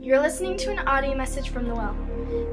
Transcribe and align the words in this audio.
You're 0.00 0.20
listening 0.20 0.56
to 0.58 0.70
an 0.70 0.78
audio 0.86 1.16
message 1.16 1.48
from 1.50 1.66
The 1.66 1.74
Well, 1.74 1.96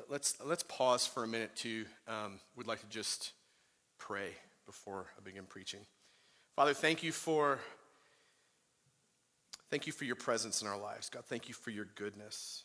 let's 0.08 0.38
let's 0.44 0.64
pause 0.64 1.08
for 1.08 1.24
a 1.24 1.28
minute. 1.28 1.56
To 1.58 1.86
um, 2.08 2.40
would 2.56 2.68
like 2.68 2.80
to 2.82 2.88
just 2.88 3.34
pray 4.02 4.32
before 4.66 5.06
I 5.16 5.22
begin 5.24 5.44
preaching. 5.46 5.82
Father, 6.56 6.74
thank 6.74 7.04
you 7.04 7.12
for 7.12 7.60
thank 9.70 9.86
you 9.86 9.94
for 9.94 10.06
your 10.06 10.16
presence 10.16 10.62
in 10.62 10.68
our 10.68 10.78
lives. 10.78 11.10
God, 11.10 11.24
thank 11.26 11.48
you 11.48 11.54
for 11.54 11.70
your 11.70 11.86
goodness. 11.96 12.64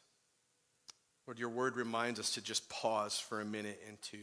Lord, 1.27 1.39
your 1.39 1.51
word 1.51 1.77
reminds 1.77 2.19
us 2.19 2.31
to 2.35 2.41
just 2.41 2.69
pause 2.71 3.19
for 3.19 3.41
a 3.41 3.45
minute 3.45 3.81
and 3.87 4.01
to 4.03 4.19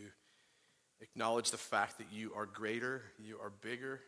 acknowledge 1.02 1.52
the 1.52 1.58
fact 1.58 2.00
that 2.00 2.08
you 2.12 2.32
are 2.36 2.48
greater, 2.48 3.04
you 3.20 3.38
are 3.42 3.52
bigger, 3.62 4.00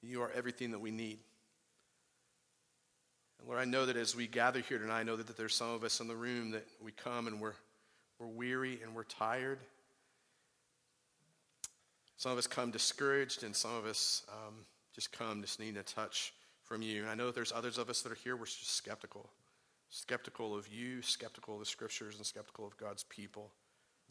you 0.00 0.22
are 0.22 0.30
everything 0.34 0.70
that 0.70 0.80
we 0.80 0.90
need. 0.90 1.18
And 3.38 3.48
Lord, 3.48 3.60
I 3.60 3.66
know 3.66 3.84
that 3.84 3.96
as 3.96 4.16
we 4.16 4.26
gather 4.26 4.60
here 4.60 4.78
tonight, 4.78 5.00
I 5.00 5.02
know 5.02 5.16
that, 5.16 5.26
that 5.26 5.36
there's 5.36 5.54
some 5.54 5.70
of 5.70 5.84
us 5.84 6.00
in 6.00 6.08
the 6.08 6.16
room 6.16 6.52
that 6.52 6.66
we 6.82 6.92
come 6.92 7.26
and 7.26 7.38
we're, 7.38 7.54
we're 8.18 8.28
weary 8.28 8.80
and 8.82 8.94
we're 8.94 9.04
tired. 9.04 9.58
Some 12.16 12.32
of 12.32 12.38
us 12.38 12.46
come 12.46 12.70
discouraged, 12.70 13.42
and 13.42 13.54
some 13.54 13.74
of 13.74 13.86
us 13.86 14.22
um, 14.28 14.54
just 14.94 15.12
come 15.12 15.40
just 15.40 15.58
needing 15.58 15.76
a 15.76 15.82
touch 15.82 16.32
from 16.62 16.82
you. 16.82 17.02
And 17.02 17.10
I 17.10 17.14
know 17.14 17.26
that 17.26 17.34
there's 17.34 17.52
others 17.52 17.78
of 17.78 17.90
us 17.90 18.02
that 18.02 18.12
are 18.12 18.16
here, 18.16 18.36
we're 18.36 18.46
just 18.46 18.76
skeptical. 18.76 19.28
Skeptical 19.90 20.56
of 20.56 20.68
you, 20.68 21.02
skeptical 21.02 21.54
of 21.54 21.60
the 21.60 21.66
scriptures, 21.66 22.16
and 22.16 22.26
skeptical 22.26 22.66
of 22.66 22.76
God's 22.76 23.04
people. 23.04 23.50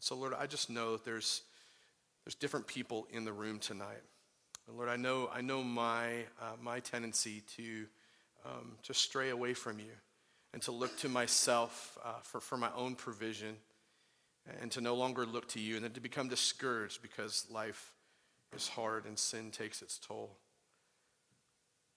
So, 0.00 0.14
Lord, 0.14 0.34
I 0.38 0.46
just 0.46 0.70
know 0.70 0.92
that 0.92 1.04
there's, 1.04 1.42
there's 2.24 2.34
different 2.34 2.66
people 2.66 3.06
in 3.10 3.24
the 3.24 3.32
room 3.32 3.58
tonight. 3.58 4.02
And 4.66 4.76
Lord, 4.76 4.88
I 4.88 4.96
know, 4.96 5.30
I 5.32 5.40
know 5.40 5.62
my, 5.62 6.24
uh, 6.40 6.56
my 6.62 6.80
tendency 6.80 7.42
to, 7.56 7.86
um, 8.44 8.72
to 8.84 8.94
stray 8.94 9.30
away 9.30 9.54
from 9.54 9.78
you 9.78 9.92
and 10.52 10.62
to 10.62 10.72
look 10.72 10.96
to 10.98 11.08
myself 11.08 11.98
uh, 12.04 12.20
for, 12.22 12.40
for 12.40 12.56
my 12.56 12.70
own 12.76 12.94
provision 12.94 13.56
and 14.60 14.70
to 14.72 14.80
no 14.80 14.94
longer 14.94 15.24
look 15.24 15.48
to 15.48 15.60
you 15.60 15.76
and 15.76 15.84
then 15.84 15.92
to 15.92 16.00
become 16.00 16.28
discouraged 16.28 17.02
because 17.02 17.46
life 17.50 17.92
is 18.54 18.68
hard 18.68 19.06
and 19.06 19.18
sin 19.18 19.50
takes 19.50 19.82
its 19.82 19.98
toll. 19.98 20.36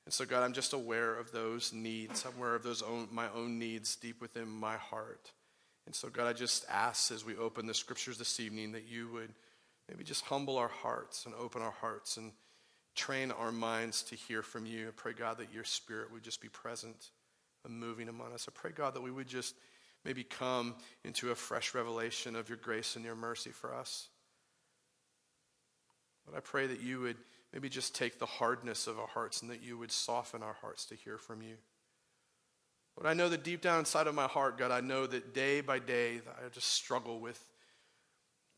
And 0.06 0.14
so, 0.14 0.26
God, 0.26 0.44
I'm 0.44 0.54
just 0.54 0.72
aware 0.72 1.16
of 1.16 1.34
those 1.34 1.74
needs. 1.74 2.26
I'm 2.26 2.38
aware 2.38 2.56
of 2.56 2.64
those 2.64 2.82
own, 2.82 3.10
my 3.12 3.28
own 3.36 3.60
needs 3.60 3.98
deep 3.98 4.22
within 4.22 4.48
my 4.48 4.78
heart. 4.78 5.32
And 5.86 5.94
so, 5.94 6.08
God, 6.08 6.28
I 6.28 6.34
just 6.34 6.66
ask 6.70 7.12
as 7.12 7.26
we 7.26 7.36
open 7.36 7.68
the 7.68 7.74
scriptures 7.74 8.18
this 8.18 8.40
evening 8.40 8.72
that 8.72 8.88
you 8.88 9.10
would 9.12 9.34
maybe 9.90 10.06
just 10.06 10.24
humble 10.24 10.58
our 10.58 10.70
hearts 10.70 11.26
and 11.26 11.36
open 11.36 11.62
our 11.62 11.72
hearts 11.72 12.16
and 12.18 12.32
train 12.96 13.32
our 13.32 13.52
minds 13.52 14.02
to 14.04 14.16
hear 14.16 14.42
from 14.42 14.66
you. 14.66 14.88
I 14.88 14.92
pray, 14.96 15.14
God, 15.14 15.38
that 15.40 15.54
your 15.54 15.64
spirit 15.64 16.12
would 16.12 16.24
just 16.24 16.42
be 16.42 16.50
present 16.50 17.12
and 17.66 17.78
moving 17.78 18.10
among 18.10 18.34
us. 18.34 18.48
I 18.50 18.52
pray, 18.56 18.72
God, 18.72 18.94
that 18.96 19.04
we 19.04 19.12
would 19.12 19.28
just 19.28 19.56
maybe 20.08 20.24
come 20.24 20.74
into 21.04 21.32
a 21.32 21.36
fresh 21.36 21.76
revelation 21.76 22.38
of 22.38 22.48
your 22.48 22.58
grace 22.58 22.96
and 22.96 23.04
your 23.04 23.14
mercy 23.14 23.50
for 23.50 23.76
us. 23.76 24.08
But 26.26 26.38
I 26.38 26.40
pray 26.40 26.66
that 26.66 26.80
you 26.80 27.02
would 27.02 27.18
maybe 27.52 27.68
just 27.68 27.94
take 27.94 28.18
the 28.18 28.26
hardness 28.26 28.88
of 28.88 28.98
our 28.98 29.08
hearts 29.08 29.42
and 29.42 29.52
that 29.52 29.62
you 29.62 29.78
would 29.78 29.92
soften 29.92 30.42
our 30.42 30.56
hearts 30.62 30.86
to 30.86 30.96
hear 30.96 31.18
from 31.18 31.42
you. 31.42 31.56
But 32.98 33.06
I 33.06 33.14
know 33.14 33.28
that 33.28 33.44
deep 33.44 33.62
down 33.62 33.80
inside 33.80 34.08
of 34.08 34.16
my 34.16 34.28
heart, 34.28 34.58
God, 34.58 34.72
I 34.72 34.80
know 34.80 35.08
that 35.08 35.34
day 35.34 35.60
by 35.60 35.78
day 35.78 36.22
I 36.26 36.48
just 36.54 36.70
struggle 36.70 37.20
with 37.20 37.44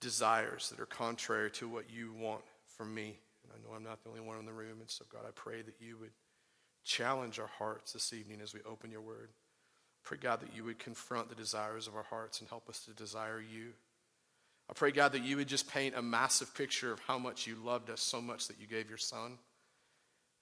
desires 0.01 0.69
that 0.69 0.79
are 0.79 0.85
contrary 0.85 1.49
to 1.51 1.67
what 1.67 1.89
you 1.89 2.13
want 2.13 2.43
from 2.77 2.93
me. 2.93 3.17
And 3.43 3.51
I 3.51 3.57
know 3.67 3.75
I'm 3.75 3.83
not 3.83 4.03
the 4.03 4.09
only 4.09 4.21
one 4.21 4.37
in 4.37 4.45
the 4.45 4.53
room. 4.53 4.81
And 4.81 4.89
so, 4.89 5.03
God, 5.11 5.23
I 5.27 5.31
pray 5.33 5.63
that 5.63 5.75
you 5.79 5.97
would 5.97 6.11
challenge 6.85 7.39
our 7.39 7.49
hearts 7.57 7.93
this 7.93 8.13
evening 8.13 8.39
as 8.39 8.53
we 8.53 8.61
open 8.67 8.91
your 8.91 9.01
word. 9.01 9.29
Pray, 10.03 10.17
God, 10.19 10.41
that 10.41 10.55
you 10.55 10.63
would 10.63 10.79
confront 10.79 11.29
the 11.29 11.35
desires 11.35 11.87
of 11.87 11.95
our 11.95 12.03
hearts 12.03 12.39
and 12.39 12.49
help 12.49 12.69
us 12.69 12.79
to 12.85 12.91
desire 12.91 13.39
you. 13.39 13.73
I 14.69 14.73
pray, 14.73 14.91
God, 14.91 15.13
that 15.13 15.23
you 15.23 15.37
would 15.37 15.47
just 15.47 15.69
paint 15.71 15.95
a 15.95 16.01
massive 16.01 16.53
picture 16.53 16.91
of 16.91 16.99
how 16.99 17.17
much 17.17 17.47
you 17.47 17.55
loved 17.55 17.89
us 17.89 18.01
so 18.01 18.21
much 18.21 18.47
that 18.47 18.59
you 18.59 18.67
gave 18.67 18.87
your 18.87 18.99
son. 18.99 19.37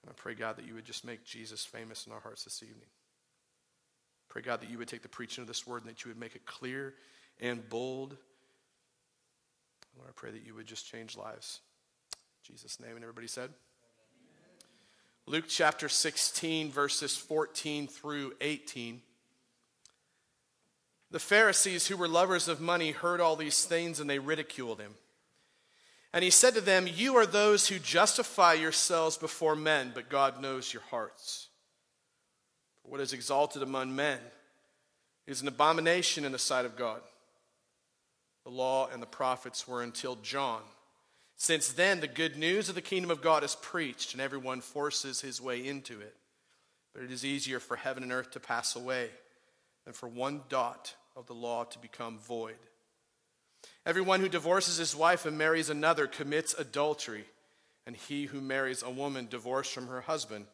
And 0.04 0.10
I 0.10 0.14
pray, 0.16 0.36
God, 0.36 0.58
that 0.58 0.68
you 0.68 0.74
would 0.74 0.86
just 0.86 1.06
make 1.06 1.24
Jesus 1.24 1.64
famous 1.64 2.06
in 2.06 2.14
our 2.14 2.20
hearts 2.20 2.44
this 2.44 2.62
evening. 2.62 2.88
Pray, 4.30 4.42
God, 4.42 4.62
that 4.62 4.70
you 4.70 4.78
would 4.78 4.90
take 4.90 5.02
the 5.02 5.10
preaching 5.10 5.42
of 5.42 5.48
this 5.48 5.66
word 5.66 5.84
and 5.84 5.90
that 5.90 6.04
you 6.04 6.10
would 6.10 6.20
make 6.20 6.36
it 6.36 6.46
clear 6.46 6.94
and 7.40 7.68
bold. 7.70 8.18
Lord, 9.98 10.10
I 10.10 10.14
pray 10.14 10.32
that 10.32 10.46
you 10.46 10.54
would 10.56 10.68
just 10.68 10.86
change 10.86 11.18
lives. 11.18 11.62
In 12.14 12.54
Jesus' 12.54 12.80
name. 12.80 12.96
And 12.96 13.04
everybody 13.04 13.28
said? 13.28 13.50
Luke 15.26 15.46
chapter 15.48 15.90
16, 15.90 16.72
verses 16.72 17.16
14 17.16 17.88
through 17.88 18.34
18. 18.42 19.02
The 21.10 21.20
Pharisees, 21.20 21.88
who 21.88 21.96
were 21.96 22.08
lovers 22.08 22.48
of 22.48 22.60
money, 22.60 22.92
heard 22.92 23.22
all 23.22 23.36
these 23.36 23.64
things 23.64 24.00
and 24.00 24.10
they 24.10 24.20
ridiculed 24.20 24.80
him. 24.80 24.96
And 26.14 26.24
he 26.24 26.30
said 26.30 26.54
to 26.56 26.62
them, 26.62 26.88
You 26.88 27.16
are 27.18 27.26
those 27.26 27.68
who 27.68 27.80
justify 27.80 28.54
yourselves 28.54 29.18
before 29.18 29.56
men, 29.56 29.92
but 29.94 30.10
God 30.10 30.42
knows 30.42 30.74
your 30.74 30.82
hearts. 30.84 31.48
For 32.82 32.92
what 32.92 33.02
is 33.02 33.14
exalted 33.14 33.62
among 33.62 33.96
men 33.96 34.20
is 35.26 35.42
an 35.42 35.48
abomination 35.48 36.26
in 36.26 36.32
the 36.32 36.40
sight 36.40 36.66
of 36.66 36.76
God. 36.76 37.02
The 38.44 38.52
law 38.52 38.90
and 38.92 39.02
the 39.02 39.08
prophets 39.08 39.68
were 39.68 39.84
until 39.84 40.16
John. 40.18 40.62
Since 41.36 41.74
then, 41.74 42.00
the 42.00 42.08
good 42.08 42.38
news 42.38 42.68
of 42.68 42.76
the 42.76 42.82
kingdom 42.82 43.12
of 43.12 43.22
God 43.22 43.44
is 43.44 43.56
preached, 43.56 44.14
and 44.14 44.22
everyone 44.22 44.62
forces 44.62 45.22
his 45.22 45.40
way 45.40 45.66
into 45.66 46.02
it. 46.02 46.16
But 46.94 47.04
it 47.04 47.12
is 47.12 47.24
easier 47.24 47.60
for 47.60 47.76
heaven 47.76 48.04
and 48.04 48.12
earth 48.12 48.32
to 48.32 48.40
pass 48.40 48.76
away 48.76 49.10
than 49.88 49.94
for 49.94 50.10
one 50.10 50.42
dot 50.50 50.94
of 51.16 51.28
the 51.28 51.34
law 51.34 51.64
to 51.64 51.80
become 51.80 52.20
void. 52.20 52.58
Everyone 53.86 54.20
who 54.20 54.28
divorces 54.28 54.76
his 54.76 54.94
wife 54.94 55.26
and 55.26 55.38
marries 55.38 55.70
another 55.70 56.08
commits 56.08 56.54
adultery, 56.54 57.24
and 57.86 57.96
he 57.96 58.26
who 58.26 58.42
marries 58.42 58.84
a 58.84 58.90
woman 58.90 59.28
divorced 59.30 59.72
from 59.72 59.88
her 59.88 60.02
husband 60.02 60.46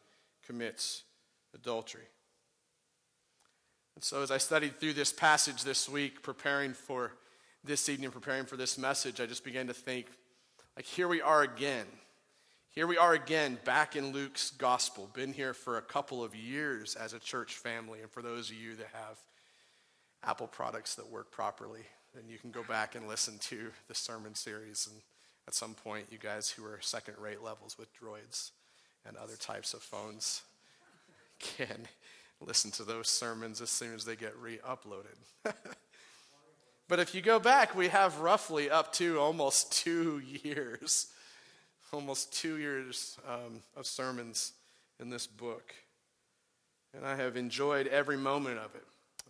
commits 0.46 1.02
adultery. 1.52 2.06
And 3.96 4.04
so, 4.04 4.22
as 4.22 4.30
I 4.30 4.38
studied 4.38 4.78
through 4.78 4.92
this 4.92 5.12
passage 5.12 5.64
this 5.64 5.88
week, 5.88 6.22
preparing 6.22 6.72
for 6.72 7.10
this 7.64 7.88
evening, 7.88 8.12
preparing 8.12 8.44
for 8.44 8.56
this 8.56 8.78
message, 8.78 9.20
I 9.20 9.26
just 9.26 9.42
began 9.42 9.66
to 9.66 9.74
think, 9.74 10.06
like, 10.76 10.86
here 10.86 11.08
we 11.08 11.20
are 11.20 11.42
again. 11.42 11.86
Here 12.74 12.88
we 12.88 12.98
are 12.98 13.12
again 13.12 13.56
back 13.64 13.94
in 13.94 14.10
Luke's 14.10 14.50
gospel. 14.50 15.08
Been 15.14 15.32
here 15.32 15.54
for 15.54 15.78
a 15.78 15.82
couple 15.82 16.24
of 16.24 16.34
years 16.34 16.96
as 16.96 17.12
a 17.12 17.20
church 17.20 17.54
family. 17.54 18.00
And 18.00 18.10
for 18.10 18.20
those 18.20 18.50
of 18.50 18.56
you 18.56 18.74
that 18.74 18.88
have 18.92 19.16
Apple 20.24 20.48
products 20.48 20.96
that 20.96 21.08
work 21.08 21.30
properly, 21.30 21.82
then 22.16 22.24
you 22.28 22.36
can 22.36 22.50
go 22.50 22.64
back 22.64 22.96
and 22.96 23.06
listen 23.06 23.38
to 23.42 23.70
the 23.86 23.94
sermon 23.94 24.34
series. 24.34 24.88
And 24.90 25.00
at 25.46 25.54
some 25.54 25.74
point, 25.74 26.06
you 26.10 26.18
guys 26.18 26.50
who 26.50 26.64
are 26.64 26.80
second 26.80 27.14
rate 27.20 27.44
levels 27.44 27.78
with 27.78 27.94
droids 27.94 28.50
and 29.06 29.16
other 29.16 29.36
types 29.36 29.72
of 29.72 29.80
phones 29.80 30.42
can 31.38 31.86
listen 32.44 32.72
to 32.72 32.82
those 32.82 33.06
sermons 33.06 33.60
as 33.60 33.70
soon 33.70 33.94
as 33.94 34.04
they 34.04 34.16
get 34.16 34.36
re 34.36 34.58
uploaded. 34.68 35.14
but 36.88 36.98
if 36.98 37.14
you 37.14 37.22
go 37.22 37.38
back, 37.38 37.76
we 37.76 37.86
have 37.86 38.18
roughly 38.18 38.68
up 38.68 38.92
to 38.94 39.20
almost 39.20 39.70
two 39.70 40.20
years 40.42 41.06
almost 41.94 42.32
two 42.32 42.58
years 42.58 43.16
um, 43.28 43.60
of 43.76 43.86
sermons 43.86 44.52
in 45.00 45.10
this 45.10 45.26
book. 45.26 45.74
And 46.94 47.06
I 47.06 47.16
have 47.16 47.36
enjoyed 47.36 47.86
every 47.86 48.16
moment 48.16 48.58
of 48.58 48.74
it. 48.74 48.84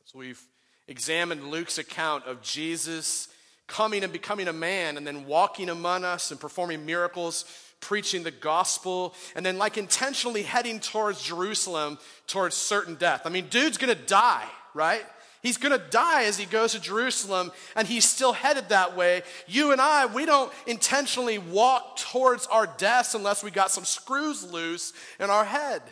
So 0.07 0.19
we've 0.19 0.43
examined 0.89 1.49
Luke's 1.49 1.79
account 1.79 2.25
of 2.25 2.43
Jesus 2.43 3.29
coming 3.67 4.05
and 4.05 4.13
becoming 4.13 4.49
a 4.49 4.53
man 4.53 4.97
and 4.97 5.07
then 5.07 5.27
walking 5.27 5.71
among 5.71 6.05
us 6.05 6.31
and 6.31 6.39
performing 6.39 6.85
miracles, 6.85 7.45
preaching 7.81 8.23
the 8.23 8.31
gospel, 8.31 9.15
and 9.35 9.45
then 9.45 9.57
like 9.57 9.79
intentionally 9.79 10.43
heading 10.43 10.81
towards 10.81 11.23
Jerusalem 11.23 11.99
towards 12.27 12.55
certain 12.55 12.97
death. 12.97 13.23
I 13.25 13.31
mean, 13.31 13.47
dude's 13.49 13.79
gonna 13.79 13.95
die, 13.95 14.47
right? 14.75 15.05
He's 15.45 15.59
going 15.59 15.79
to 15.79 15.87
die 15.91 16.25
as 16.25 16.39
he 16.39 16.47
goes 16.47 16.73
to 16.73 16.81
Jerusalem, 16.81 17.53
and 17.77 17.87
he's 17.87 18.07
still 18.07 18.33
headed 18.33 18.71
that 18.71 18.97
way. 18.97 19.21
You 19.47 19.73
and 19.73 19.81
I, 19.81 20.07
we 20.07 20.25
don't 20.25 20.51
intentionally 20.67 21.37
walk 21.37 21.99
towards 21.99 22.47
our 22.47 22.67
deaths 22.67 23.15
unless 23.15 23.45
we 23.45 23.51
got 23.51 23.71
some 23.71 23.85
screws 23.85 24.43
loose 24.51 24.95
in 25.21 25.29
our 25.29 25.45
head. 25.45 25.83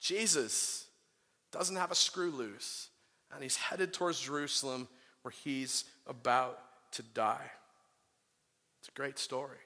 Jesus 0.00 0.86
doesn't 1.52 1.76
have 1.76 1.90
a 1.90 1.94
screw 1.94 2.30
loose, 2.30 2.88
and 3.34 3.42
he's 3.42 3.56
headed 3.56 3.92
towards 3.92 4.18
Jerusalem 4.20 4.88
where 5.20 5.34
he's 5.44 5.84
about 6.06 6.58
to 6.92 7.02
die. 7.02 7.50
It's 8.80 8.88
a 8.88 8.92
great 8.92 9.18
story. 9.18 9.58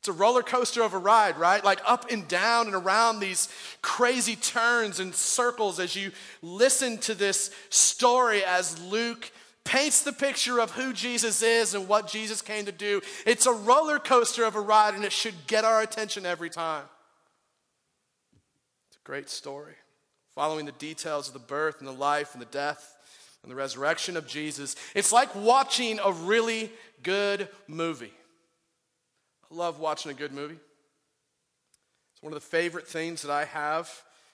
It's 0.00 0.08
a 0.08 0.12
roller 0.12 0.42
coaster 0.42 0.82
of 0.82 0.94
a 0.94 0.98
ride, 0.98 1.38
right? 1.38 1.64
Like 1.64 1.80
up 1.84 2.10
and 2.10 2.28
down 2.28 2.66
and 2.66 2.76
around 2.76 3.18
these 3.18 3.48
crazy 3.82 4.36
turns 4.36 5.00
and 5.00 5.14
circles 5.14 5.80
as 5.80 5.96
you 5.96 6.12
listen 6.40 6.98
to 6.98 7.14
this 7.14 7.50
story 7.68 8.44
as 8.44 8.80
Luke 8.80 9.30
paints 9.64 10.02
the 10.02 10.12
picture 10.12 10.60
of 10.60 10.70
who 10.70 10.92
Jesus 10.92 11.42
is 11.42 11.74
and 11.74 11.88
what 11.88 12.06
Jesus 12.06 12.40
came 12.40 12.64
to 12.66 12.72
do. 12.72 13.02
It's 13.26 13.46
a 13.46 13.52
roller 13.52 13.98
coaster 13.98 14.44
of 14.44 14.54
a 14.54 14.60
ride 14.60 14.94
and 14.94 15.04
it 15.04 15.12
should 15.12 15.34
get 15.46 15.64
our 15.64 15.82
attention 15.82 16.24
every 16.24 16.48
time. 16.48 16.84
It's 18.88 18.96
a 18.96 19.04
great 19.04 19.28
story. 19.28 19.74
Following 20.30 20.64
the 20.64 20.72
details 20.72 21.26
of 21.26 21.34
the 21.34 21.40
birth 21.40 21.80
and 21.80 21.88
the 21.88 21.92
life 21.92 22.34
and 22.34 22.40
the 22.40 22.46
death 22.46 22.96
and 23.42 23.50
the 23.50 23.56
resurrection 23.56 24.16
of 24.16 24.28
Jesus. 24.28 24.76
It's 24.94 25.12
like 25.12 25.34
watching 25.34 25.98
a 26.04 26.12
really 26.12 26.70
good 27.02 27.48
movie. 27.66 28.12
I 29.50 29.54
love 29.54 29.78
watching 29.78 30.10
a 30.10 30.14
good 30.14 30.32
movie. 30.32 30.58
It's 32.12 32.22
one 32.22 32.32
of 32.32 32.40
the 32.40 32.46
favorite 32.46 32.86
things 32.86 33.22
that 33.22 33.30
I 33.30 33.44
have 33.46 33.90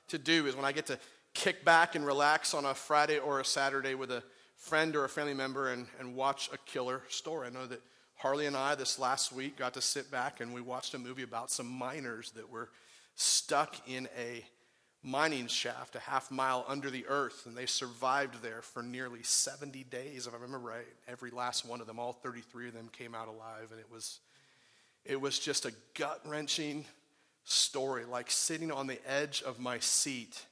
to 0.09 0.19
do 0.19 0.47
is 0.47 0.57
when 0.57 0.65
I 0.65 0.73
get 0.73 0.87
to 0.87 0.99
kick 1.35 1.65
back 1.65 1.95
and 1.95 2.05
relax 2.05 2.53
on 2.53 2.65
a 2.65 2.75
Friday 2.75 3.19
or 3.19 3.41
a 3.41 3.45
Saturday 3.45 3.95
with 3.95 4.11
a 4.11 4.23
friend 4.57 4.97
or 4.97 5.05
a 5.05 5.09
family 5.09 5.35
member 5.35 5.71
and, 5.73 5.87
and 6.01 6.17
watch 6.17 6.51
a 6.53 6.59
killer 6.59 7.03
story. 7.09 7.47
I 7.47 7.51
know 7.51 7.67
that 7.67 7.81
Harley 8.17 8.47
and 8.47 8.57
I 8.57 8.75
this 8.75 8.99
last 8.99 9.33
week 9.33 9.57
got 9.57 9.75
to 9.75 9.81
sit 9.81 10.11
back 10.11 10.41
and 10.41 10.53
we 10.53 10.61
watched 10.61 10.95
a 10.95 10.99
movie 10.99 11.23
about 11.23 11.51
some 11.51 11.69
miners 11.69 12.33
that 12.33 12.51
were 12.51 12.71
stuck 13.15 13.77
in 13.89 14.09
a 14.19 14.45
mining 15.05 15.47
shaft 15.47 15.95
a 15.95 16.01
half 16.01 16.31
mile 16.31 16.65
under 16.67 16.91
the 16.91 17.05
earth, 17.07 17.45
and 17.47 17.55
they 17.55 17.67
survived 17.67 18.43
there 18.43 18.63
for 18.63 18.83
nearly 18.83 19.23
70 19.23 19.85
days, 19.85 20.27
if 20.27 20.33
I 20.33 20.37
remember 20.37 20.59
right. 20.59 20.87
Every 21.07 21.31
last 21.31 21.67
one 21.67 21.83
of 21.83 21.87
them, 21.87 21.99
all 21.99 22.15
33 22.15 22.69
of 22.69 22.75
them, 22.75 22.89
came 22.91 23.15
out 23.15 23.29
alive, 23.29 23.69
and 23.71 23.79
it 23.79 23.91
was 23.93 24.21
it 25.05 25.21
was 25.21 25.39
just 25.39 25.67
a 25.67 25.73
gut 25.95 26.21
wrenching 26.25 26.85
story, 27.45 28.05
like 28.05 28.31
sitting 28.31 28.73
on 28.73 28.87
the 28.87 28.99
edge 29.06 29.43
of 29.43 29.61
my 29.61 29.79
seat. 29.79 30.45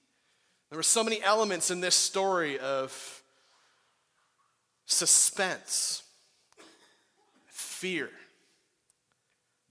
There 0.71 0.79
were 0.79 0.83
so 0.83 1.05
many 1.05 1.23
elements 1.23 1.71
in 1.71 1.81
this 1.81 1.95
story 1.95 2.59
of 2.59 3.23
suspense, 4.87 6.03
fear, 7.47 8.11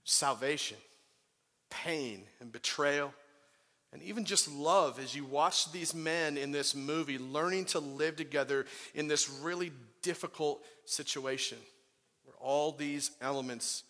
salvation, 0.04 0.76
pain, 1.70 2.24
and 2.40 2.52
betrayal. 2.52 3.12
And 3.92 4.02
even 4.02 4.24
just 4.24 4.50
love 4.50 4.98
as 4.98 5.14
you 5.14 5.24
watch 5.24 5.70
these 5.70 5.94
men 5.94 6.38
in 6.38 6.50
this 6.50 6.74
movie 6.74 7.18
learning 7.18 7.66
to 7.66 7.78
live 7.78 8.16
together 8.16 8.66
in 8.94 9.06
this 9.06 9.28
really 9.28 9.70
difficult 10.02 10.64
situation 10.86 11.58
where 12.24 12.34
all 12.40 12.72
these 12.72 13.10
elements 13.20 13.84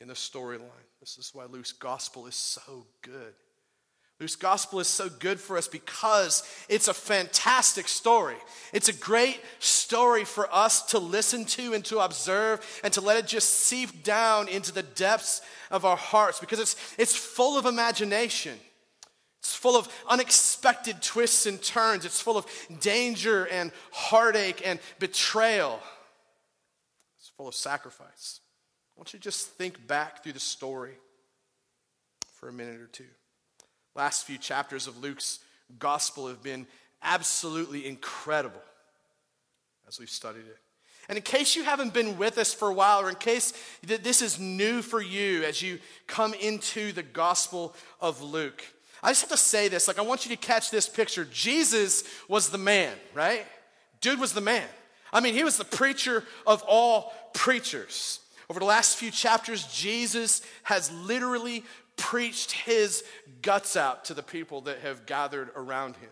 in 0.00 0.08
the 0.08 0.14
storyline. 0.14 0.70
This 1.00 1.18
is 1.18 1.30
why 1.32 1.44
Luke's 1.44 1.72
gospel 1.72 2.26
is 2.26 2.34
so 2.34 2.86
good. 3.02 3.34
Luke's 4.18 4.36
gospel 4.36 4.80
is 4.80 4.88
so 4.88 5.10
good 5.10 5.38
for 5.38 5.58
us 5.58 5.68
because 5.68 6.42
it's 6.70 6.88
a 6.88 6.94
fantastic 6.94 7.86
story. 7.86 8.36
It's 8.72 8.88
a 8.88 8.94
great 8.94 9.40
story 9.58 10.24
for 10.24 10.48
us 10.54 10.82
to 10.92 10.98
listen 10.98 11.44
to 11.46 11.74
and 11.74 11.84
to 11.86 11.98
observe 11.98 12.80
and 12.82 12.92
to 12.94 13.02
let 13.02 13.18
it 13.18 13.26
just 13.26 13.50
seep 13.50 14.02
down 14.02 14.48
into 14.48 14.72
the 14.72 14.82
depths 14.82 15.42
of 15.70 15.84
our 15.84 15.98
hearts 15.98 16.40
because 16.40 16.60
it's, 16.60 16.76
it's 16.96 17.14
full 17.14 17.58
of 17.58 17.66
imagination. 17.66 18.58
It's 19.40 19.54
full 19.54 19.76
of 19.76 19.86
unexpected 20.08 21.02
twists 21.02 21.44
and 21.44 21.62
turns. 21.62 22.06
It's 22.06 22.20
full 22.20 22.38
of 22.38 22.46
danger 22.80 23.44
and 23.44 23.70
heartache 23.92 24.66
and 24.66 24.80
betrayal. 24.98 25.78
It's 27.18 27.28
full 27.36 27.48
of 27.48 27.54
sacrifice. 27.54 28.40
Want 28.96 29.12
you 29.12 29.18
to 29.18 29.22
just 29.22 29.48
think 29.50 29.86
back 29.86 30.22
through 30.22 30.32
the 30.32 30.40
story 30.40 30.94
for 32.32 32.48
a 32.48 32.52
minute 32.52 32.80
or 32.80 32.86
two. 32.86 33.04
Last 33.94 34.24
few 34.24 34.38
chapters 34.38 34.86
of 34.86 35.02
Luke's 35.02 35.40
gospel 35.78 36.28
have 36.28 36.42
been 36.42 36.66
absolutely 37.02 37.86
incredible 37.86 38.62
as 39.88 39.98
we've 39.98 40.10
studied 40.10 40.46
it. 40.46 40.58
And 41.08 41.16
in 41.16 41.22
case 41.22 41.54
you 41.54 41.62
haven't 41.62 41.94
been 41.94 42.18
with 42.18 42.36
us 42.36 42.52
for 42.52 42.68
a 42.68 42.74
while, 42.74 43.00
or 43.00 43.08
in 43.08 43.14
case 43.14 43.52
this 43.82 44.22
is 44.22 44.40
new 44.40 44.82
for 44.82 45.00
you 45.00 45.44
as 45.44 45.62
you 45.62 45.78
come 46.08 46.34
into 46.34 46.90
the 46.92 47.04
gospel 47.04 47.74
of 48.00 48.22
Luke, 48.22 48.64
I 49.02 49.10
just 49.10 49.20
have 49.22 49.30
to 49.30 49.36
say 49.36 49.68
this. 49.68 49.86
Like, 49.86 50.00
I 50.00 50.02
want 50.02 50.26
you 50.26 50.34
to 50.34 50.40
catch 50.40 50.70
this 50.70 50.88
picture. 50.88 51.24
Jesus 51.24 52.02
was 52.28 52.48
the 52.50 52.58
man, 52.58 52.92
right? 53.14 53.46
Dude 54.00 54.18
was 54.18 54.32
the 54.32 54.40
man. 54.40 54.66
I 55.12 55.20
mean, 55.20 55.34
he 55.34 55.44
was 55.44 55.58
the 55.58 55.64
preacher 55.64 56.24
of 56.44 56.64
all 56.66 57.12
preachers. 57.34 58.18
Over 58.48 58.60
the 58.60 58.66
last 58.66 58.96
few 58.96 59.10
chapters, 59.10 59.66
Jesus 59.66 60.42
has 60.62 60.92
literally 60.92 61.64
preached 61.96 62.52
his 62.52 63.02
guts 63.42 63.76
out 63.76 64.04
to 64.06 64.14
the 64.14 64.22
people 64.22 64.62
that 64.62 64.80
have 64.80 65.06
gathered 65.06 65.50
around 65.56 65.96
him. 65.96 66.10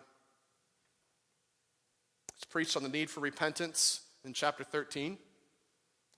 He's 2.35 2.45
preached 2.45 2.77
on 2.77 2.83
the 2.83 2.89
need 2.89 3.11
for 3.11 3.21
repentance 3.21 4.01
in 4.25 4.33
chapter 4.33 4.65
13. 4.65 5.19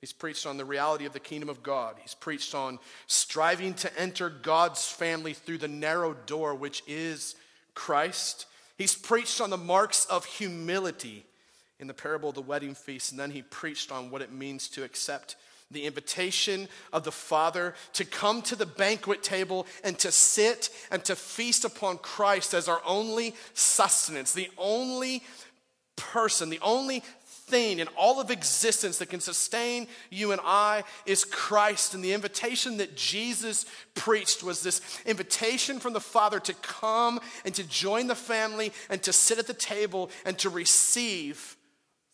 He's 0.00 0.12
preached 0.12 0.46
on 0.46 0.56
the 0.56 0.64
reality 0.64 1.04
of 1.04 1.12
the 1.12 1.20
kingdom 1.20 1.48
of 1.48 1.62
God. 1.62 1.96
He's 2.00 2.14
preached 2.14 2.54
on 2.54 2.78
striving 3.06 3.74
to 3.74 4.00
enter 4.00 4.28
God's 4.28 4.88
family 4.88 5.32
through 5.32 5.58
the 5.58 5.68
narrow 5.68 6.14
door, 6.26 6.54
which 6.54 6.82
is 6.86 7.34
Christ. 7.74 8.46
He's 8.78 8.94
preached 8.94 9.40
on 9.40 9.50
the 9.50 9.56
marks 9.56 10.04
of 10.06 10.24
humility 10.24 11.24
in 11.78 11.86
the 11.86 11.94
parable 11.94 12.28
of 12.28 12.34
the 12.34 12.42
wedding 12.42 12.74
feast. 12.74 13.10
And 13.10 13.20
then 13.20 13.30
he 13.30 13.42
preached 13.42 13.90
on 13.90 14.10
what 14.10 14.22
it 14.22 14.32
means 14.32 14.68
to 14.68 14.84
accept 14.84 15.36
the 15.70 15.84
invitation 15.84 16.68
of 16.92 17.04
the 17.04 17.12
Father 17.12 17.74
to 17.94 18.04
come 18.04 18.42
to 18.42 18.56
the 18.56 18.66
banquet 18.66 19.22
table 19.22 19.66
and 19.82 19.98
to 19.98 20.12
sit 20.12 20.70
and 20.90 21.04
to 21.04 21.16
feast 21.16 21.64
upon 21.64 21.98
Christ 21.98 22.54
as 22.54 22.68
our 22.68 22.80
only 22.86 23.34
sustenance, 23.54 24.32
the 24.32 24.50
only 24.58 25.22
person, 25.96 26.50
the 26.50 26.60
only 26.62 27.02
thing 27.46 27.78
in 27.78 27.88
all 27.96 28.20
of 28.20 28.30
existence 28.30 28.98
that 28.98 29.08
can 29.08 29.20
sustain 29.20 29.86
you 30.10 30.32
and 30.32 30.40
I 30.44 30.84
is 31.04 31.24
Christ. 31.24 31.94
And 31.94 32.02
the 32.02 32.12
invitation 32.12 32.76
that 32.76 32.96
Jesus 32.96 33.66
preached 33.94 34.42
was 34.42 34.62
this 34.62 34.80
invitation 35.04 35.78
from 35.80 35.92
the 35.92 36.00
Father 36.00 36.40
to 36.40 36.54
come 36.54 37.20
and 37.44 37.54
to 37.54 37.64
join 37.64 38.06
the 38.06 38.14
family 38.14 38.72
and 38.90 39.02
to 39.02 39.12
sit 39.12 39.38
at 39.38 39.46
the 39.46 39.54
table 39.54 40.10
and 40.24 40.38
to 40.38 40.50
receive 40.50 41.56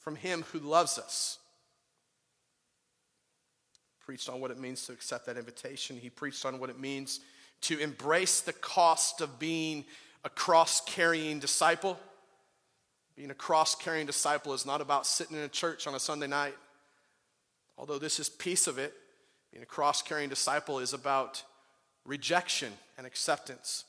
from 0.00 0.16
Him 0.16 0.44
who 0.52 0.58
loves 0.58 0.98
us 0.98 1.38
preached 4.04 4.28
on 4.28 4.40
what 4.40 4.50
it 4.50 4.58
means 4.58 4.86
to 4.86 4.92
accept 4.92 5.26
that 5.26 5.36
invitation. 5.36 5.96
He 5.96 6.10
preached 6.10 6.44
on 6.44 6.58
what 6.58 6.70
it 6.70 6.78
means 6.78 7.20
to 7.62 7.78
embrace 7.78 8.40
the 8.40 8.52
cost 8.52 9.20
of 9.20 9.38
being 9.38 9.84
a 10.24 10.28
cross 10.28 10.80
carrying 10.80 11.38
disciple. 11.38 11.98
Being 13.16 13.30
a 13.30 13.34
cross 13.34 13.74
carrying 13.74 14.06
disciple 14.06 14.52
is 14.54 14.66
not 14.66 14.80
about 14.80 15.06
sitting 15.06 15.36
in 15.36 15.42
a 15.42 15.48
church 15.48 15.86
on 15.86 15.94
a 15.94 16.00
Sunday 16.00 16.26
night, 16.26 16.56
although 17.76 17.98
this 17.98 18.18
is 18.18 18.28
piece 18.28 18.66
of 18.66 18.78
it. 18.78 18.94
Being 19.52 19.62
a 19.62 19.66
cross 19.66 20.02
carrying 20.02 20.28
disciple 20.28 20.78
is 20.78 20.92
about 20.92 21.42
rejection 22.04 22.72
and 22.96 23.06
acceptance. 23.06 23.84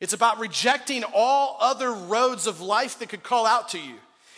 It's 0.00 0.12
about 0.12 0.38
rejecting 0.38 1.04
all 1.14 1.56
other 1.60 1.92
roads 1.92 2.46
of 2.46 2.60
life 2.60 2.98
that 2.98 3.08
could 3.08 3.22
call 3.22 3.46
out 3.46 3.70
to 3.70 3.78
you. 3.78 3.96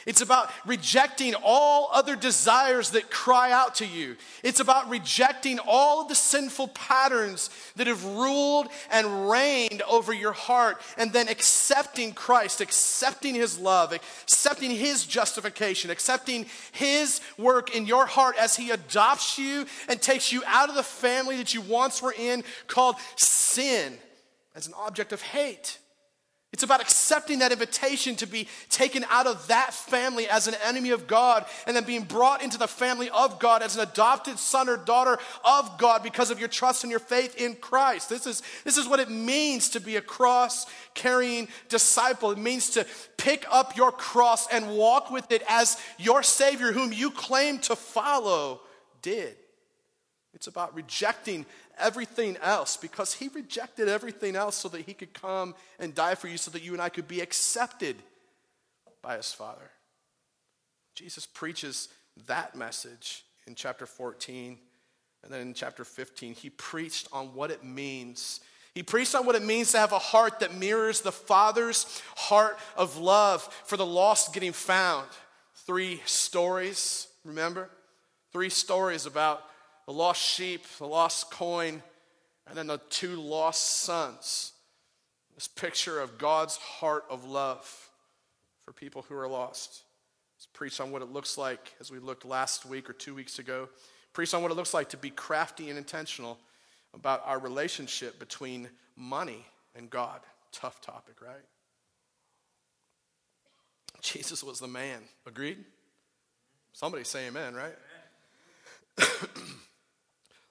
It's 0.08 0.22
about 0.22 0.50
rejecting 0.64 1.34
all 1.34 1.90
other 1.92 2.16
desires 2.16 2.92
that 2.92 3.10
cry 3.10 3.52
out 3.52 3.74
to 3.74 3.86
you. 3.86 4.16
It's 4.42 4.58
about 4.58 4.88
rejecting 4.88 5.58
all 5.58 6.00
of 6.00 6.08
the 6.08 6.14
sinful 6.14 6.68
patterns 6.68 7.50
that 7.76 7.88
have 7.88 8.02
ruled 8.02 8.68
and 8.90 9.28
reigned 9.28 9.82
over 9.82 10.14
your 10.14 10.32
heart, 10.32 10.80
and 10.96 11.12
then 11.12 11.28
accepting 11.28 12.14
Christ, 12.14 12.62
accepting 12.62 13.34
His 13.34 13.58
love, 13.58 13.92
accepting 13.92 14.70
His 14.70 15.04
justification, 15.04 15.90
accepting 15.90 16.46
His 16.72 17.20
work 17.36 17.76
in 17.76 17.84
your 17.84 18.06
heart 18.06 18.36
as 18.40 18.56
He 18.56 18.70
adopts 18.70 19.38
you 19.38 19.66
and 19.90 20.00
takes 20.00 20.32
you 20.32 20.42
out 20.46 20.70
of 20.70 20.74
the 20.74 20.82
family 20.82 21.36
that 21.36 21.52
you 21.52 21.60
once 21.60 22.00
were 22.00 22.14
in 22.18 22.44
called 22.66 22.96
sin 23.16 23.98
as 24.54 24.66
an 24.66 24.72
object 24.74 25.12
of 25.12 25.20
hate. 25.20 25.76
It's 26.50 26.62
about 26.62 26.80
accepting 26.80 27.40
that 27.40 27.52
invitation 27.52 28.16
to 28.16 28.26
be 28.26 28.48
taken 28.70 29.04
out 29.10 29.26
of 29.26 29.48
that 29.48 29.74
family 29.74 30.26
as 30.28 30.48
an 30.48 30.54
enemy 30.64 30.90
of 30.90 31.06
God 31.06 31.44
and 31.66 31.76
then 31.76 31.84
being 31.84 32.04
brought 32.04 32.42
into 32.42 32.56
the 32.56 32.66
family 32.66 33.10
of 33.10 33.38
God 33.38 33.62
as 33.62 33.76
an 33.76 33.82
adopted 33.82 34.38
son 34.38 34.66
or 34.66 34.78
daughter 34.78 35.18
of 35.44 35.76
God 35.76 36.02
because 36.02 36.30
of 36.30 36.38
your 36.38 36.48
trust 36.48 36.84
and 36.84 36.90
your 36.90 37.00
faith 37.00 37.36
in 37.36 37.54
Christ. 37.54 38.08
This 38.08 38.26
is, 38.26 38.42
this 38.64 38.78
is 38.78 38.88
what 38.88 38.98
it 38.98 39.10
means 39.10 39.68
to 39.70 39.80
be 39.80 39.96
a 39.96 40.00
cross 40.00 40.64
carrying 40.94 41.48
disciple. 41.68 42.30
It 42.30 42.38
means 42.38 42.70
to 42.70 42.86
pick 43.18 43.44
up 43.50 43.76
your 43.76 43.92
cross 43.92 44.48
and 44.50 44.70
walk 44.70 45.10
with 45.10 45.30
it 45.30 45.42
as 45.50 45.76
your 45.98 46.22
Savior, 46.22 46.72
whom 46.72 46.94
you 46.94 47.10
claim 47.10 47.58
to 47.60 47.76
follow, 47.76 48.62
did. 49.02 49.36
It's 50.32 50.46
about 50.46 50.74
rejecting 50.74 51.44
everything 51.80 52.36
else 52.42 52.76
because 52.76 53.14
he 53.14 53.28
rejected 53.28 53.88
everything 53.88 54.36
else 54.36 54.56
so 54.56 54.68
that 54.68 54.82
he 54.82 54.94
could 54.94 55.12
come 55.12 55.54
and 55.78 55.94
die 55.94 56.14
for 56.14 56.28
you 56.28 56.36
so 56.36 56.50
that 56.50 56.62
you 56.62 56.72
and 56.72 56.82
I 56.82 56.88
could 56.88 57.08
be 57.08 57.20
accepted 57.20 57.96
by 59.02 59.16
his 59.16 59.32
Father. 59.32 59.70
Jesus 60.94 61.26
preaches 61.26 61.88
that 62.26 62.56
message 62.56 63.24
in 63.46 63.54
chapter 63.54 63.86
14 63.86 64.58
And 65.24 65.32
then 65.32 65.40
in 65.40 65.54
chapter 65.54 65.84
15, 65.84 66.34
he 66.34 66.50
preached 66.50 67.08
on 67.12 67.34
what 67.34 67.50
it 67.50 67.64
means. 67.64 68.40
He 68.74 68.82
preached 68.82 69.14
on 69.14 69.26
what 69.26 69.34
it 69.34 69.42
means 69.42 69.72
to 69.72 69.78
have 69.78 69.92
a 69.92 69.98
heart 69.98 70.40
that 70.40 70.54
mirrors 70.54 71.00
the 71.00 71.12
Father's 71.12 72.00
heart 72.16 72.58
of 72.76 72.96
love 72.98 73.42
for 73.64 73.76
the 73.76 73.86
lost 73.86 74.32
getting 74.32 74.52
found. 74.52 75.08
Three 75.66 76.00
stories, 76.04 77.08
remember? 77.24 77.68
Three 78.32 78.50
stories 78.50 79.06
about 79.06 79.42
the 79.88 79.94
lost 79.94 80.20
sheep, 80.20 80.66
the 80.76 80.86
lost 80.86 81.30
coin, 81.30 81.82
and 82.46 82.54
then 82.54 82.66
the 82.66 82.76
two 82.90 83.16
lost 83.16 83.78
sons. 83.78 84.52
This 85.34 85.48
picture 85.48 85.98
of 85.98 86.18
God's 86.18 86.58
heart 86.58 87.06
of 87.08 87.24
love 87.24 87.88
for 88.66 88.74
people 88.74 89.06
who 89.08 89.16
are 89.16 89.26
lost. 89.26 89.84
Let's 90.36 90.46
preach 90.52 90.78
on 90.78 90.92
what 90.92 91.00
it 91.00 91.10
looks 91.10 91.38
like 91.38 91.72
as 91.80 91.90
we 91.90 92.00
looked 92.00 92.26
last 92.26 92.66
week 92.66 92.90
or 92.90 92.92
two 92.92 93.14
weeks 93.14 93.38
ago. 93.38 93.70
Preach 94.12 94.34
on 94.34 94.42
what 94.42 94.50
it 94.50 94.56
looks 94.56 94.74
like 94.74 94.90
to 94.90 94.98
be 94.98 95.08
crafty 95.08 95.70
and 95.70 95.78
intentional 95.78 96.38
about 96.92 97.22
our 97.24 97.38
relationship 97.38 98.18
between 98.18 98.68
money 98.94 99.42
and 99.74 99.88
God. 99.88 100.20
Tough 100.52 100.82
topic, 100.82 101.22
right? 101.22 101.32
Jesus 104.02 104.44
was 104.44 104.60
the 104.60 104.68
man. 104.68 105.00
Agreed? 105.26 105.64
Somebody 106.74 107.04
say 107.04 107.26
amen, 107.28 107.54
right? 107.54 107.74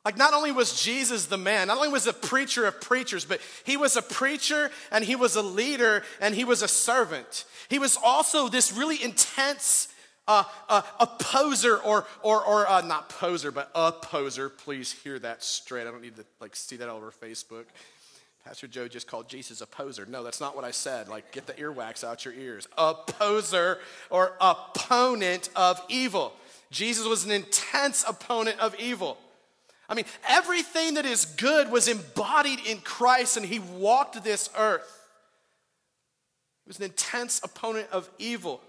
like, 0.08 0.16
not 0.16 0.34
only 0.34 0.54
was 0.54 0.82
Jesus 0.82 1.26
the 1.26 1.38
man, 1.38 1.68
not 1.68 1.76
only 1.76 1.90
was 1.90 2.08
a 2.08 2.14
preacher 2.14 2.66
of 2.66 2.80
preachers, 2.80 3.26
but 3.26 3.42
he 3.66 3.76
was 3.76 3.98
a 3.98 4.02
preacher 4.02 4.72
and 4.90 5.04
he 5.04 5.18
was 5.18 5.36
a 5.36 5.42
leader 5.42 6.02
and 6.22 6.34
he 6.34 6.46
was 6.46 6.62
a 6.62 6.68
servant. 6.70 7.44
He 7.68 7.78
was 7.78 7.98
also 8.02 8.48
this 8.48 8.72
really 8.72 9.04
intense 9.04 9.90
uh, 10.26 10.46
uh, 10.70 10.84
a 11.02 11.08
poser 11.08 11.76
or, 11.76 12.06
or, 12.24 12.42
or 12.42 12.70
uh, 12.70 12.80
not 12.80 13.10
poser, 13.10 13.52
but 13.52 13.70
a 13.76 13.92
poser. 13.92 14.48
Please 14.48 14.94
hear 14.94 15.20
that 15.20 15.44
straight. 15.44 15.82
I 15.82 15.92
don't 15.92 16.02
need 16.02 16.16
to 16.16 16.24
like 16.40 16.56
see 16.56 16.78
that 16.78 16.88
all 16.88 16.96
over 16.96 17.12
Facebook. 17.12 17.66
Pastor 18.46 18.68
Joe 18.68 18.88
just 18.88 19.08
called 19.08 19.28
Jesus 19.28 19.60
a 19.60 19.68
poser. 19.68 20.06
No, 20.06 20.24
that's 20.24 20.40
not 20.40 20.56
what 20.56 20.64
I 20.64 20.72
said. 20.72 21.10
Like, 21.10 21.34
get 21.34 21.48
the 21.48 21.54
earwax 21.56 22.06
out 22.06 22.24
your 22.24 22.34
ears. 22.34 22.66
A 22.78 22.94
poser 22.94 23.80
or 24.10 24.38
opponent 24.40 25.50
of 25.54 25.82
evil. 25.90 26.32
Jesus 26.72 27.06
was 27.06 27.26
an 27.26 27.32
intense 27.32 28.06
opponent 28.08 28.62
of 28.62 28.74
evil. 28.80 29.18
I 29.90 29.96
mean, 29.96 30.06
everything 30.28 30.96
that 30.96 31.06
is 31.06 31.26
good 31.26 31.72
was 31.72 31.88
embodied 31.88 32.60
in 32.66 32.80
Christ, 32.80 33.38
and 33.38 33.46
he 33.46 33.60
walked 33.60 34.22
this 34.24 34.50
earth. 34.58 34.94
He 36.66 36.70
was 36.70 36.78
an 36.78 36.86
intense 36.86 37.40
opponent 37.44 37.88
of 37.92 38.10
evil 38.20 38.62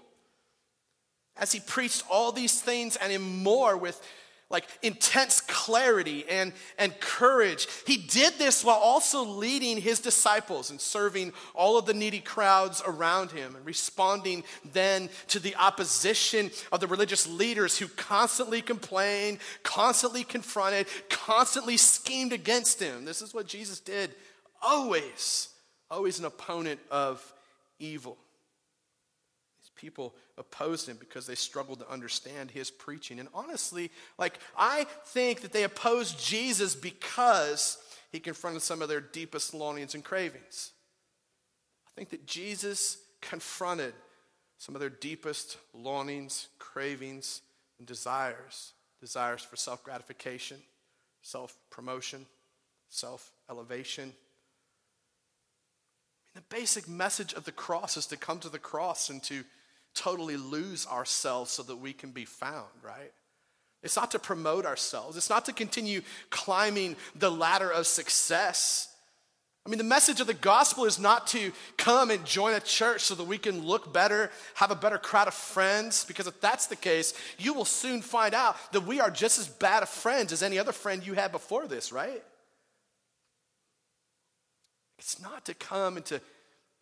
as 1.35 1.51
he 1.51 1.59
preached 1.59 2.03
all 2.09 2.31
these 2.31 2.61
things 2.61 2.95
and 2.95 3.11
in 3.11 3.21
more 3.21 3.75
with 3.75 4.01
like 4.49 4.65
intense 4.81 5.41
clarity 5.41 6.25
and, 6.27 6.53
and 6.79 6.99
courage. 6.99 7.67
He 7.85 7.97
did 7.97 8.33
this 8.39 8.63
while 8.63 8.77
also 8.77 9.23
leading 9.23 9.77
his 9.77 9.99
disciples 9.99 10.71
and 10.71 10.81
serving 10.81 11.33
all 11.53 11.77
of 11.77 11.85
the 11.85 11.93
needy 11.93 12.19
crowds 12.19 12.81
around 12.85 13.31
him 13.31 13.55
and 13.55 13.65
responding 13.65 14.43
then 14.73 15.09
to 15.27 15.39
the 15.39 15.55
opposition 15.55 16.49
of 16.71 16.79
the 16.79 16.87
religious 16.87 17.27
leaders 17.27 17.77
who 17.77 17.87
constantly 17.89 18.61
complained, 18.61 19.37
constantly 19.61 20.23
confronted, 20.23 20.87
constantly 21.09 21.77
schemed 21.77 22.33
against 22.33 22.81
him. 22.81 23.05
This 23.05 23.21
is 23.21 23.33
what 23.33 23.45
Jesus 23.45 23.79
did, 23.79 24.15
always, 24.63 25.49
always 25.91 26.17
an 26.17 26.25
opponent 26.25 26.79
of 26.89 27.33
evil. 27.77 28.17
These 29.59 29.71
people 29.75 30.15
opposed 30.39 30.87
him 30.87 30.97
because 30.97 31.27
they 31.27 31.35
struggled 31.35 31.79
to 31.79 31.91
understand 31.91 32.49
his 32.49 32.71
preaching. 32.71 33.19
And 33.19 33.29
honestly, 33.33 33.91
like, 34.17 34.39
I 34.57 34.85
think 35.05 35.41
that 35.41 35.51
they 35.51 35.63
opposed 35.63 36.19
Jesus 36.19 36.75
because 36.75 37.77
he 38.11 38.19
confronted 38.19 38.61
some 38.61 38.81
of 38.81 38.89
their 38.89 39.01
deepest 39.01 39.53
longings 39.53 39.93
and 39.93 40.03
cravings. 40.03 40.71
I 41.87 41.91
think 41.95 42.09
that 42.09 42.25
Jesus 42.25 42.97
confronted 43.21 43.93
some 44.57 44.75
of 44.75 44.81
their 44.81 44.89
deepest 44.89 45.57
longings, 45.73 46.47
cravings, 46.57 47.41
and 47.77 47.87
desires 47.87 48.73
desires 48.99 49.41
for 49.41 49.55
self 49.55 49.83
gratification, 49.83 50.57
self 51.21 51.57
promotion, 51.69 52.25
self 52.89 53.31
elevation. 53.49 54.13
The 56.35 56.41
basic 56.41 56.87
message 56.87 57.33
of 57.33 57.45
the 57.45 57.51
cross 57.51 57.97
is 57.97 58.05
to 58.07 58.17
come 58.17 58.39
to 58.39 58.49
the 58.49 58.59
cross 58.59 59.09
and 59.09 59.21
to 59.23 59.43
totally 59.95 60.37
lose 60.37 60.87
ourselves 60.87 61.51
so 61.51 61.63
that 61.63 61.77
we 61.77 61.93
can 61.93 62.11
be 62.11 62.25
found, 62.25 62.67
right? 62.83 63.11
It's 63.81 63.95
not 63.95 64.11
to 64.11 64.19
promote 64.19 64.65
ourselves, 64.65 65.17
it's 65.17 65.29
not 65.29 65.45
to 65.45 65.53
continue 65.53 66.01
climbing 66.29 66.95
the 67.15 67.31
ladder 67.31 67.69
of 67.69 67.87
success. 67.87 68.87
I 69.65 69.69
mean, 69.69 69.77
the 69.77 69.83
message 69.83 70.19
of 70.19 70.27
the 70.27 70.33
gospel 70.33 70.85
is 70.85 70.99
not 70.99 71.27
to 71.27 71.51
come 71.77 72.09
and 72.11 72.25
join 72.25 72.55
a 72.55 72.59
church 72.59 73.01
so 73.01 73.13
that 73.15 73.25
we 73.25 73.37
can 73.37 73.63
look 73.65 73.93
better, 73.93 74.31
have 74.55 74.71
a 74.71 74.75
better 74.75 74.97
crowd 74.97 75.27
of 75.27 75.33
friends, 75.33 76.05
because 76.05 76.27
if 76.27 76.41
that's 76.41 76.67
the 76.67 76.75
case, 76.75 77.13
you 77.37 77.53
will 77.53 77.65
soon 77.65 78.01
find 78.01 78.33
out 78.33 78.55
that 78.71 78.85
we 78.85 78.99
are 78.99 79.11
just 79.11 79.37
as 79.37 79.47
bad 79.47 79.83
of 79.83 79.89
friends 79.89 80.31
as 80.31 80.41
any 80.41 80.57
other 80.57 80.71
friend 80.71 81.05
you 81.05 81.13
had 81.13 81.31
before 81.31 81.67
this, 81.67 81.91
right? 81.91 82.23
It's 84.97 85.21
not 85.21 85.45
to 85.45 85.53
come 85.53 85.97
and 85.97 86.05
to 86.07 86.19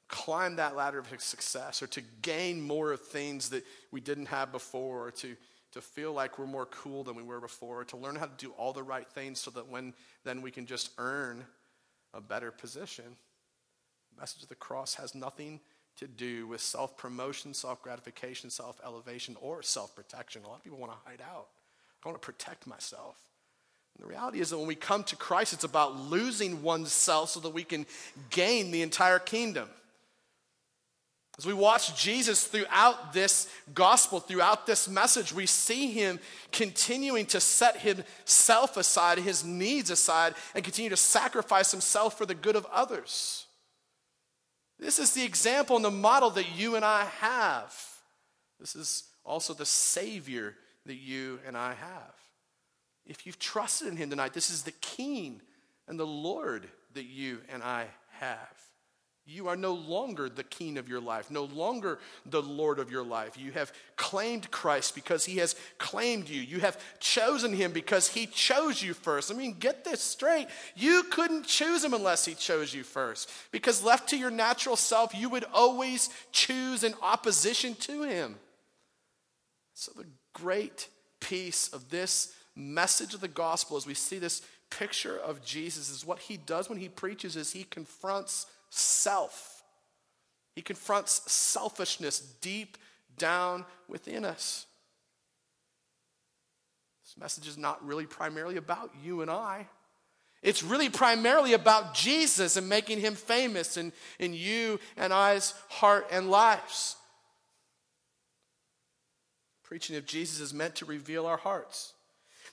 climb 0.08 0.56
that 0.56 0.76
ladder 0.76 1.00
of 1.00 1.08
success 1.22 1.82
or 1.82 1.88
to 1.88 2.02
gain 2.22 2.62
more 2.62 2.92
of 2.92 3.02
things 3.02 3.50
that 3.50 3.66
we 3.92 4.00
didn't 4.00 4.28
have 4.28 4.52
before 4.52 5.08
or 5.08 5.12
to, 5.12 5.36
to 5.74 5.82
feel 5.82 6.14
like 6.14 6.40
we're 6.40 6.46
more 6.46 6.66
cool 6.68 7.04
than 7.04 7.16
we 7.16 7.24
were 7.24 7.42
before, 7.42 7.82
or 7.82 7.86
to 7.86 7.98
learn 7.98 8.16
how 8.16 8.26
to 8.26 8.38
do 8.38 8.52
all 8.52 8.74
the 8.74 8.84
right 8.84 9.08
things 9.10 9.40
so 9.40 9.52
that 9.52 9.68
when 9.68 9.94
then 10.24 10.42
we 10.42 10.52
can 10.52 10.66
just 10.66 10.92
earn 10.98 11.46
a 12.14 12.22
better 12.22 12.52
position. 12.52 13.06
The 14.16 14.22
message 14.22 14.44
of 14.44 14.50
the 14.50 14.56
cross 14.56 14.96
has 14.96 15.14
nothing 15.14 15.60
to 15.98 16.08
do 16.08 16.48
with 16.48 16.62
self 16.62 16.98
promotion, 16.98 17.54
self 17.54 17.82
gratification, 17.82 18.50
self 18.50 18.80
elevation, 18.86 19.36
or 19.42 19.62
self 19.62 19.96
protection. 19.96 20.44
A 20.44 20.48
lot 20.48 20.58
of 20.58 20.64
people 20.64 20.80
want 20.80 20.92
to 20.94 21.10
hide 21.10 21.22
out. 21.22 21.48
I 22.04 22.10
want 22.10 22.22
to 22.22 22.26
protect 22.26 22.66
myself. 22.66 23.18
And 23.96 24.06
the 24.06 24.10
reality 24.10 24.40
is 24.40 24.52
that 24.52 24.58
when 24.58 24.68
we 24.68 24.76
come 24.76 25.04
to 25.06 25.16
Christ, 25.16 25.54
it's 25.54 25.64
about 25.64 26.00
losing 26.00 26.62
oneself 26.62 27.32
so 27.32 27.40
that 27.42 27.50
we 27.50 27.64
can 27.64 27.86
gain 28.30 28.72
the 28.72 28.84
entire 28.84 29.20
kingdom. 29.20 29.70
As 31.38 31.46
we 31.46 31.54
watch 31.54 31.96
Jesus 32.02 32.46
throughout 32.46 33.14
this 33.14 33.48
gospel, 33.76 34.20
throughout 34.20 34.66
this 34.66 34.88
message, 34.88 35.32
we 35.32 35.46
see 35.46 35.92
him 35.92 36.20
continuing 36.52 37.28
to 37.28 37.40
set 37.40 37.78
himself 37.78 38.76
aside, 38.76 39.20
his 39.20 39.46
needs 39.46 39.92
aside, 39.92 40.34
and 40.56 40.64
continue 40.64 40.90
to 40.90 40.98
sacrifice 40.98 41.72
himself 41.72 42.18
for 42.18 42.26
the 42.26 42.34
good 42.34 42.56
of 42.56 42.66
others. 42.74 43.46
This 44.80 44.98
is 44.98 45.14
the 45.14 45.24
example 45.24 45.76
and 45.76 45.86
the 45.86 45.92
model 45.92 46.32
that 46.32 46.58
you 46.58 46.76
and 46.76 46.84
I 46.84 47.06
have. 47.20 47.76
This 48.60 48.76
is 48.76 49.04
also 49.24 49.54
the 49.54 49.66
Savior 49.66 50.56
that 50.88 50.96
you 50.96 51.40
and 51.46 51.56
I 51.56 51.74
have. 51.76 52.14
If 53.06 53.28
you've 53.28 53.40
trusted 53.40 53.88
in 53.88 53.96
him 53.96 54.10
tonight, 54.10 54.34
this 54.34 54.50
is 54.50 54.64
the 54.64 54.72
King 54.72 55.42
and 55.88 56.00
the 56.00 56.08
Lord 56.08 56.68
that 56.96 57.06
you 57.06 57.42
and 57.52 57.62
I 57.62 57.86
have. 58.20 58.67
You 59.30 59.50
are 59.50 59.58
no 59.58 59.74
longer 59.74 60.30
the 60.30 60.46
king 60.46 60.78
of 60.78 60.88
your 60.88 61.02
life, 61.02 61.30
no 61.30 61.44
longer 61.44 62.00
the 62.26 62.42
Lord 62.42 62.80
of 62.80 62.90
your 62.90 63.04
life. 63.04 63.38
You 63.38 63.52
have 63.52 63.74
claimed 63.98 64.50
Christ 64.52 64.96
because 64.96 65.26
he 65.26 65.38
has 65.40 65.54
claimed 65.78 66.30
you. 66.30 66.40
You 66.40 66.62
have 66.62 66.82
chosen 67.02 67.52
him 67.52 67.74
because 67.74 68.08
he 68.08 68.26
chose 68.26 68.82
you 68.82 68.94
first. 68.94 69.30
I 69.30 69.36
mean, 69.36 69.58
get 69.60 69.84
this 69.84 70.02
straight. 70.02 70.48
You 70.78 71.04
couldn't 71.12 71.46
choose 71.46 71.84
him 71.84 71.94
unless 71.94 72.24
he 72.24 72.36
chose 72.36 72.74
you 72.74 72.84
first. 72.86 73.30
Because 73.52 73.84
left 73.84 74.08
to 74.10 74.18
your 74.18 74.32
natural 74.32 74.78
self, 74.78 75.14
you 75.14 75.28
would 75.28 75.46
always 75.54 76.10
choose 76.32 76.86
in 76.86 76.94
opposition 77.02 77.76
to 77.76 78.04
him. 78.04 78.36
So, 79.74 79.92
the 79.94 80.08
great 80.32 80.88
piece 81.20 81.68
of 81.74 81.90
this 81.90 82.34
message 82.56 83.14
of 83.14 83.20
the 83.20 83.28
gospel 83.28 83.76
as 83.76 83.86
we 83.86 83.94
see 83.94 84.20
this 84.20 84.42
picture 84.70 85.18
of 85.18 85.44
Jesus 85.44 85.90
is 85.90 86.06
what 86.06 86.20
he 86.20 86.38
does 86.38 86.70
when 86.70 86.78
he 86.78 86.88
preaches 86.88 87.36
is 87.36 87.52
he 87.52 87.66
confronts 87.66 88.46
self. 88.70 89.64
He 90.56 90.62
confronts 90.62 91.32
selfishness 91.32 92.20
deep 92.42 92.78
down 93.18 93.66
within 93.88 94.26
us. 94.26 94.66
This 97.04 97.18
message 97.18 97.48
is 97.48 97.58
not 97.58 97.86
really 97.86 98.06
primarily 98.06 98.58
about 98.58 98.92
you 99.04 99.22
and 99.22 99.32
I. 99.32 99.68
It's 100.44 100.64
really 100.64 100.90
primarily 100.90 101.54
about 101.54 101.94
Jesus 101.94 102.58
and 102.58 102.70
making 102.70 103.00
him 103.00 103.16
famous 103.16 103.78
in, 103.78 103.92
in 104.20 104.34
you 104.34 104.80
and 104.96 105.12
I's 105.12 105.54
heart 105.70 106.08
and 106.12 106.30
lives. 106.30 106.96
Preaching 109.64 109.96
of 109.96 110.06
Jesus 110.06 110.40
is 110.40 110.54
meant 110.54 110.76
to 110.76 110.86
reveal 110.86 111.26
our 111.26 111.38
hearts. 111.38 111.94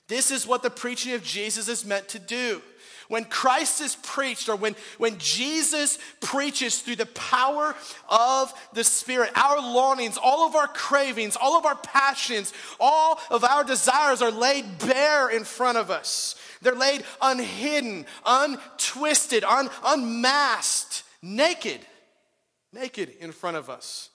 This 0.07 0.31
is 0.31 0.45
what 0.45 0.63
the 0.63 0.69
preaching 0.69 1.13
of 1.13 1.23
Jesus 1.23 1.67
is 1.67 1.85
meant 1.85 2.07
to 2.09 2.19
do. 2.19 2.61
When 3.07 3.25
Christ 3.25 3.81
is 3.81 3.95
preached, 3.95 4.49
or 4.49 4.55
when, 4.55 4.75
when 4.97 5.17
Jesus 5.17 5.99
preaches 6.21 6.79
through 6.79 6.95
the 6.95 7.05
power 7.05 7.75
of 8.09 8.53
the 8.73 8.83
Spirit, 8.83 9.31
our 9.35 9.59
longings, 9.59 10.17
all 10.17 10.47
of 10.47 10.55
our 10.55 10.67
cravings, 10.67 11.35
all 11.39 11.57
of 11.57 11.65
our 11.65 11.75
passions, 11.75 12.53
all 12.79 13.19
of 13.29 13.43
our 13.43 13.63
desires 13.63 14.21
are 14.21 14.31
laid 14.31 14.79
bare 14.79 15.29
in 15.29 15.43
front 15.43 15.77
of 15.77 15.91
us. 15.91 16.35
They're 16.61 16.75
laid 16.75 17.03
unhidden, 17.21 18.05
untwisted, 18.25 19.43
un, 19.43 19.69
unmasked, 19.83 21.03
naked, 21.21 21.81
naked 22.73 23.13
in 23.19 23.31
front 23.31 23.57
of 23.57 23.69
us. 23.69 24.09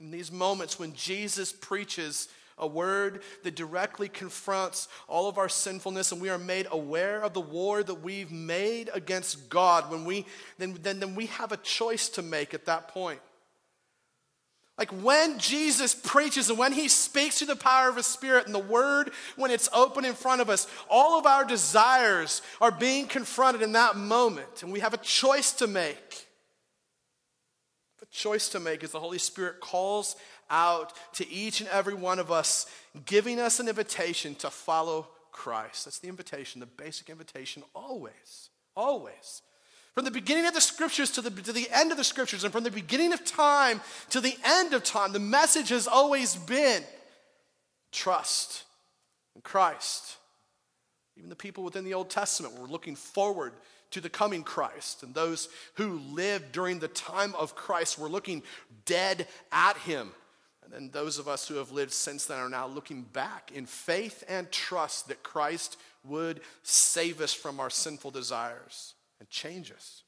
In 0.00 0.10
these 0.10 0.32
moments 0.32 0.78
when 0.78 0.94
Jesus 0.94 1.52
preaches, 1.52 2.28
a 2.60 2.66
word 2.66 3.22
that 3.42 3.56
directly 3.56 4.08
confronts 4.08 4.88
all 5.08 5.28
of 5.28 5.38
our 5.38 5.48
sinfulness 5.48 6.12
and 6.12 6.20
we 6.20 6.28
are 6.28 6.38
made 6.38 6.66
aware 6.70 7.22
of 7.22 7.32
the 7.32 7.40
war 7.40 7.82
that 7.82 8.02
we've 8.02 8.30
made 8.30 8.90
against 8.94 9.48
God, 9.48 9.90
when 9.90 10.04
we, 10.04 10.26
then, 10.58 10.78
then, 10.82 11.00
then 11.00 11.14
we 11.14 11.26
have 11.26 11.52
a 11.52 11.56
choice 11.56 12.08
to 12.10 12.22
make 12.22 12.54
at 12.54 12.66
that 12.66 12.88
point. 12.88 13.20
Like 14.80 14.92
when 15.02 15.38
Jesus 15.38 15.94
preaches 15.94 16.48
and 16.48 16.58
when 16.58 16.72
he 16.72 16.88
speaks 16.88 17.36
through 17.36 17.48
the 17.48 17.56
power 17.56 17.90
of 17.90 17.96
his 17.96 18.06
spirit 18.06 18.46
and 18.46 18.54
the 18.54 18.58
word, 18.58 19.10
when 19.36 19.50
it's 19.50 19.68
open 19.74 20.06
in 20.06 20.14
front 20.14 20.40
of 20.40 20.48
us, 20.48 20.66
all 20.88 21.18
of 21.18 21.26
our 21.26 21.44
desires 21.44 22.40
are 22.62 22.70
being 22.70 23.06
confronted 23.06 23.60
in 23.60 23.72
that 23.72 23.96
moment. 23.96 24.62
And 24.62 24.72
we 24.72 24.80
have 24.80 24.94
a 24.94 24.98
choice 24.98 25.52
to 25.54 25.66
make. 25.66 26.26
The 27.98 28.06
choice 28.06 28.48
to 28.48 28.60
make 28.60 28.82
is 28.82 28.92
the 28.92 29.00
Holy 29.00 29.18
Spirit 29.18 29.60
calls 29.60 30.16
out 30.50 30.92
to 31.14 31.28
each 31.30 31.60
and 31.60 31.68
every 31.70 31.94
one 31.94 32.18
of 32.18 32.30
us, 32.30 32.66
giving 33.06 33.38
us 33.38 33.60
an 33.60 33.68
invitation 33.68 34.34
to 34.36 34.50
follow 34.50 35.08
Christ. 35.32 35.84
That's 35.84 35.98
the 35.98 36.08
invitation, 36.08 36.60
the 36.60 36.66
basic 36.66 37.08
invitation, 37.08 37.62
always, 37.74 38.50
always. 38.76 39.42
From 39.94 40.04
the 40.04 40.10
beginning 40.10 40.46
of 40.46 40.54
the 40.54 40.60
scriptures 40.60 41.10
to 41.12 41.20
the, 41.20 41.30
to 41.30 41.52
the 41.52 41.68
end 41.72 41.90
of 41.90 41.96
the 41.96 42.04
scriptures, 42.04 42.44
and 42.44 42.52
from 42.52 42.64
the 42.64 42.70
beginning 42.70 43.12
of 43.12 43.24
time 43.24 43.80
to 44.10 44.20
the 44.20 44.36
end 44.44 44.72
of 44.74 44.84
time, 44.84 45.12
the 45.12 45.18
message 45.18 45.70
has 45.70 45.86
always 45.86 46.36
been 46.36 46.82
trust 47.92 48.64
in 49.34 49.42
Christ. 49.42 50.16
Even 51.16 51.28
the 51.28 51.36
people 51.36 51.64
within 51.64 51.84
the 51.84 51.94
Old 51.94 52.08
Testament 52.08 52.58
were 52.58 52.68
looking 52.68 52.96
forward 52.96 53.52
to 53.90 54.00
the 54.00 54.08
coming 54.08 54.42
Christ. 54.42 55.02
And 55.02 55.14
those 55.14 55.48
who 55.74 55.98
lived 55.98 56.52
during 56.52 56.78
the 56.78 56.88
time 56.88 57.34
of 57.34 57.56
Christ 57.56 57.98
were 57.98 58.08
looking 58.08 58.42
dead 58.84 59.26
at 59.52 59.76
him. 59.78 60.12
And 60.74 60.92
those 60.92 61.18
of 61.18 61.28
us 61.28 61.48
who 61.48 61.56
have 61.56 61.72
lived 61.72 61.92
since 61.92 62.26
then 62.26 62.38
are 62.38 62.48
now 62.48 62.66
looking 62.66 63.02
back 63.02 63.50
in 63.54 63.66
faith 63.66 64.22
and 64.28 64.50
trust 64.50 65.08
that 65.08 65.22
Christ 65.22 65.76
would 66.04 66.40
save 66.62 67.20
us 67.20 67.32
from 67.32 67.60
our 67.60 67.70
sinful 67.70 68.12
desires 68.12 68.94
and 69.18 69.28
change 69.28 69.72
us. 69.72 70.02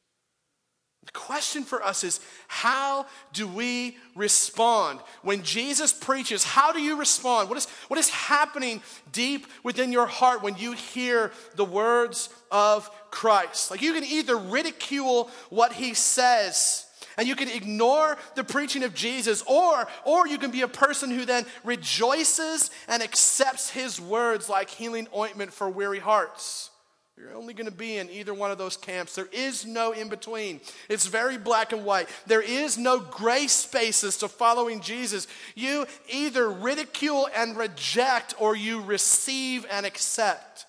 The 1.04 1.12
question 1.12 1.64
for 1.64 1.83
us 1.83 2.04
is 2.04 2.21
how 2.47 3.07
do 3.33 3.49
we 3.49 3.97
respond? 4.14 5.00
When 5.23 5.42
Jesus 5.42 5.92
preaches, 5.92 6.45
how 6.45 6.73
do 6.73 6.81
you 6.81 6.97
respond? 6.97 7.49
What 7.49 7.59
is, 7.59 7.66
what 7.88 7.99
is 7.99 8.09
happening 8.09 8.81
deep 9.11 9.49
within 9.64 9.90
your 9.90 10.07
heart 10.07 10.42
when 10.42 10.57
you 10.57 10.73
hear 10.73 11.33
the 11.57 11.64
words 11.64 12.28
of 12.52 12.88
Christ? 13.11 13.71
Like 13.71 13.83
you 13.83 13.95
can 13.95 14.04
either 14.04 14.37
ridicule 14.37 15.28
what 15.50 15.73
he 15.73 15.95
says 15.95 16.87
and 17.16 17.28
you 17.28 17.37
can 17.37 17.49
ignore 17.49 18.16
the 18.35 18.45
preaching 18.45 18.83
of 18.83 18.95
Jesus, 18.95 19.42
or, 19.47 19.87
or 20.04 20.26
you 20.26 20.38
can 20.38 20.50
be 20.50 20.62
a 20.62 20.69
person 20.69 21.11
who 21.11 21.25
then 21.25 21.45
rejoices 21.64 22.71
and 22.88 23.02
accepts 23.02 23.71
his 23.71 24.00
words 24.00 24.49
like 24.49 24.71
healing 24.71 25.09
ointment 25.14 25.52
for 25.52 25.69
weary 25.69 25.99
hearts. 25.99 26.71
You're 27.16 27.37
only 27.37 27.54
going 27.54 27.66
to 27.66 27.73
be 27.73 27.99
in 27.99 28.11
either 28.11 28.33
one 28.33 28.50
of 28.50 28.59
those 28.59 28.76
camps. 28.76 29.14
There 29.14 29.28
is 29.33 29.66
no 29.66 29.92
in 29.92 30.09
between. 30.09 30.61
It's 30.88 31.07
very 31.07 31.37
black 31.37 31.73
and 31.73 31.85
white. 31.85 32.09
There 32.26 32.40
is 32.40 32.78
no 32.78 32.99
gray 32.99 33.47
spaces 33.47 34.16
to 34.19 34.28
following 34.28 34.81
Jesus. 34.81 35.28
You 35.54 35.87
either 36.11 36.50
ridicule 36.50 37.28
and 37.37 37.57
reject 37.57 38.35
or 38.38 38.57
you 38.57 38.81
receive 38.81 39.66
and 39.71 39.85
accept. 39.85 40.66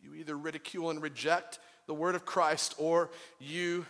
You 0.00 0.14
either 0.14 0.36
ridicule 0.36 0.90
and 0.90 1.02
reject 1.02 1.58
the 1.86 1.94
word 1.94 2.14
of 2.14 2.26
Christ 2.26 2.74
or 2.78 3.10
you 3.40 3.86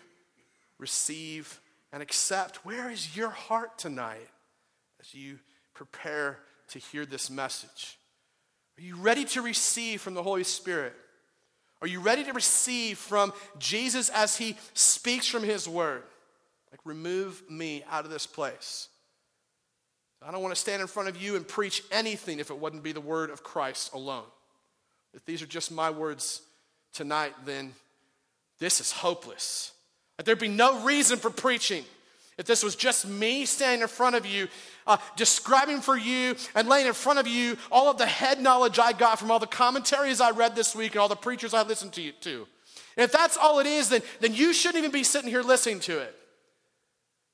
receive 0.78 1.60
and 1.92 2.02
accept. 2.02 2.64
Where 2.64 2.90
is 2.90 3.16
your 3.16 3.30
heart 3.30 3.78
tonight 3.78 4.28
as 5.00 5.14
you 5.14 5.38
prepare 5.74 6.38
to 6.68 6.78
hear 6.78 7.04
this 7.04 7.30
message? 7.30 7.98
Are 8.78 8.82
you 8.82 8.96
ready 8.96 9.24
to 9.26 9.42
receive 9.42 10.00
from 10.00 10.14
the 10.14 10.22
Holy 10.22 10.44
Spirit? 10.44 10.94
Are 11.82 11.88
you 11.88 12.00
ready 12.00 12.24
to 12.24 12.32
receive 12.32 12.96
from 12.96 13.32
Jesus 13.58 14.08
as 14.08 14.36
he 14.36 14.56
speaks 14.72 15.26
from 15.26 15.42
his 15.42 15.68
word? 15.68 16.04
Like, 16.70 16.80
remove 16.84 17.42
me 17.50 17.84
out 17.90 18.04
of 18.04 18.10
this 18.10 18.26
place. 18.26 18.88
I 20.24 20.30
don't 20.30 20.42
want 20.42 20.54
to 20.54 20.60
stand 20.60 20.80
in 20.80 20.86
front 20.86 21.08
of 21.08 21.20
you 21.20 21.34
and 21.34 21.46
preach 21.46 21.82
anything 21.90 22.38
if 22.38 22.50
it 22.50 22.58
wouldn't 22.58 22.84
be 22.84 22.92
the 22.92 23.00
word 23.00 23.30
of 23.30 23.42
Christ 23.42 23.92
alone. 23.92 24.24
If 25.12 25.24
these 25.24 25.42
are 25.42 25.46
just 25.46 25.72
my 25.72 25.90
words 25.90 26.42
tonight, 26.92 27.34
then 27.44 27.74
this 28.58 28.80
is 28.80 28.92
hopeless. 28.92 29.72
There'd 30.24 30.38
be 30.38 30.48
no 30.48 30.84
reason 30.84 31.18
for 31.18 31.30
preaching 31.30 31.84
if 32.38 32.46
this 32.46 32.62
was 32.62 32.74
just 32.74 33.06
me 33.06 33.44
standing 33.44 33.82
in 33.82 33.88
front 33.88 34.16
of 34.16 34.24
you, 34.24 34.48
uh, 34.86 34.96
describing 35.16 35.80
for 35.80 35.96
you 35.96 36.34
and 36.54 36.68
laying 36.68 36.86
in 36.86 36.92
front 36.94 37.18
of 37.18 37.26
you 37.26 37.56
all 37.70 37.90
of 37.90 37.98
the 37.98 38.06
head 38.06 38.40
knowledge 38.40 38.78
I 38.78 38.92
got 38.92 39.18
from 39.18 39.30
all 39.30 39.38
the 39.38 39.46
commentaries 39.46 40.20
I 40.20 40.30
read 40.30 40.56
this 40.56 40.74
week 40.74 40.92
and 40.92 41.00
all 41.00 41.08
the 41.08 41.16
preachers 41.16 41.54
I 41.54 41.62
listened 41.62 41.92
to. 41.92 42.12
to. 42.12 42.46
And 42.96 43.04
if 43.04 43.12
that's 43.12 43.36
all 43.36 43.58
it 43.60 43.66
is, 43.66 43.90
then, 43.90 44.02
then 44.20 44.34
you 44.34 44.52
shouldn't 44.52 44.78
even 44.78 44.90
be 44.90 45.04
sitting 45.04 45.30
here 45.30 45.42
listening 45.42 45.80
to 45.80 45.98
it. 45.98 46.14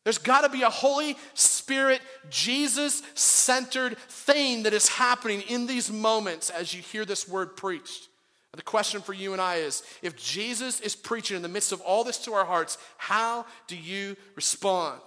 There's 0.04 0.18
got 0.18 0.42
to 0.42 0.48
be 0.48 0.62
a 0.62 0.70
Holy 0.70 1.16
Spirit, 1.34 2.00
Jesus 2.30 3.02
centered 3.14 3.98
thing 3.98 4.62
that 4.64 4.72
is 4.72 4.88
happening 4.88 5.42
in 5.42 5.66
these 5.66 5.92
moments 5.92 6.50
as 6.50 6.74
you 6.74 6.82
hear 6.82 7.04
this 7.04 7.28
word 7.28 7.56
preached. 7.56 8.07
The 8.56 8.62
question 8.62 9.02
for 9.02 9.12
you 9.12 9.32
and 9.32 9.40
I 9.40 9.56
is 9.56 9.82
if 10.02 10.16
Jesus 10.16 10.80
is 10.80 10.96
preaching 10.96 11.36
in 11.36 11.42
the 11.42 11.48
midst 11.48 11.70
of 11.70 11.80
all 11.82 12.02
this 12.02 12.18
to 12.24 12.32
our 12.32 12.44
hearts, 12.44 12.76
how 12.96 13.46
do 13.68 13.76
you 13.76 14.16
respond? 14.34 15.00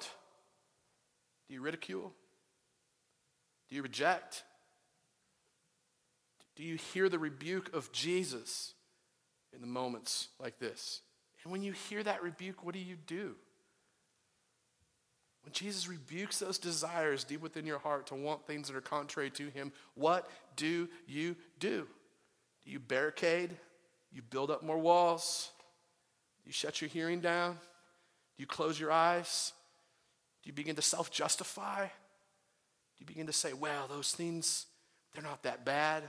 Do 1.48 1.56
you 1.56 1.62
ridicule? 1.62 2.14
Do 3.70 3.76
you 3.76 3.82
reject? 3.82 4.44
Do 6.56 6.64
you 6.64 6.76
hear 6.76 7.10
the 7.10 7.20
rebuke 7.20 7.74
of 7.74 7.92
Jesus 7.92 8.74
in 9.54 9.60
the 9.60 9.68
moments 9.68 10.30
like 10.40 10.60
this? 10.60 11.02
And 11.44 11.52
when 11.52 11.64
you 11.64 11.72
hear 11.72 12.04
that 12.04 12.24
rebuke, 12.24 12.64
what 12.64 12.74
do 12.74 12.80
you 12.80 12.96
do? 13.08 13.36
When 15.44 15.52
Jesus 15.52 15.88
rebukes 15.90 16.40
those 16.40 16.60
desires 16.60 17.24
deep 17.24 17.42
within 17.42 17.66
your 17.66 17.80
heart 17.80 18.08
to 18.08 18.16
want 18.16 18.46
things 18.46 18.68
that 18.68 18.78
are 18.78 18.82
contrary 18.82 19.32
to 19.32 19.50
Him, 19.50 19.72
what 19.96 20.30
do 20.56 20.88
you 21.08 21.36
do? 21.60 21.88
You 22.72 22.80
barricade? 22.80 23.50
You 24.14 24.22
build 24.22 24.50
up 24.50 24.64
more 24.64 24.78
walls? 24.78 25.52
You 26.46 26.54
shut 26.54 26.80
your 26.80 26.90
hearing 26.90 27.20
down? 27.20 27.52
Do 27.52 27.58
you 28.38 28.48
close 28.48 28.80
your 28.80 28.94
eyes? 28.94 29.52
Do 30.42 30.48
you 30.48 30.54
begin 30.54 30.78
to 30.78 30.82
self 30.82 31.12
justify? 31.12 31.84
Do 31.84 31.92
you 33.00 33.06
begin 33.06 33.28
to 33.28 33.34
say, 33.34 33.52
well, 33.52 33.88
those 33.90 34.14
things, 34.14 34.68
they're 35.14 35.22
not 35.22 35.44
that 35.44 35.66
bad? 35.66 36.04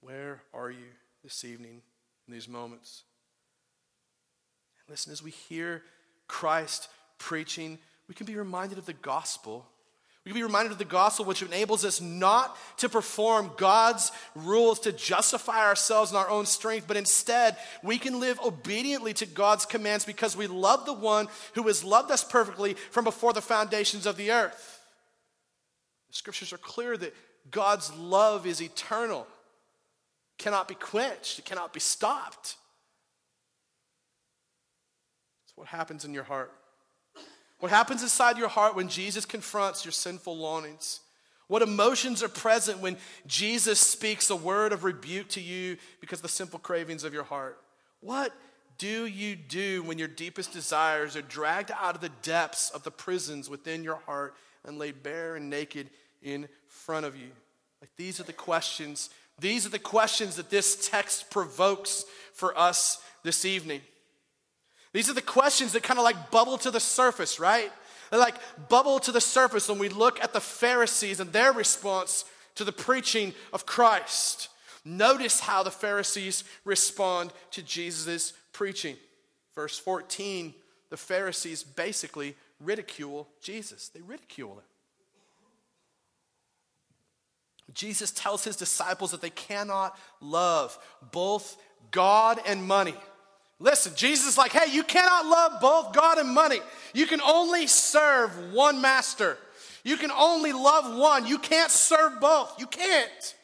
Where 0.00 0.40
are 0.54 0.70
you 0.70 0.88
this 1.22 1.44
evening 1.44 1.82
in 2.26 2.32
these 2.32 2.48
moments? 2.48 3.02
listen, 4.88 5.12
as 5.12 5.22
we 5.22 5.32
hear 5.32 5.82
Christ 6.28 6.88
preaching, 7.18 7.78
we 8.08 8.14
can 8.14 8.24
be 8.24 8.36
reminded 8.36 8.78
of 8.78 8.86
the 8.86 8.94
gospel 8.94 9.66
we 10.26 10.32
can 10.32 10.40
be 10.40 10.42
reminded 10.42 10.72
of 10.72 10.78
the 10.78 10.84
gospel, 10.84 11.24
which 11.24 11.40
enables 11.40 11.84
us 11.84 12.00
not 12.00 12.58
to 12.78 12.88
perform 12.88 13.52
God's 13.56 14.10
rules 14.34 14.80
to 14.80 14.90
justify 14.90 15.64
ourselves 15.64 16.10
in 16.10 16.16
our 16.16 16.28
own 16.28 16.46
strength, 16.46 16.88
but 16.88 16.96
instead 16.96 17.56
we 17.80 17.96
can 17.96 18.18
live 18.18 18.40
obediently 18.44 19.14
to 19.14 19.26
God's 19.26 19.64
commands 19.64 20.04
because 20.04 20.36
we 20.36 20.48
love 20.48 20.84
the 20.84 20.92
one 20.92 21.28
who 21.54 21.62
has 21.68 21.84
loved 21.84 22.10
us 22.10 22.24
perfectly 22.24 22.74
from 22.74 23.04
before 23.04 23.34
the 23.34 23.40
foundations 23.40 24.04
of 24.04 24.16
the 24.16 24.32
earth. 24.32 24.82
The 26.08 26.16
scriptures 26.16 26.52
are 26.52 26.58
clear 26.58 26.96
that 26.96 27.14
God's 27.52 27.94
love 27.94 28.48
is 28.48 28.60
eternal, 28.60 29.28
cannot 30.38 30.66
be 30.66 30.74
quenched, 30.74 31.38
it 31.38 31.44
cannot 31.44 31.72
be 31.72 31.78
stopped. 31.78 32.56
It's 35.44 35.56
what 35.56 35.68
happens 35.68 36.04
in 36.04 36.12
your 36.12 36.24
heart. 36.24 36.52
What 37.58 37.70
happens 37.70 38.02
inside 38.02 38.38
your 38.38 38.48
heart 38.48 38.76
when 38.76 38.88
Jesus 38.88 39.24
confronts 39.24 39.84
your 39.84 39.92
sinful 39.92 40.36
longings? 40.36 41.00
What 41.48 41.62
emotions 41.62 42.22
are 42.22 42.28
present 42.28 42.80
when 42.80 42.96
Jesus 43.26 43.78
speaks 43.78 44.30
a 44.30 44.36
word 44.36 44.72
of 44.72 44.84
rebuke 44.84 45.28
to 45.30 45.40
you 45.40 45.76
because 46.00 46.18
of 46.18 46.24
the 46.24 46.28
simple 46.28 46.58
cravings 46.58 47.04
of 47.04 47.14
your 47.14 47.24
heart? 47.24 47.58
What 48.00 48.32
do 48.78 49.06
you 49.06 49.36
do 49.36 49.82
when 49.84 49.98
your 49.98 50.08
deepest 50.08 50.52
desires 50.52 51.16
are 51.16 51.22
dragged 51.22 51.70
out 51.70 51.94
of 51.94 52.00
the 52.00 52.10
depths 52.22 52.70
of 52.70 52.82
the 52.82 52.90
prisons 52.90 53.48
within 53.48 53.84
your 53.84 53.96
heart 53.96 54.34
and 54.64 54.78
laid 54.78 55.02
bare 55.02 55.36
and 55.36 55.48
naked 55.48 55.88
in 56.22 56.48
front 56.66 57.06
of 57.06 57.16
you? 57.16 57.30
Like 57.80 57.90
these 57.96 58.20
are 58.20 58.24
the 58.24 58.32
questions. 58.32 59.08
These 59.38 59.66
are 59.66 59.70
the 59.70 59.78
questions 59.78 60.36
that 60.36 60.50
this 60.50 60.88
text 60.88 61.30
provokes 61.30 62.04
for 62.34 62.58
us 62.58 63.02
this 63.22 63.44
evening. 63.44 63.80
These 64.96 65.10
are 65.10 65.12
the 65.14 65.20
questions 65.20 65.72
that 65.72 65.82
kind 65.82 65.98
of 65.98 66.04
like 66.04 66.30
bubble 66.30 66.56
to 66.56 66.70
the 66.70 66.80
surface, 66.80 67.38
right? 67.38 67.70
They 68.10 68.16
like 68.16 68.36
bubble 68.70 68.98
to 69.00 69.12
the 69.12 69.20
surface 69.20 69.68
when 69.68 69.78
we 69.78 69.90
look 69.90 70.24
at 70.24 70.32
the 70.32 70.40
Pharisees 70.40 71.20
and 71.20 71.30
their 71.34 71.52
response 71.52 72.24
to 72.54 72.64
the 72.64 72.72
preaching 72.72 73.34
of 73.52 73.66
Christ. 73.66 74.48
Notice 74.86 75.40
how 75.40 75.62
the 75.62 75.70
Pharisees 75.70 76.44
respond 76.64 77.34
to 77.50 77.62
Jesus' 77.62 78.32
preaching. 78.54 78.96
Verse 79.54 79.78
14, 79.78 80.54
the 80.88 80.96
Pharisees 80.96 81.62
basically 81.62 82.34
ridicule 82.58 83.28
Jesus. 83.42 83.88
They 83.88 84.00
ridicule 84.00 84.54
him. 84.54 84.64
Jesus 87.74 88.12
tells 88.12 88.44
his 88.44 88.56
disciples 88.56 89.10
that 89.10 89.20
they 89.20 89.28
cannot 89.28 89.98
love 90.22 90.78
both 91.12 91.58
God 91.90 92.40
and 92.46 92.64
money. 92.64 92.94
Listen, 93.58 93.92
Jesus 93.96 94.26
is 94.26 94.38
like, 94.38 94.52
hey, 94.52 94.72
you 94.72 94.82
cannot 94.82 95.26
love 95.26 95.60
both 95.60 95.94
God 95.94 96.18
and 96.18 96.28
money. 96.28 96.60
You 96.92 97.06
can 97.06 97.20
only 97.22 97.66
serve 97.66 98.52
one 98.52 98.80
master. 98.80 99.38
You 99.82 99.96
can 99.96 100.10
only 100.10 100.52
love 100.52 100.96
one. 100.96 101.26
You 101.26 101.38
can't 101.38 101.70
serve 101.70 102.20
both. 102.20 102.58
You 102.58 102.66
can't. 102.66 103.34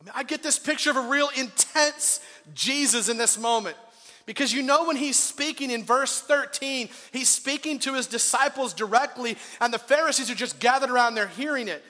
I 0.00 0.04
mean, 0.04 0.12
I 0.14 0.22
get 0.24 0.42
this 0.42 0.58
picture 0.58 0.90
of 0.90 0.96
a 0.96 1.08
real 1.08 1.28
intense 1.36 2.20
Jesus 2.54 3.08
in 3.08 3.16
this 3.16 3.38
moment. 3.38 3.76
Because 4.24 4.52
you 4.52 4.62
know, 4.62 4.86
when 4.88 4.96
he's 4.96 5.18
speaking 5.18 5.70
in 5.70 5.84
verse 5.84 6.20
13, 6.20 6.88
he's 7.12 7.28
speaking 7.28 7.78
to 7.80 7.94
his 7.94 8.08
disciples 8.08 8.74
directly, 8.74 9.36
and 9.60 9.72
the 9.72 9.78
Pharisees 9.78 10.30
are 10.30 10.34
just 10.34 10.58
gathered 10.58 10.90
around 10.90 11.14
there 11.14 11.28
hearing 11.28 11.68
it. 11.68 11.82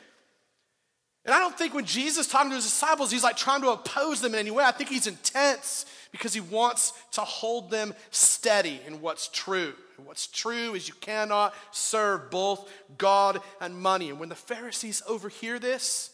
And 1.24 1.35
I 1.35 1.38
don't 1.38 1.57
think 1.57 1.72
when 1.72 1.87
Jesus 1.87 2.26
is 2.26 2.33
talking 2.33 2.50
to 2.50 2.57
his 2.57 2.64
disciples, 2.64 3.11
he's 3.11 3.24
like 3.24 3.38
trying 3.38 3.62
to 3.62 3.70
oppose 3.70 4.20
them 4.20 4.35
in 4.35 4.38
any 4.40 4.50
way. 4.50 4.64
I 4.64 4.70
think 4.70 4.90
he's 4.90 5.07
intense 5.07 5.87
because 6.16 6.33
he 6.33 6.40
wants 6.40 6.92
to 7.12 7.20
hold 7.20 7.70
them 7.70 7.94
steady 8.11 8.81
in 8.87 9.00
what's 9.00 9.29
true. 9.29 9.74
And 9.98 10.07
what's 10.07 10.26
true 10.26 10.74
is 10.74 10.88
you 10.88 10.94
cannot 10.94 11.55
serve 11.72 12.31
both 12.31 12.70
God 12.96 13.40
and 13.61 13.76
money. 13.79 14.09
And 14.09 14.18
when 14.18 14.29
the 14.29 14.35
Pharisees 14.35 15.02
overhear 15.07 15.59
this, 15.59 16.11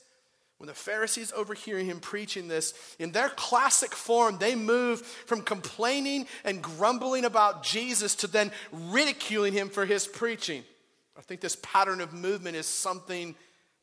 when 0.59 0.67
the 0.67 0.75
Pharisees 0.75 1.33
overhear 1.37 1.79
him 1.79 1.99
preaching 2.01 2.49
this, 2.49 2.75
in 2.99 3.13
their 3.13 3.29
classic 3.31 3.93
form, 3.93 4.39
they 4.39 4.55
move 4.55 5.01
from 5.03 5.43
complaining 5.43 6.27
and 6.45 6.63
grumbling 6.63 7.25
about 7.25 7.65
Jesus 7.65 8.15
to 8.17 8.27
then 8.27 8.53
ridiculing 8.71 9.53
him 9.53 9.69
for 9.69 9.87
his 9.87 10.07
preaching. 10.07 10.63
I 11.17 11.21
think 11.21 11.41
this 11.41 11.57
pattern 11.63 12.01
of 12.01 12.13
movement 12.13 12.57
is 12.57 12.67
something 12.67 13.35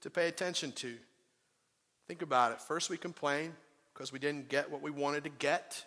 to 0.01 0.09
pay 0.09 0.27
attention 0.27 0.71
to. 0.73 0.95
Think 2.07 2.21
about 2.21 2.53
it. 2.53 2.61
First, 2.61 2.89
we 2.89 2.97
complain 2.97 3.53
because 3.93 4.11
we 4.13 4.19
didn't 4.19 4.49
get 4.49 4.71
what 4.71 4.81
we 4.81 4.91
wanted 4.91 5.25
to 5.25 5.29
get. 5.29 5.85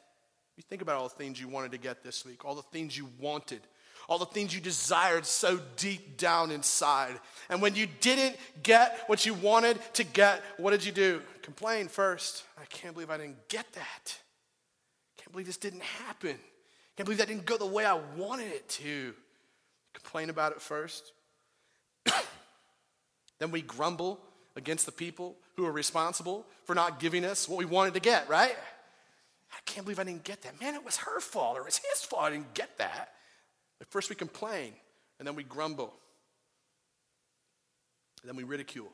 You 0.57 0.62
think 0.62 0.83
about 0.83 0.97
all 0.97 1.09
the 1.09 1.15
things 1.15 1.41
you 1.41 1.49
wanted 1.49 1.73
to 1.73 1.79
get 1.79 2.03
this 2.03 2.25
week, 2.25 2.45
all 2.45 2.55
the 2.55 2.62
things 2.62 2.97
you 2.97 3.09
wanted, 3.19 3.61
all 4.09 4.19
the 4.19 4.27
things 4.27 4.55
you 4.55 4.61
desired 4.61 5.25
so 5.25 5.59
deep 5.77 6.17
down 6.19 6.51
inside. 6.51 7.19
And 7.49 7.62
when 7.62 7.75
you 7.75 7.87
didn't 8.01 8.37
get 8.62 9.05
what 9.07 9.25
you 9.25 9.35
wanted 9.35 9.79
to 9.95 10.05
get, 10.05 10.43
what 10.59 10.73
did 10.73 10.85
you 10.85 10.93
do? 10.93 11.23
Complain 11.43 11.88
first. 11.88 12.45
I 12.61 12.65
can't 12.67 12.95
believe 12.95 13.11
I 13.11 13.17
didn't 13.17 13.49
get 13.49 13.71
that. 13.73 14.19
Can't 15.17 15.33
believe 15.33 15.47
this 15.47 15.57
didn't 15.57 15.83
happen. 15.83 16.37
Can't 16.97 17.07
believe 17.07 17.19
that 17.19 17.29
didn't 17.29 17.47
go 17.47 17.57
the 17.57 17.65
way 17.65 17.87
I 17.87 17.99
wanted 18.17 18.49
it 18.49 18.69
to. 18.71 19.15
Complain 19.95 20.31
about 20.31 20.53
it 20.53 20.61
first. 20.61 21.12
then 23.38 23.51
we 23.51 23.62
grumble 23.62 24.21
against 24.57 24.85
the 24.85 24.93
people 24.93 25.37
who 25.57 25.65
are 25.65 25.73
responsible 25.73 26.47
for 26.65 26.75
not 26.75 27.01
giving 27.01 27.25
us 27.25 27.49
what 27.49 27.59
we 27.59 27.65
wanted 27.65 27.95
to 27.95 28.01
get, 28.01 28.29
right? 28.29 28.57
I 29.66 29.70
can't 29.70 29.87
believe 29.87 29.98
I 29.98 30.05
didn't 30.05 30.25
get 30.25 30.42
that. 30.42 30.61
Man, 30.61 30.75
it 30.75 30.85
was 30.85 30.96
her 30.98 31.20
fault 31.20 31.59
or 31.59 31.66
it's 31.66 31.79
his 31.79 32.03
fault 32.03 32.22
I 32.25 32.31
didn't 32.31 32.55
get 32.55 32.79
that. 32.79 33.14
But 33.79 33.90
first 33.90 34.11
we 34.11 34.16
complain, 34.16 34.75
and 35.18 35.27
then 35.27 35.35
we 35.35 35.42
grumble, 35.42 35.92
and 38.22 38.29
then 38.29 38.37
we 38.37 38.44
ridicule. 38.44 38.92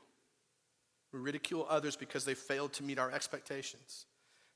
We 1.12 1.20
ridicule 1.20 1.66
others 1.68 1.96
because 1.96 2.24
they 2.24 2.34
failed 2.34 2.72
to 2.74 2.82
meet 2.82 2.98
our 2.98 3.10
expectations. 3.10 4.06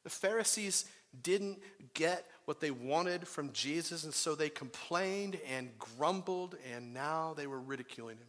The 0.04 0.10
Pharisees 0.10 0.86
didn't 1.22 1.58
get 1.94 2.26
what 2.46 2.60
they 2.60 2.70
wanted 2.70 3.28
from 3.28 3.52
Jesus, 3.52 4.04
and 4.04 4.14
so 4.14 4.34
they 4.34 4.48
complained 4.48 5.38
and 5.50 5.70
grumbled, 5.78 6.56
and 6.74 6.94
now 6.94 7.34
they 7.36 7.46
were 7.46 7.60
ridiculing 7.60 8.16
him. 8.16 8.28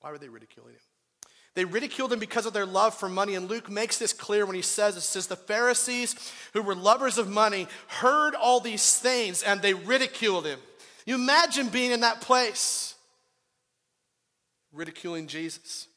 Why 0.00 0.10
were 0.10 0.18
they 0.18 0.28
ridiculing 0.28 0.74
him? 0.74 0.80
They 1.56 1.64
ridiculed 1.64 2.12
him 2.12 2.18
because 2.18 2.44
of 2.44 2.52
their 2.52 2.66
love 2.66 2.94
for 2.94 3.08
money. 3.08 3.34
And 3.34 3.48
Luke 3.48 3.70
makes 3.70 3.96
this 3.96 4.12
clear 4.12 4.44
when 4.44 4.54
he 4.54 4.62
says, 4.62 4.94
it 4.94 5.00
says, 5.00 5.26
the 5.26 5.36
Pharisees 5.36 6.14
who 6.52 6.60
were 6.60 6.74
lovers 6.74 7.16
of 7.16 7.30
money 7.30 7.66
heard 7.88 8.34
all 8.34 8.60
these 8.60 8.98
things 8.98 9.42
and 9.42 9.62
they 9.62 9.72
ridiculed 9.72 10.44
him. 10.44 10.58
You 11.06 11.14
imagine 11.14 11.70
being 11.70 11.92
in 11.92 12.00
that 12.00 12.20
place, 12.20 12.94
ridiculing 14.70 15.28
Jesus. 15.28 15.88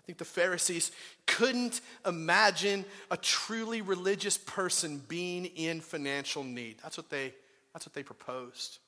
I 0.00 0.02
think 0.02 0.18
the 0.18 0.24
Pharisees 0.24 0.90
couldn't 1.28 1.80
imagine 2.04 2.84
a 3.08 3.16
truly 3.16 3.82
religious 3.82 4.36
person 4.36 5.00
being 5.06 5.44
in 5.44 5.80
financial 5.80 6.42
need. 6.42 6.78
That's 6.82 6.96
what 6.96 7.08
they, 7.08 7.34
that's 7.72 7.86
what 7.86 7.94
they 7.94 8.02
proposed. 8.02 8.78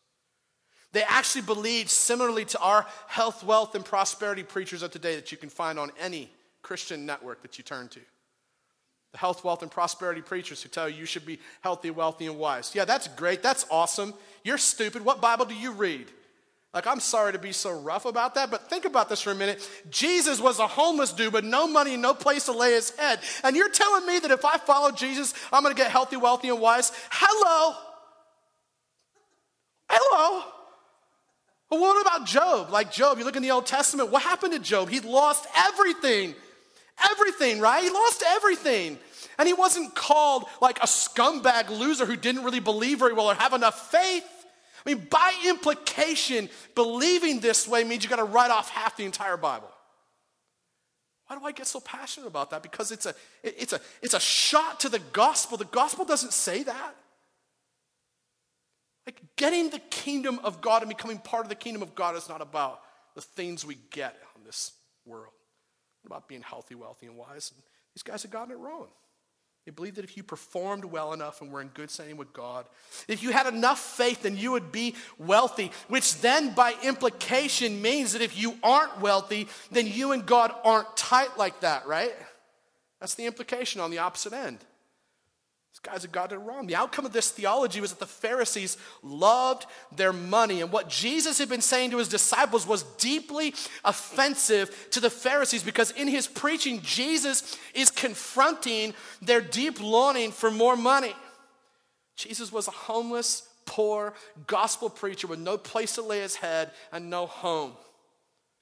They 0.96 1.02
actually 1.02 1.42
believed, 1.42 1.90
similarly 1.90 2.46
to 2.46 2.58
our 2.58 2.86
health, 3.06 3.44
wealth, 3.44 3.74
and 3.74 3.84
prosperity 3.84 4.42
preachers 4.42 4.82
of 4.82 4.92
today 4.92 5.14
that 5.16 5.30
you 5.30 5.36
can 5.36 5.50
find 5.50 5.78
on 5.78 5.92
any 6.00 6.30
Christian 6.62 7.04
network 7.04 7.42
that 7.42 7.58
you 7.58 7.64
turn 7.64 7.88
to. 7.88 8.00
The 9.12 9.18
health, 9.18 9.44
wealth, 9.44 9.60
and 9.60 9.70
prosperity 9.70 10.22
preachers 10.22 10.62
who 10.62 10.70
tell 10.70 10.88
you 10.88 10.96
you 10.96 11.04
should 11.04 11.26
be 11.26 11.38
healthy, 11.60 11.90
wealthy, 11.90 12.24
and 12.24 12.38
wise. 12.38 12.74
Yeah, 12.74 12.86
that's 12.86 13.08
great. 13.08 13.42
That's 13.42 13.66
awesome. 13.70 14.14
You're 14.42 14.56
stupid. 14.56 15.04
What 15.04 15.20
Bible 15.20 15.44
do 15.44 15.54
you 15.54 15.72
read? 15.72 16.06
Like, 16.72 16.86
I'm 16.86 17.00
sorry 17.00 17.32
to 17.32 17.38
be 17.38 17.52
so 17.52 17.78
rough 17.78 18.06
about 18.06 18.34
that, 18.36 18.50
but 18.50 18.70
think 18.70 18.86
about 18.86 19.10
this 19.10 19.20
for 19.20 19.32
a 19.32 19.34
minute. 19.34 19.68
Jesus 19.90 20.40
was 20.40 20.60
a 20.60 20.66
homeless 20.66 21.12
dude 21.12 21.34
with 21.34 21.44
no 21.44 21.68
money, 21.68 21.98
no 21.98 22.14
place 22.14 22.46
to 22.46 22.52
lay 22.52 22.72
his 22.72 22.96
head. 22.96 23.20
And 23.44 23.54
you're 23.54 23.68
telling 23.68 24.06
me 24.06 24.18
that 24.20 24.30
if 24.30 24.46
I 24.46 24.56
follow 24.56 24.92
Jesus, 24.92 25.34
I'm 25.52 25.62
going 25.62 25.76
to 25.76 25.78
get 25.78 25.90
healthy, 25.90 26.16
wealthy, 26.16 26.48
and 26.48 26.58
wise? 26.58 26.90
Hello. 27.10 27.76
Hello. 29.90 30.52
But 31.68 31.80
what 31.80 32.00
about 32.00 32.26
Job? 32.26 32.70
Like 32.70 32.92
Job, 32.92 33.18
you 33.18 33.24
look 33.24 33.36
in 33.36 33.42
the 33.42 33.50
Old 33.50 33.66
Testament, 33.66 34.10
what 34.10 34.22
happened 34.22 34.52
to 34.52 34.58
Job? 34.58 34.88
He 34.88 35.00
lost 35.00 35.46
everything. 35.56 36.34
Everything, 37.10 37.60
right? 37.60 37.82
He 37.82 37.90
lost 37.90 38.22
everything. 38.26 38.98
And 39.38 39.46
he 39.46 39.52
wasn't 39.52 39.94
called 39.94 40.44
like 40.62 40.78
a 40.78 40.86
scumbag 40.86 41.68
loser 41.68 42.06
who 42.06 42.16
didn't 42.16 42.44
really 42.44 42.60
believe 42.60 43.00
very 43.00 43.12
well 43.12 43.30
or 43.30 43.34
have 43.34 43.52
enough 43.52 43.90
faith. 43.90 44.24
I 44.84 44.94
mean, 44.94 45.06
by 45.10 45.34
implication, 45.46 46.48
believing 46.74 47.40
this 47.40 47.66
way 47.66 47.82
means 47.84 48.04
you 48.04 48.10
got 48.10 48.16
to 48.16 48.24
write 48.24 48.50
off 48.50 48.70
half 48.70 48.96
the 48.96 49.04
entire 49.04 49.36
Bible. 49.36 49.68
Why 51.26 51.36
do 51.36 51.44
I 51.44 51.50
get 51.50 51.66
so 51.66 51.80
passionate 51.80 52.28
about 52.28 52.50
that? 52.50 52.62
Because 52.62 52.92
it's 52.92 53.04
a, 53.04 53.14
it's 53.42 53.72
a, 53.72 53.80
it's 54.00 54.14
a 54.14 54.20
shot 54.20 54.80
to 54.80 54.88
the 54.88 55.00
gospel. 55.12 55.58
The 55.58 55.64
gospel 55.64 56.04
doesn't 56.04 56.32
say 56.32 56.62
that. 56.62 56.94
Like 59.06 59.22
getting 59.36 59.70
the 59.70 59.78
kingdom 59.78 60.40
of 60.42 60.60
God 60.60 60.82
and 60.82 60.88
becoming 60.88 61.18
part 61.18 61.44
of 61.44 61.48
the 61.48 61.54
kingdom 61.54 61.82
of 61.82 61.94
God 61.94 62.16
is 62.16 62.28
not 62.28 62.42
about 62.42 62.80
the 63.14 63.20
things 63.20 63.64
we 63.64 63.78
get 63.90 64.16
on 64.36 64.42
this 64.44 64.72
world. 65.04 65.32
It's 66.00 66.06
about 66.06 66.28
being 66.28 66.42
healthy, 66.42 66.74
wealthy, 66.74 67.06
and 67.06 67.16
wise. 67.16 67.52
And 67.54 67.62
these 67.94 68.02
guys 68.02 68.22
have 68.22 68.32
gotten 68.32 68.52
it 68.52 68.58
wrong. 68.58 68.88
They 69.64 69.72
believe 69.72 69.96
that 69.96 70.04
if 70.04 70.16
you 70.16 70.22
performed 70.22 70.84
well 70.84 71.12
enough 71.12 71.40
and 71.40 71.50
were 71.50 71.60
in 71.60 71.68
good 71.68 71.90
standing 71.90 72.16
with 72.16 72.32
God, 72.32 72.66
if 73.08 73.20
you 73.22 73.32
had 73.32 73.52
enough 73.52 73.80
faith, 73.80 74.22
then 74.22 74.36
you 74.36 74.52
would 74.52 74.70
be 74.70 74.94
wealthy, 75.18 75.72
which 75.88 76.20
then 76.20 76.54
by 76.54 76.74
implication 76.84 77.82
means 77.82 78.12
that 78.12 78.22
if 78.22 78.38
you 78.38 78.56
aren't 78.62 79.00
wealthy, 79.00 79.48
then 79.72 79.88
you 79.88 80.12
and 80.12 80.24
God 80.24 80.54
aren't 80.62 80.96
tight 80.96 81.36
like 81.36 81.60
that, 81.60 81.84
right? 81.86 82.14
That's 83.00 83.14
the 83.14 83.26
implication 83.26 83.80
on 83.80 83.90
the 83.90 83.98
opposite 83.98 84.32
end. 84.32 84.58
Guys 85.86 86.02
had 86.02 86.10
got 86.10 86.32
it 86.32 86.38
wrong. 86.38 86.66
The 86.66 86.74
outcome 86.74 87.06
of 87.06 87.12
this 87.12 87.30
theology 87.30 87.80
was 87.80 87.90
that 87.90 88.00
the 88.00 88.06
Pharisees 88.06 88.76
loved 89.04 89.66
their 89.94 90.12
money. 90.12 90.60
And 90.60 90.72
what 90.72 90.88
Jesus 90.88 91.38
had 91.38 91.48
been 91.48 91.60
saying 91.60 91.92
to 91.92 91.98
his 91.98 92.08
disciples 92.08 92.66
was 92.66 92.82
deeply 92.98 93.54
offensive 93.84 94.88
to 94.90 94.98
the 94.98 95.10
Pharisees 95.10 95.62
because 95.62 95.92
in 95.92 96.08
his 96.08 96.26
preaching, 96.26 96.80
Jesus 96.82 97.56
is 97.72 97.92
confronting 97.92 98.94
their 99.22 99.40
deep 99.40 99.80
longing 99.80 100.32
for 100.32 100.50
more 100.50 100.74
money. 100.76 101.14
Jesus 102.16 102.50
was 102.50 102.66
a 102.66 102.72
homeless, 102.72 103.48
poor 103.64 104.12
gospel 104.48 104.90
preacher 104.90 105.28
with 105.28 105.38
no 105.38 105.56
place 105.56 105.94
to 105.94 106.02
lay 106.02 106.18
his 106.18 106.34
head 106.34 106.72
and 106.90 107.10
no 107.10 107.26
home. 107.26 107.74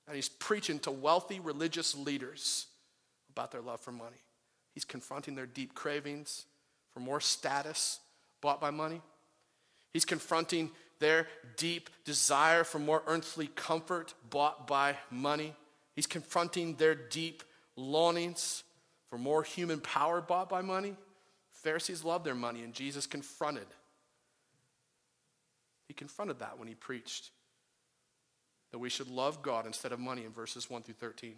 And 0.07 0.15
he's 0.15 0.29
preaching 0.29 0.79
to 0.81 0.91
wealthy 0.91 1.41
religious 1.41 1.95
leaders 1.95 2.67
about 3.31 3.51
their 3.51 3.63
love 3.63 3.81
for 3.81 3.93
money. 3.93 4.25
He's 4.75 4.85
confronting 4.85 5.37
their 5.37 5.47
deep 5.47 5.75
cravings 5.75 6.45
for 6.95 7.01
more 7.01 7.21
status 7.21 7.99
bought 8.41 8.61
by 8.61 8.71
money. 8.71 9.03
He's 9.93 10.05
confronting 10.05 10.71
their 11.01 11.27
deep 11.57 11.91
desire 12.05 12.65
for 12.65 12.79
more 12.79 13.03
earthly 13.07 13.49
comfort 13.49 14.15
bought 14.31 14.67
by 14.67 14.97
money. 15.11 15.55
He's 15.95 16.07
confronting 16.07 16.77
their 16.77 16.95
deep 16.95 17.43
longings 17.77 18.63
for 19.11 19.19
more 19.19 19.43
human 19.43 19.81
power 19.81 20.21
bought 20.21 20.49
by 20.49 20.63
money. 20.63 20.97
Pharisees 21.51 22.05
loved 22.05 22.25
their 22.25 22.35
money, 22.35 22.63
and 22.63 22.73
Jesus 22.73 23.07
confronted. 23.07 23.67
He 25.89 25.95
confronted 25.95 26.39
that 26.39 26.59
when 26.59 26.69
he 26.69 26.75
preached 26.75 27.31
that 28.75 28.81
we 28.81 28.91
should 28.91 29.09
love 29.09 29.41
God 29.41 29.67
instead 29.67 29.93
of 29.93 30.01
money 30.01 30.25
in 30.25 30.33
verses 30.33 30.69
1 30.69 30.83
through 30.83 30.95
13. 30.95 31.31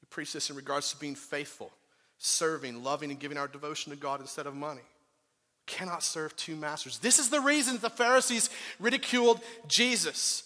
He 0.00 0.06
preached 0.08 0.32
this 0.32 0.48
in 0.48 0.56
regards 0.56 0.90
to 0.90 0.96
being 0.96 1.14
faithful, 1.14 1.70
serving, 2.18 2.82
loving, 2.82 3.10
and 3.10 3.20
giving 3.20 3.38
our 3.38 3.48
devotion 3.48 3.90
to 3.92 3.98
God 3.98 4.20
instead 4.20 4.46
of 4.46 4.54
money. 4.54 4.82
Cannot 5.66 6.02
serve 6.02 6.34
two 6.36 6.56
masters. 6.56 6.98
This 6.98 7.18
is 7.18 7.28
the 7.28 7.40
reason 7.40 7.78
the 7.78 7.90
Pharisees 7.90 8.50
ridiculed 8.78 9.40
Jesus. 9.66 10.44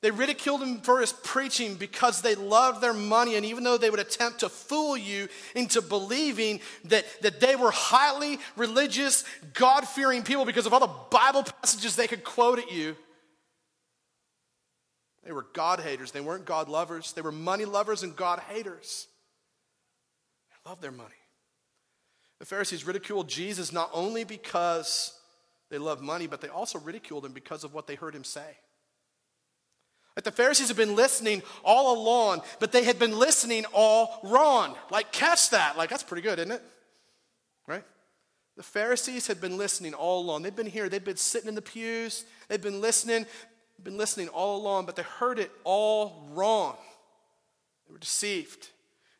They 0.00 0.10
ridiculed 0.10 0.62
him 0.62 0.80
for 0.80 1.00
his 1.00 1.12
preaching 1.12 1.76
because 1.76 2.22
they 2.22 2.34
loved 2.34 2.80
their 2.80 2.92
money. 2.92 3.36
And 3.36 3.46
even 3.46 3.62
though 3.62 3.78
they 3.78 3.88
would 3.88 4.00
attempt 4.00 4.40
to 4.40 4.48
fool 4.48 4.96
you 4.96 5.28
into 5.54 5.80
believing 5.80 6.60
that, 6.86 7.04
that 7.22 7.38
they 7.38 7.54
were 7.54 7.70
highly 7.70 8.40
religious, 8.56 9.24
God 9.54 9.86
fearing 9.86 10.24
people 10.24 10.44
because 10.44 10.66
of 10.66 10.72
all 10.72 10.80
the 10.80 11.16
Bible 11.16 11.44
passages 11.44 11.94
they 11.94 12.08
could 12.08 12.24
quote 12.24 12.58
at 12.58 12.72
you, 12.72 12.96
they 15.24 15.30
were 15.30 15.46
God 15.52 15.78
haters. 15.78 16.10
They 16.10 16.20
weren't 16.20 16.46
God 16.46 16.68
lovers. 16.68 17.12
They 17.12 17.22
were 17.22 17.30
money 17.30 17.64
lovers 17.64 18.02
and 18.02 18.16
God 18.16 18.40
haters. 18.40 19.06
Loved 20.66 20.82
their 20.82 20.92
money. 20.92 21.10
The 22.38 22.46
Pharisees 22.46 22.86
ridiculed 22.86 23.28
Jesus 23.28 23.72
not 23.72 23.90
only 23.92 24.24
because 24.24 25.18
they 25.70 25.78
loved 25.78 26.02
money, 26.02 26.26
but 26.26 26.40
they 26.40 26.48
also 26.48 26.78
ridiculed 26.78 27.24
him 27.24 27.32
because 27.32 27.64
of 27.64 27.72
what 27.72 27.86
they 27.86 27.94
heard 27.94 28.14
him 28.14 28.24
say. 28.24 28.58
Like 30.16 30.24
the 30.24 30.32
Pharisees 30.32 30.68
had 30.68 30.76
been 30.76 30.94
listening 30.94 31.42
all 31.64 31.96
along, 31.96 32.42
but 32.60 32.72
they 32.72 32.84
had 32.84 32.98
been 32.98 33.18
listening 33.18 33.64
all 33.72 34.20
wrong. 34.24 34.76
Like, 34.90 35.10
catch 35.12 35.50
that. 35.50 35.78
Like, 35.78 35.88
that's 35.88 36.02
pretty 36.02 36.22
good, 36.22 36.38
isn't 36.38 36.52
it? 36.52 36.62
Right? 37.66 37.84
The 38.56 38.62
Pharisees 38.62 39.26
had 39.26 39.40
been 39.40 39.56
listening 39.56 39.94
all 39.94 40.20
along. 40.20 40.42
They'd 40.42 40.54
been 40.54 40.66
here, 40.66 40.88
they'd 40.88 41.04
been 41.04 41.16
sitting 41.16 41.48
in 41.48 41.54
the 41.54 41.62
pews, 41.62 42.24
they'd 42.48 42.60
been 42.60 42.82
listening, 42.82 43.24
been 43.82 43.96
listening 43.96 44.28
all 44.28 44.56
along, 44.60 44.86
but 44.86 44.96
they 44.96 45.02
heard 45.02 45.38
it 45.38 45.50
all 45.64 46.28
wrong. 46.32 46.76
They 47.86 47.92
were 47.92 47.98
deceived. 47.98 48.68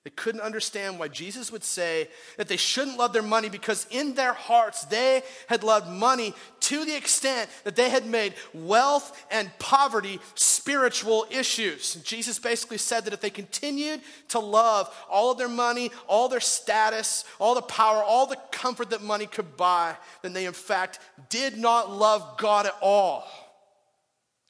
They 0.04 0.10
couldn't 0.10 0.40
understand 0.40 0.98
why 0.98 1.06
Jesus 1.06 1.52
would 1.52 1.62
say 1.62 2.08
that 2.36 2.48
they 2.48 2.56
shouldn't 2.56 2.98
love 2.98 3.12
their 3.12 3.22
money 3.22 3.48
because 3.48 3.86
in 3.88 4.14
their 4.14 4.32
hearts 4.32 4.84
they 4.86 5.22
had 5.46 5.62
loved 5.62 5.88
money 5.88 6.34
to 6.60 6.84
the 6.84 6.96
extent 6.96 7.48
that 7.62 7.76
they 7.76 7.88
had 7.88 8.04
made 8.04 8.34
wealth 8.52 9.24
and 9.30 9.48
poverty 9.60 10.18
spiritual 10.34 11.26
issues. 11.30 11.94
And 11.94 12.04
Jesus 12.04 12.40
basically 12.40 12.78
said 12.78 13.04
that 13.04 13.12
if 13.12 13.20
they 13.20 13.30
continued 13.30 14.00
to 14.28 14.40
love 14.40 14.92
all 15.08 15.30
of 15.30 15.38
their 15.38 15.48
money, 15.48 15.92
all 16.08 16.28
their 16.28 16.40
status, 16.40 17.24
all 17.38 17.54
the 17.54 17.62
power, 17.62 18.02
all 18.02 18.26
the 18.26 18.38
comfort 18.50 18.90
that 18.90 19.02
money 19.02 19.26
could 19.26 19.56
buy, 19.56 19.96
then 20.22 20.32
they 20.32 20.46
in 20.46 20.52
fact 20.52 20.98
did 21.28 21.56
not 21.56 21.92
love 21.92 22.38
God 22.38 22.66
at 22.66 22.74
all. 22.82 23.24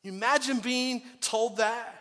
You 0.03 0.13
imagine 0.13 0.61
being 0.61 1.03
told 1.21 1.59
that? 1.59 1.99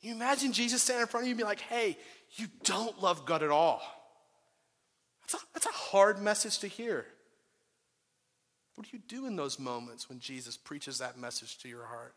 You 0.00 0.14
imagine 0.14 0.52
Jesus 0.52 0.82
standing 0.82 1.02
in 1.02 1.08
front 1.08 1.24
of 1.24 1.28
you 1.28 1.32
and 1.32 1.38
be 1.38 1.44
like, 1.44 1.60
hey, 1.60 1.98
you 2.32 2.46
don't 2.64 3.00
love 3.02 3.26
God 3.26 3.42
at 3.42 3.50
all. 3.50 3.82
That's 5.22 5.42
a, 5.42 5.46
that's 5.52 5.66
a 5.66 5.70
hard 5.70 6.20
message 6.20 6.58
to 6.60 6.66
hear. 6.66 7.06
What 8.74 8.88
do 8.88 8.96
you 8.96 9.02
do 9.06 9.26
in 9.26 9.36
those 9.36 9.58
moments 9.58 10.08
when 10.08 10.20
Jesus 10.20 10.56
preaches 10.56 10.98
that 10.98 11.18
message 11.18 11.58
to 11.58 11.68
your 11.68 11.84
heart? 11.84 12.14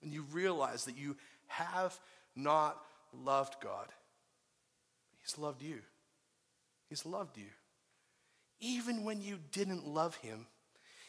When 0.00 0.12
you 0.12 0.24
realize 0.32 0.84
that 0.84 0.96
you 0.96 1.16
have 1.46 1.98
not 2.36 2.80
loved 3.12 3.56
God, 3.60 3.88
He's 5.20 5.38
loved 5.38 5.62
you. 5.62 5.80
He's 6.88 7.06
loved 7.06 7.38
you. 7.38 7.46
Even 8.60 9.04
when 9.04 9.22
you 9.22 9.38
didn't 9.52 9.86
love 9.86 10.16
Him, 10.16 10.46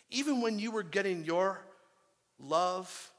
even 0.10 0.42
when 0.42 0.60
you 0.60 0.72
were 0.72 0.84
getting 0.84 1.24
your 1.24 1.60
love 2.40 3.12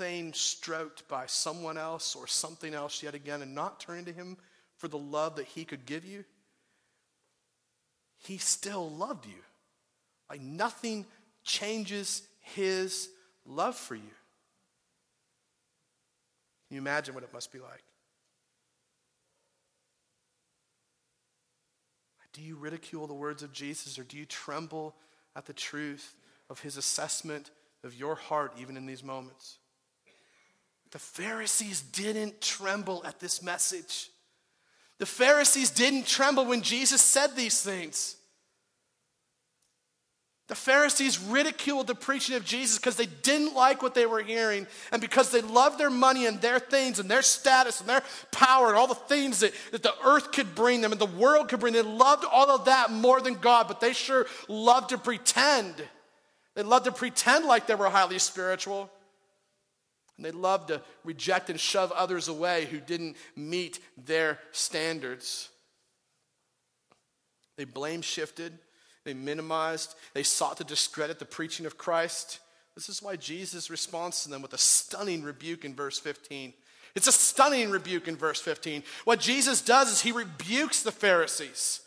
thing 0.00 0.32
stroked 0.32 1.06
by 1.08 1.26
someone 1.26 1.76
else 1.76 2.16
or 2.16 2.26
something 2.26 2.72
else 2.72 3.02
yet 3.02 3.14
again 3.14 3.42
and 3.42 3.54
not 3.54 3.80
turning 3.80 4.06
to 4.06 4.12
Him 4.12 4.38
for 4.78 4.88
the 4.88 4.96
love 4.96 5.36
that 5.36 5.44
He 5.44 5.66
could 5.66 5.84
give 5.84 6.06
you, 6.06 6.24
He 8.16 8.38
still 8.38 8.88
loved 8.90 9.26
you. 9.26 9.42
Like 10.30 10.40
nothing 10.40 11.04
changes 11.44 12.22
His 12.40 13.10
love 13.44 13.76
for 13.76 13.94
you. 13.94 14.00
Can 16.68 16.76
you 16.76 16.78
imagine 16.78 17.14
what 17.14 17.24
it 17.24 17.32
must 17.34 17.52
be 17.52 17.58
like? 17.58 17.84
Do 22.32 22.40
you 22.40 22.56
ridicule 22.56 23.06
the 23.06 23.12
words 23.12 23.42
of 23.42 23.52
Jesus 23.52 23.98
or 23.98 24.04
do 24.04 24.16
you 24.16 24.24
tremble 24.24 24.94
at 25.36 25.44
the 25.44 25.52
truth 25.52 26.14
of 26.48 26.60
his 26.60 26.76
assessment 26.76 27.50
of 27.84 27.94
your 27.94 28.14
heart 28.14 28.54
even 28.58 28.78
in 28.78 28.86
these 28.86 29.02
moments? 29.02 29.58
The 30.92 30.98
Pharisees 30.98 31.80
didn't 31.80 32.40
tremble 32.40 33.02
at 33.06 33.20
this 33.20 33.42
message. 33.42 34.10
The 34.98 35.06
Pharisees 35.06 35.70
didn't 35.70 36.06
tremble 36.06 36.44
when 36.44 36.62
Jesus 36.62 37.00
said 37.00 37.34
these 37.34 37.62
things. 37.62 38.16
The 40.48 40.56
Pharisees 40.56 41.20
ridiculed 41.20 41.86
the 41.86 41.94
preaching 41.94 42.34
of 42.34 42.44
Jesus 42.44 42.76
because 42.76 42.96
they 42.96 43.06
didn't 43.06 43.54
like 43.54 43.84
what 43.84 43.94
they 43.94 44.04
were 44.04 44.20
hearing 44.20 44.66
and 44.90 45.00
because 45.00 45.30
they 45.30 45.42
loved 45.42 45.78
their 45.78 45.90
money 45.90 46.26
and 46.26 46.40
their 46.40 46.58
things 46.58 46.98
and 46.98 47.08
their 47.08 47.22
status 47.22 47.78
and 47.78 47.88
their 47.88 48.02
power 48.32 48.66
and 48.66 48.76
all 48.76 48.88
the 48.88 48.96
things 48.96 49.38
that, 49.40 49.54
that 49.70 49.84
the 49.84 49.94
earth 50.04 50.32
could 50.32 50.56
bring 50.56 50.80
them 50.80 50.90
and 50.90 51.00
the 51.00 51.06
world 51.06 51.48
could 51.48 51.60
bring. 51.60 51.72
They 51.72 51.82
loved 51.82 52.24
all 52.28 52.50
of 52.50 52.64
that 52.64 52.90
more 52.90 53.20
than 53.20 53.34
God, 53.34 53.68
but 53.68 53.80
they 53.80 53.92
sure 53.92 54.26
loved 54.48 54.88
to 54.88 54.98
pretend. 54.98 55.76
They 56.56 56.64
loved 56.64 56.86
to 56.86 56.92
pretend 56.92 57.44
like 57.44 57.68
they 57.68 57.76
were 57.76 57.88
highly 57.88 58.18
spiritual. 58.18 58.90
And 60.20 60.26
they 60.26 60.38
loved 60.38 60.68
to 60.68 60.82
reject 61.02 61.48
and 61.48 61.58
shove 61.58 61.90
others 61.92 62.28
away 62.28 62.66
who 62.66 62.78
didn't 62.78 63.16
meet 63.34 63.80
their 63.96 64.38
standards. 64.52 65.48
They 67.56 67.64
blame 67.64 68.02
shifted, 68.02 68.52
they 69.06 69.14
minimized, 69.14 69.94
they 70.12 70.22
sought 70.22 70.58
to 70.58 70.64
discredit 70.64 71.20
the 71.20 71.24
preaching 71.24 71.64
of 71.64 71.78
Christ. 71.78 72.40
This 72.74 72.90
is 72.90 73.00
why 73.00 73.16
Jesus 73.16 73.70
responds 73.70 74.22
to 74.22 74.28
them 74.28 74.42
with 74.42 74.52
a 74.52 74.58
stunning 74.58 75.22
rebuke 75.22 75.64
in 75.64 75.74
verse 75.74 75.98
15. 75.98 76.52
It's 76.94 77.08
a 77.08 77.12
stunning 77.12 77.70
rebuke 77.70 78.06
in 78.06 78.16
verse 78.16 78.42
15. 78.42 78.82
What 79.04 79.20
Jesus 79.20 79.62
does 79.62 79.90
is 79.90 80.02
he 80.02 80.12
rebukes 80.12 80.82
the 80.82 80.92
Pharisees. 80.92 81.80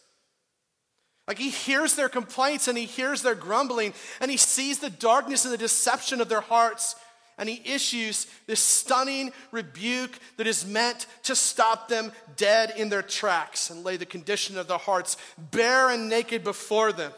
Like 1.27 1.37
he 1.37 1.51
hears 1.51 1.93
their 1.93 2.09
complaints 2.09 2.67
and 2.67 2.79
he 2.79 2.85
hears 2.85 3.21
their 3.21 3.35
grumbling 3.35 3.93
and 4.19 4.31
he 4.31 4.37
sees 4.37 4.79
the 4.79 4.89
darkness 4.89 5.45
and 5.45 5.53
the 5.53 5.57
deception 5.59 6.19
of 6.19 6.29
their 6.29 6.41
hearts 6.41 6.95
and 7.37 7.49
he 7.49 7.61
issues 7.65 8.27
this 8.47 8.59
stunning 8.59 9.31
rebuke 9.51 10.17
that 10.37 10.47
is 10.47 10.65
meant 10.65 11.07
to 11.23 11.35
stop 11.35 11.87
them 11.87 12.11
dead 12.35 12.73
in 12.77 12.89
their 12.89 13.01
tracks 13.01 13.69
and 13.69 13.83
lay 13.83 13.97
the 13.97 14.05
condition 14.05 14.57
of 14.57 14.67
their 14.67 14.77
hearts 14.77 15.17
bare 15.37 15.89
and 15.89 16.09
naked 16.09 16.43
before 16.43 16.91
them. 16.91 17.11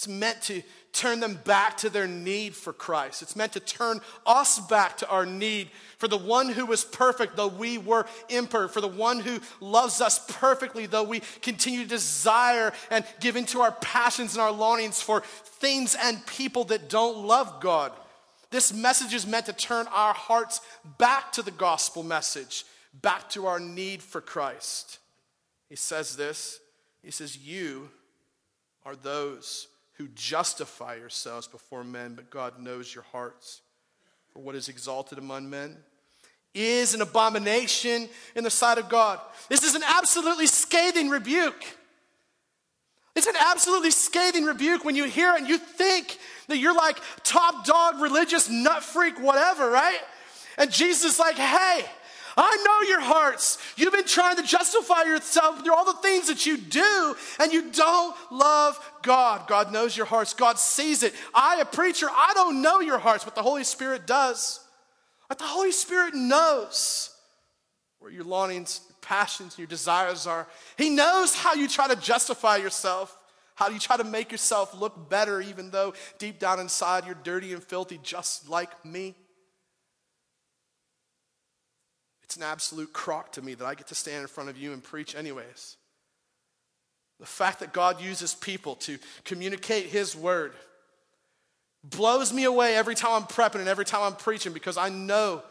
It's 0.00 0.08
meant 0.08 0.40
to 0.44 0.62
turn 0.94 1.20
them 1.20 1.38
back 1.44 1.76
to 1.76 1.90
their 1.90 2.06
need 2.08 2.54
for 2.54 2.72
Christ. 2.72 3.20
It's 3.20 3.36
meant 3.36 3.52
to 3.52 3.60
turn 3.60 4.00
us 4.24 4.58
back 4.58 4.96
to 4.96 5.08
our 5.10 5.26
need 5.26 5.68
for 5.98 6.08
the 6.08 6.16
one 6.16 6.48
who 6.48 6.64
was 6.64 6.84
perfect, 6.84 7.36
though 7.36 7.48
we 7.48 7.76
were 7.76 8.06
imperfect, 8.30 8.72
for 8.72 8.80
the 8.80 8.88
one 8.88 9.20
who 9.20 9.40
loves 9.60 10.00
us 10.00 10.24
perfectly, 10.38 10.86
though 10.86 11.02
we 11.02 11.20
continue 11.42 11.82
to 11.82 11.86
desire 11.86 12.72
and 12.90 13.04
give 13.20 13.36
into 13.36 13.60
our 13.60 13.72
passions 13.72 14.32
and 14.32 14.40
our 14.40 14.50
longings 14.50 15.02
for 15.02 15.20
things 15.20 15.94
and 16.02 16.24
people 16.24 16.64
that 16.64 16.88
don't 16.88 17.26
love 17.26 17.60
God. 17.60 17.92
This 18.48 18.72
message 18.72 19.12
is 19.12 19.26
meant 19.26 19.44
to 19.46 19.52
turn 19.52 19.86
our 19.88 20.14
hearts 20.14 20.62
back 20.96 21.30
to 21.32 21.42
the 21.42 21.50
gospel 21.50 22.02
message, 22.02 22.64
back 23.02 23.28
to 23.28 23.46
our 23.46 23.60
need 23.60 24.02
for 24.02 24.22
Christ. 24.22 24.98
He 25.68 25.76
says 25.76 26.16
this 26.16 26.58
He 27.02 27.10
says, 27.10 27.36
You 27.36 27.90
are 28.86 28.96
those 28.96 29.68
who 30.00 30.08
justify 30.14 30.94
yourselves 30.94 31.46
before 31.46 31.84
men, 31.84 32.14
but 32.14 32.30
God 32.30 32.58
knows 32.58 32.94
your 32.94 33.04
hearts. 33.12 33.60
For 34.32 34.38
what 34.38 34.54
is 34.54 34.70
exalted 34.70 35.18
among 35.18 35.50
men 35.50 35.76
is 36.54 36.94
an 36.94 37.02
abomination 37.02 38.08
in 38.34 38.42
the 38.42 38.50
sight 38.50 38.78
of 38.78 38.88
God. 38.88 39.20
This 39.50 39.62
is 39.62 39.74
an 39.74 39.82
absolutely 39.86 40.46
scathing 40.46 41.10
rebuke. 41.10 41.62
It's 43.14 43.26
an 43.26 43.34
absolutely 43.38 43.90
scathing 43.90 44.46
rebuke 44.46 44.86
when 44.86 44.96
you 44.96 45.04
hear 45.04 45.34
it 45.34 45.40
and 45.40 45.48
you 45.48 45.58
think 45.58 46.16
that 46.48 46.56
you're 46.56 46.74
like 46.74 46.96
top 47.22 47.66
dog, 47.66 48.00
religious, 48.00 48.48
nut 48.48 48.82
freak, 48.82 49.20
whatever, 49.20 49.68
right? 49.68 50.00
And 50.56 50.72
Jesus 50.72 51.12
is 51.12 51.18
like, 51.18 51.36
hey, 51.36 51.84
I 52.42 52.56
know 52.64 52.88
your 52.88 53.00
hearts. 53.00 53.58
You've 53.76 53.92
been 53.92 54.04
trying 54.04 54.36
to 54.36 54.42
justify 54.42 55.02
yourself 55.02 55.62
through 55.62 55.74
all 55.74 55.84
the 55.84 56.00
things 56.00 56.28
that 56.28 56.46
you 56.46 56.56
do, 56.56 57.14
and 57.38 57.52
you 57.52 57.70
don't 57.70 58.16
love 58.32 58.78
God. 59.02 59.46
God 59.46 59.72
knows 59.72 59.94
your 59.94 60.06
hearts, 60.06 60.32
God 60.32 60.58
sees 60.58 61.02
it. 61.02 61.12
I, 61.34 61.60
a 61.60 61.66
preacher, 61.66 62.08
I 62.10 62.32
don't 62.34 62.62
know 62.62 62.80
your 62.80 62.98
hearts, 62.98 63.24
but 63.24 63.34
the 63.34 63.42
Holy 63.42 63.62
Spirit 63.64 64.06
does. 64.06 64.60
Like 65.28 65.38
the 65.38 65.44
Holy 65.44 65.70
Spirit 65.70 66.14
knows 66.14 67.14
where 67.98 68.10
your 68.10 68.24
longings, 68.24 68.80
your 68.88 68.96
passions, 69.02 69.58
your 69.58 69.66
desires 69.66 70.26
are. 70.26 70.46
He 70.78 70.88
knows 70.88 71.34
how 71.34 71.52
you 71.52 71.68
try 71.68 71.88
to 71.88 71.96
justify 71.96 72.56
yourself, 72.56 73.16
how 73.54 73.68
do 73.68 73.74
you 73.74 73.80
try 73.80 73.98
to 73.98 74.04
make 74.04 74.32
yourself 74.32 74.74
look 74.80 75.10
better, 75.10 75.42
even 75.42 75.70
though 75.70 75.92
deep 76.18 76.38
down 76.38 76.58
inside 76.58 77.04
you're 77.04 77.14
dirty 77.22 77.52
and 77.52 77.62
filthy, 77.62 78.00
just 78.02 78.48
like 78.48 78.82
me. 78.82 79.14
It's 82.30 82.36
an 82.36 82.44
absolute 82.44 82.92
crock 82.92 83.32
to 83.32 83.42
me 83.42 83.54
that 83.54 83.64
I 83.66 83.74
get 83.74 83.88
to 83.88 83.96
stand 83.96 84.22
in 84.22 84.28
front 84.28 84.50
of 84.50 84.56
you 84.56 84.72
and 84.72 84.80
preach, 84.80 85.16
anyways. 85.16 85.76
The 87.18 87.26
fact 87.26 87.58
that 87.58 87.72
God 87.72 88.00
uses 88.00 88.36
people 88.36 88.76
to 88.76 88.98
communicate 89.24 89.86
His 89.86 90.14
word 90.14 90.52
blows 91.82 92.32
me 92.32 92.44
away 92.44 92.76
every 92.76 92.94
time 92.94 93.14
I'm 93.14 93.24
prepping 93.24 93.58
and 93.58 93.68
every 93.68 93.84
time 93.84 94.02
I'm 94.02 94.14
preaching 94.14 94.52
because 94.52 94.76
I 94.78 94.90
know 94.90 95.42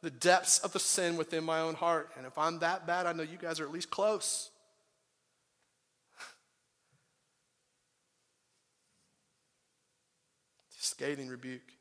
the 0.00 0.10
depths 0.10 0.60
of 0.60 0.72
the 0.72 0.78
sin 0.78 1.16
within 1.16 1.42
my 1.42 1.58
own 1.58 1.74
heart. 1.74 2.08
And 2.16 2.24
if 2.24 2.38
I'm 2.38 2.60
that 2.60 2.86
bad, 2.86 3.06
I 3.06 3.12
know 3.12 3.24
you 3.24 3.36
guys 3.36 3.58
are 3.58 3.64
at 3.64 3.72
least 3.72 3.90
close. 3.90 4.48
It's 10.70 10.84
a 10.84 10.86
scathing 10.86 11.26
rebuke. 11.26 11.72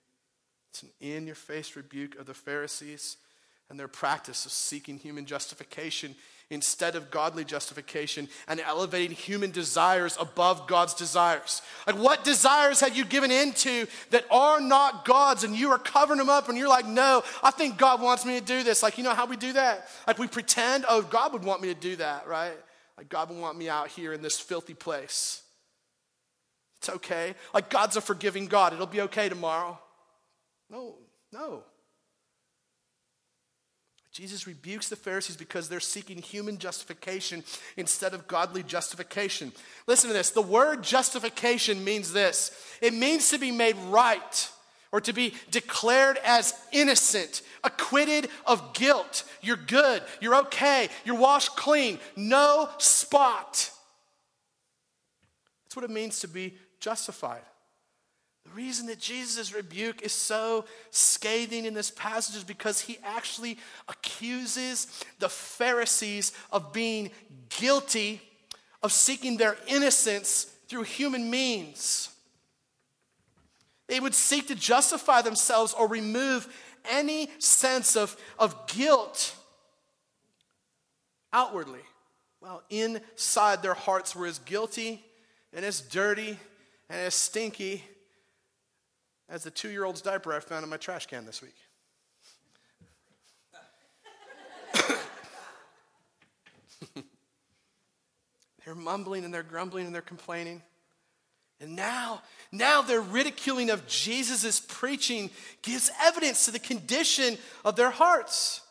It's 0.72 0.82
an 0.82 0.90
in 1.00 1.28
your 1.28 1.36
face 1.36 1.76
rebuke 1.76 2.16
of 2.16 2.26
the 2.26 2.34
Pharisees 2.34 3.18
and 3.70 3.80
their 3.80 3.88
practice 3.88 4.46
of 4.46 4.52
seeking 4.52 4.98
human 4.98 5.26
justification 5.26 6.16
instead 6.50 6.96
of 6.96 7.12
godly 7.12 7.44
justification 7.44 8.30
and 8.48 8.62
elevating 8.62 9.12
human 9.16 9.52
desires 9.52 10.18
above 10.20 10.66
God's 10.68 10.94
desires. 10.94 11.62
Like, 11.86 11.98
what 11.98 12.24
desires 12.24 12.80
have 12.80 12.96
you 12.96 13.04
given 13.04 13.32
into 13.32 13.86
that 14.12 14.26
are 14.32 14.62
not 14.62 15.04
God's 15.04 15.44
and 15.44 15.54
you 15.54 15.72
are 15.72 15.78
covering 15.78 16.20
them 16.20 16.30
up 16.30 16.48
and 16.48 16.58
you're 16.58 16.70
like, 16.70 16.88
no, 16.88 17.24
I 17.44 17.52
think 17.52 17.78
God 17.78 18.02
wants 18.02 18.26
me 18.26 18.40
to 18.40 18.46
do 18.46 18.64
this? 18.64 18.82
Like, 18.82 18.98
you 18.98 19.04
know 19.04 19.14
how 19.14 19.26
we 19.26 19.36
do 19.36 19.54
that? 19.54 19.90
Like, 20.08 20.20
we 20.20 20.28
pretend, 20.28 20.86
oh, 20.88 21.02
God 21.02 21.34
would 21.34 21.44
want 21.44 21.62
me 21.62 21.68
to 21.74 21.80
do 21.80 21.98
that, 21.98 22.28
right? 22.28 22.58
Like, 22.98 23.10
God 23.10 23.30
would 23.30 23.40
want 23.40 23.58
me 23.58 23.68
out 23.68 23.90
here 23.90 24.14
in 24.14 24.22
this 24.22 24.40
filthy 24.40 24.74
place. 24.74 25.42
It's 26.78 26.90
okay. 26.90 27.36
Like, 27.54 27.70
God's 27.70 27.98
a 27.98 28.02
forgiving 28.02 28.46
God. 28.46 28.72
It'll 28.72 28.86
be 28.86 29.02
okay 29.02 29.28
tomorrow. 29.28 29.78
No, 30.70 30.96
no. 31.34 31.64
Jesus 34.18 34.48
rebukes 34.48 34.90
the 34.90 34.96
Pharisees 34.96 35.38
because 35.38 35.70
they're 35.70 35.80
seeking 35.80 36.24
human 36.24 36.58
justification 36.58 37.44
instead 37.76 38.16
of 38.16 38.28
godly 38.28 38.64
justification. 38.64 39.52
Listen 39.86 40.08
to 40.08 40.14
this 40.16 40.32
the 40.32 40.42
word 40.42 40.82
justification 40.82 41.84
means 41.84 42.12
this 42.12 42.50
it 42.82 42.96
means 42.96 43.30
to 43.30 43.38
be 43.38 43.52
made 43.52 43.76
right 43.90 44.50
or 44.92 45.02
to 45.02 45.14
be 45.14 45.36
declared 45.52 46.18
as 46.26 46.56
innocent, 46.72 47.44
acquitted 47.64 48.28
of 48.48 48.74
guilt. 48.74 49.24
You're 49.44 49.56
good, 49.56 50.02
you're 50.20 50.38
okay, 50.38 50.90
you're 51.06 51.20
washed 51.20 51.56
clean, 51.56 52.00
no 52.16 52.70
spot. 52.80 53.70
That's 55.66 55.76
what 55.76 55.86
it 55.86 55.92
means 55.92 56.22
to 56.22 56.28
be 56.28 56.56
justified. 56.80 57.44
The 58.50 58.56
reason 58.56 58.88
that 58.88 59.00
Jesus' 59.00 59.54
rebuke 59.54 60.02
is 60.02 60.14
so 60.14 60.66
scathing 60.92 61.66
in 61.66 61.74
this 61.74 61.92
passage 61.92 62.36
is 62.36 62.44
because 62.44 62.80
he 62.80 62.98
actually 63.04 63.58
accuses 63.88 64.88
the 65.20 65.30
Pharisees 65.30 66.32
of 66.52 66.72
being 66.72 67.12
guilty 67.50 68.22
of 68.82 68.92
seeking 68.92 69.38
their 69.38 69.58
innocence 69.68 70.46
through 70.68 70.84
human 70.84 71.30
means. 71.30 72.10
They 73.88 74.00
would 74.00 74.14
seek 74.14 74.48
to 74.48 74.56
justify 74.56 75.22
themselves 75.22 75.74
or 75.74 75.88
remove 75.88 76.48
any 76.90 77.30
sense 77.40 77.96
of, 77.96 78.16
of 78.40 78.68
guilt 78.68 79.36
outwardly, 81.34 81.82
while 82.40 82.64
inside 82.70 83.62
their 83.62 83.74
hearts 83.74 84.16
were 84.16 84.26
as 84.26 84.40
guilty 84.40 85.04
and 85.54 85.66
as 85.66 85.82
dirty 85.82 86.38
and 86.90 87.02
as 87.02 87.14
stinky 87.14 87.84
as 89.30 89.44
the 89.44 89.52
two 89.52 89.70
year 89.70 89.86
old's 89.86 90.02
diaper 90.02 90.34
I 90.34 90.40
found 90.40 90.64
in 90.64 90.70
my 90.70 90.78
trash 90.78 91.06
can 91.06 91.26
this 91.26 91.42
week. 91.42 91.56
they're 98.66 98.76
mumbling 98.76 99.26
and 99.26 99.34
they're 99.34 99.44
grumbling 99.44 99.86
and 99.86 99.96
they're 99.96 100.02
complaining. 100.02 100.62
And 101.60 101.76
now, 101.76 102.22
now 102.52 102.82
their 102.82 103.02
ridiculing 103.02 103.72
of 103.72 103.88
Jesus' 103.88 104.60
preaching 104.60 105.32
gives 105.64 105.90
evidence 106.04 106.46
to 106.46 106.52
the 106.52 106.60
condition 106.60 107.38
of 107.66 107.76
their 107.76 107.90
hearts. 107.90 108.62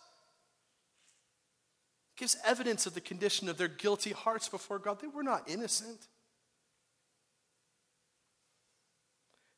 gives 2.17 2.37
evidence 2.47 2.87
of 2.87 2.95
the 2.95 3.01
condition 3.01 3.49
of 3.49 3.59
their 3.59 3.69
guilty 3.69 4.13
hearts 4.13 4.49
before 4.49 4.79
God. 4.79 5.01
They 5.01 5.09
were 5.09 5.25
not 5.25 5.49
innocent. 5.49 6.07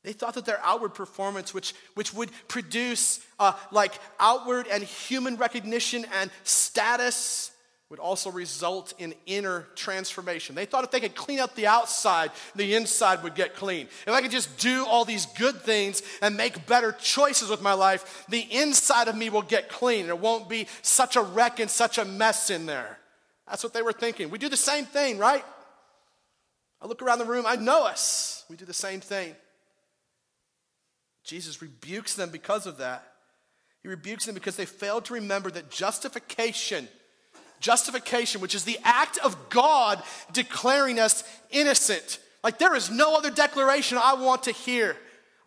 They 0.09 0.15
thought 0.15 0.37
that 0.37 0.47
their 0.47 0.59
outward 0.65 0.95
performance, 0.95 1.53
which, 1.53 1.75
which 1.93 2.15
would 2.15 2.31
produce 2.49 3.21
uh, 3.39 3.53
like 3.71 3.93
outward 4.19 4.67
and 4.67 4.83
human 4.83 5.37
recognition 5.37 6.07
and 6.19 6.31
status, 6.45 7.53
would 7.91 7.99
also 7.99 8.31
result 8.31 8.95
in 8.97 9.13
inner 9.27 9.67
transformation. 9.75 10.55
They 10.55 10.65
thought 10.65 10.85
if 10.85 10.91
they 10.91 11.01
could 11.01 11.15
clean 11.15 11.41
up 11.41 11.55
the 11.55 11.67
outside, 11.67 12.31
the 12.57 12.75
inside 12.75 13.23
would 13.23 13.35
get 13.35 13.55
clean. 13.55 13.87
If 14.07 14.15
I 14.15 14.23
could 14.23 14.31
just 14.31 14.57
do 14.57 14.87
all 14.87 15.05
these 15.05 15.27
good 15.27 15.57
things 15.57 16.03
and 16.23 16.39
make 16.39 16.67
better 16.67 16.93
choices 16.93 17.51
with 17.51 17.61
my 17.61 17.75
life, 17.75 18.25
the 18.31 18.41
inside 18.51 19.09
of 19.09 19.15
me 19.15 19.29
will 19.29 19.43
get 19.43 19.69
clean. 19.69 20.07
There 20.07 20.17
won't 20.17 20.49
be 20.49 20.69
such 20.81 21.17
a 21.17 21.23
wreck 21.23 21.61
and 21.61 21.71
such 21.71 21.99
a 21.99 22.07
mess 22.07 22.49
in 22.49 22.65
there. 22.65 22.99
That's 23.47 23.63
what 23.63 23.75
they 23.75 23.83
were 23.83 23.93
thinking. 23.93 24.31
We 24.31 24.39
do 24.39 24.49
the 24.49 24.57
same 24.57 24.87
thing, 24.87 25.19
right? 25.19 25.45
I 26.81 26.87
look 26.87 27.03
around 27.03 27.19
the 27.19 27.27
room, 27.27 27.45
I 27.47 27.57
know 27.57 27.85
us. 27.85 28.47
We 28.49 28.57
do 28.57 28.65
the 28.65 28.73
same 28.73 29.01
thing. 29.01 29.35
Jesus 31.29 31.61
rebukes 31.61 32.15
them 32.15 32.31
because 32.31 32.67
of 32.67 32.79
that. 32.79 33.05
He 33.83 33.89
rebukes 33.89 34.25
them 34.25 34.35
because 34.35 34.57
they 34.57 34.65
failed 34.65 35.05
to 35.05 35.15
remember 35.15 35.51
that 35.51 35.71
justification, 35.71 36.89
justification, 37.61 38.41
which 38.41 38.55
is 38.55 38.65
the 38.65 38.79
act 38.83 39.19
of 39.19 39.51
God 39.51 40.03
declaring 40.33 40.99
us 40.99 41.23
innocent, 41.51 42.19
like 42.43 42.59
there 42.59 42.75
is 42.75 42.91
no 42.91 43.15
other 43.15 43.31
declaration 43.31 43.99
I 44.01 44.15
want 44.15 44.45
to 44.45 44.53
hear. 44.53 44.97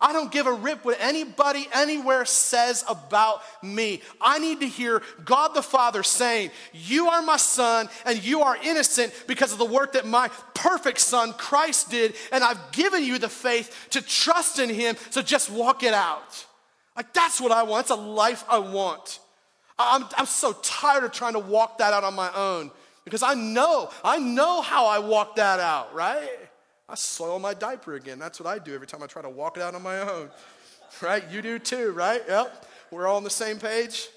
I 0.02 0.12
don't 0.12 0.32
give 0.32 0.48
a 0.48 0.52
rip 0.52 0.84
what 0.84 0.98
anybody 1.00 1.68
anywhere 1.72 2.24
says 2.24 2.84
about 2.88 3.40
me. 3.62 4.02
I 4.20 4.40
need 4.40 4.60
to 4.60 4.66
hear 4.66 5.00
God 5.24 5.54
the 5.54 5.62
Father 5.62 6.02
saying, 6.02 6.50
You 6.72 7.08
are 7.08 7.22
my 7.22 7.36
son, 7.36 7.88
and 8.04 8.22
you 8.22 8.42
are 8.42 8.56
innocent 8.56 9.14
because 9.28 9.52
of 9.52 9.58
the 9.58 9.64
work 9.64 9.92
that 9.92 10.04
my 10.04 10.28
perfect 10.54 10.98
son 10.98 11.32
Christ 11.34 11.90
did, 11.90 12.14
and 12.32 12.42
I've 12.42 12.72
given 12.72 13.04
you 13.04 13.18
the 13.18 13.28
faith 13.28 13.88
to 13.90 14.02
trust 14.02 14.58
in 14.58 14.68
him, 14.68 14.96
so 15.10 15.22
just 15.22 15.48
walk 15.48 15.84
it 15.84 15.94
out. 15.94 16.46
Like, 16.96 17.14
that's 17.14 17.40
what 17.40 17.52
I 17.52 17.62
want. 17.62 17.84
It's 17.84 17.90
a 17.90 17.94
life 17.94 18.44
I 18.48 18.58
want. 18.58 19.20
I'm, 19.78 20.04
I'm 20.16 20.26
so 20.26 20.52
tired 20.62 21.04
of 21.04 21.12
trying 21.12 21.34
to 21.34 21.38
walk 21.38 21.78
that 21.78 21.92
out 21.92 22.04
on 22.04 22.14
my 22.14 22.30
own 22.34 22.70
because 23.04 23.22
I 23.22 23.34
know, 23.34 23.90
I 24.04 24.18
know 24.18 24.62
how 24.62 24.86
I 24.86 24.98
walk 24.98 25.36
that 25.36 25.60
out, 25.60 25.94
right? 25.94 26.28
I 26.88 26.94
soil 26.94 27.38
my 27.38 27.54
diaper 27.54 27.94
again. 27.94 28.18
That's 28.18 28.40
what 28.40 28.48
I 28.48 28.58
do 28.58 28.74
every 28.74 28.86
time 28.86 29.02
I 29.02 29.06
try 29.06 29.22
to 29.22 29.30
walk 29.30 29.56
it 29.56 29.62
out 29.62 29.74
on 29.74 29.82
my 29.82 30.00
own. 30.00 30.30
Right? 31.00 31.24
You 31.30 31.40
do 31.40 31.58
too, 31.58 31.92
right? 31.92 32.20
Yep. 32.28 32.66
We're 32.90 33.06
all 33.06 33.16
on 33.16 33.24
the 33.24 33.30
same 33.30 33.58
page. 33.58 34.08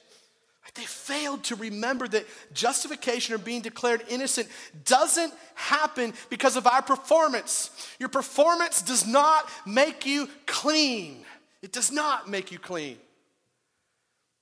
They 0.75 0.84
failed 0.84 1.45
to 1.45 1.56
remember 1.56 2.06
that 2.10 2.25
justification 2.54 3.34
or 3.34 3.38
being 3.38 3.62
declared 3.62 4.04
innocent 4.10 4.49
doesn't 4.84 5.34
happen 5.54 6.13
because 6.30 6.58
of 6.58 6.67
our 6.67 6.82
performance. 6.82 7.69
Your 7.97 8.10
performance 8.10 8.82
does 8.82 9.08
not 9.08 9.49
make 9.65 10.06
you 10.06 10.28
clean. 10.45 11.23
It 11.62 11.71
does 11.71 11.93
not 11.93 12.30
make 12.30 12.51
you 12.51 12.60
clean. 12.60 12.97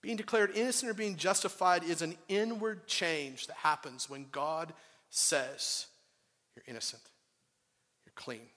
Being 0.02 0.18
declared 0.18 0.52
innocent 0.56 0.90
or 0.90 0.96
being 0.96 1.18
justified 1.18 1.84
is 1.84 2.02
an 2.02 2.16
inward 2.28 2.88
change 2.88 3.46
that 3.46 3.58
happens 3.58 4.10
when 4.10 4.26
God 4.32 4.74
says 5.12 5.86
you're 6.56 6.66
innocent 6.68 7.04
clean. 8.16 8.48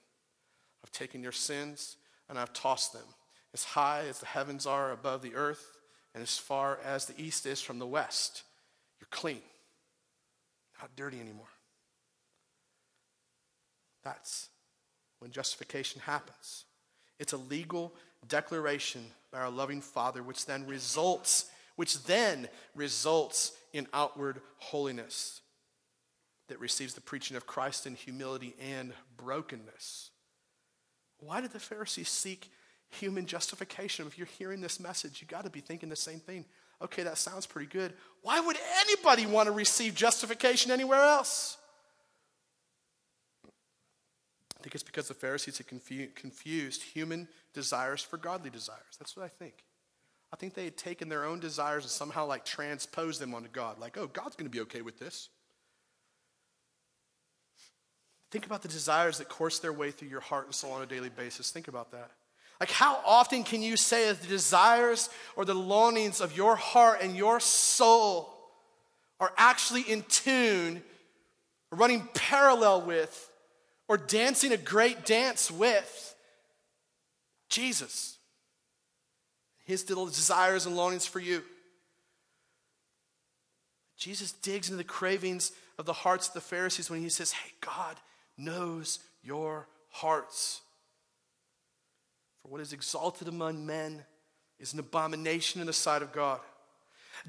I've 0.83 0.91
taken 0.91 1.23
your 1.23 1.31
sins 1.31 1.97
and 2.29 2.37
I've 2.37 2.53
tossed 2.53 2.93
them 2.93 3.03
as 3.53 3.63
high 3.63 4.05
as 4.07 4.19
the 4.19 4.25
heavens 4.25 4.65
are 4.65 4.91
above 4.91 5.21
the 5.21 5.35
earth 5.35 5.77
and 6.13 6.21
as 6.21 6.37
far 6.37 6.79
as 6.83 7.05
the 7.05 7.21
east 7.21 7.45
is 7.45 7.61
from 7.61 7.79
the 7.79 7.87
west. 7.87 8.43
You're 8.99 9.07
clean, 9.11 9.41
not 10.81 10.95
dirty 10.95 11.19
anymore. 11.19 11.47
That's 14.03 14.49
when 15.19 15.31
justification 15.31 16.01
happens. 16.01 16.65
It's 17.19 17.33
a 17.33 17.37
legal 17.37 17.93
declaration 18.27 19.05
by 19.31 19.39
our 19.39 19.49
loving 19.49 19.81
Father, 19.81 20.23
which 20.23 20.45
then 20.45 20.65
results, 20.65 21.49
which 21.75 22.03
then 22.03 22.47
results 22.75 23.53
in 23.73 23.87
outward 23.93 24.41
holiness 24.57 25.41
that 26.47 26.59
receives 26.59 26.93
the 26.93 27.01
preaching 27.01 27.37
of 27.37 27.45
Christ 27.45 27.85
in 27.85 27.95
humility 27.95 28.55
and 28.59 28.93
brokenness. 29.17 30.11
Why 31.19 31.41
did 31.41 31.51
the 31.51 31.59
Pharisees 31.59 32.09
seek 32.09 32.49
human 32.89 33.25
justification. 33.25 34.07
If 34.07 34.17
you're 34.17 34.27
hearing 34.27 34.61
this 34.61 34.79
message, 34.79 35.21
you 35.21 35.27
got 35.27 35.43
to 35.43 35.49
be 35.49 35.59
thinking 35.59 35.89
the 35.89 35.95
same 35.95 36.19
thing. 36.19 36.45
Okay, 36.81 37.03
that 37.03 37.17
sounds 37.17 37.45
pretty 37.45 37.67
good. 37.67 37.93
Why 38.21 38.39
would 38.39 38.57
anybody 38.81 39.25
want 39.25 39.47
to 39.47 39.51
receive 39.51 39.95
justification 39.95 40.71
anywhere 40.71 41.01
else? 41.01 41.57
I 43.45 44.63
think 44.63 44.75
it's 44.75 44.83
because 44.83 45.07
the 45.07 45.13
Pharisees 45.13 45.57
had 45.57 45.67
confu- 45.67 46.09
confused 46.15 46.83
human 46.83 47.27
desires 47.53 48.01
for 48.01 48.17
godly 48.17 48.49
desires. 48.49 48.97
That's 48.99 49.15
what 49.15 49.23
I 49.25 49.29
think. 49.29 49.63
I 50.31 50.35
think 50.35 50.55
they 50.55 50.65
had 50.65 50.77
taken 50.77 51.09
their 51.09 51.23
own 51.23 51.39
desires 51.39 51.83
and 51.83 51.91
somehow 51.91 52.25
like 52.25 52.43
transposed 52.43 53.21
them 53.21 53.33
onto 53.33 53.49
God. 53.49 53.79
Like, 53.79 53.97
oh, 53.97 54.07
God's 54.07 54.35
going 54.35 54.49
to 54.49 54.55
be 54.55 54.61
okay 54.61 54.81
with 54.81 54.99
this. 54.99 55.29
Think 58.29 58.45
about 58.45 58.61
the 58.61 58.67
desires 58.67 59.19
that 59.19 59.29
course 59.29 59.59
their 59.59 59.73
way 59.73 59.91
through 59.91 60.09
your 60.09 60.19
heart 60.19 60.45
and 60.45 60.53
soul 60.53 60.73
on 60.73 60.81
a 60.81 60.85
daily 60.85 61.09
basis. 61.09 61.51
Think 61.51 61.67
about 61.67 61.91
that. 61.91 62.11
Like, 62.59 62.71
how 62.71 62.99
often 63.05 63.43
can 63.43 63.61
you 63.61 63.77
say 63.77 64.07
that 64.07 64.21
the 64.21 64.27
desires 64.27 65.09
or 65.35 65.45
the 65.45 65.53
longings 65.53 66.21
of 66.21 66.35
your 66.35 66.55
heart 66.55 66.99
and 67.01 67.15
your 67.15 67.39
soul 67.39 68.33
are 69.19 69.31
actually 69.37 69.81
in 69.81 70.03
tune, 70.09 70.83
running 71.71 72.07
parallel 72.13 72.81
with, 72.81 73.31
or 73.87 73.97
dancing 73.97 74.51
a 74.51 74.57
great 74.57 75.05
dance 75.05 75.51
with 75.51 76.15
Jesus? 77.47 78.17
His 79.65 79.87
little 79.87 80.07
desires 80.07 80.65
and 80.65 80.75
longings 80.75 81.05
for 81.05 81.19
you. 81.19 81.43
Jesus 83.97 84.31
digs 84.31 84.69
into 84.69 84.77
the 84.77 84.83
cravings 84.83 85.51
of 85.77 85.85
the 85.85 85.93
hearts 85.93 86.27
of 86.27 86.33
the 86.33 86.41
Pharisees 86.41 86.89
when 86.89 87.01
he 87.01 87.09
says, 87.09 87.31
Hey, 87.31 87.51
God 87.61 87.97
knows 88.37 88.99
your 89.23 89.67
hearts. 89.89 90.61
For 92.41 92.49
what 92.49 92.61
is 92.61 92.73
exalted 92.73 93.27
among 93.27 93.65
men 93.65 94.03
is 94.59 94.73
an 94.73 94.79
abomination 94.79 95.61
in 95.61 95.67
the 95.67 95.73
sight 95.73 96.01
of 96.01 96.13
God. 96.13 96.39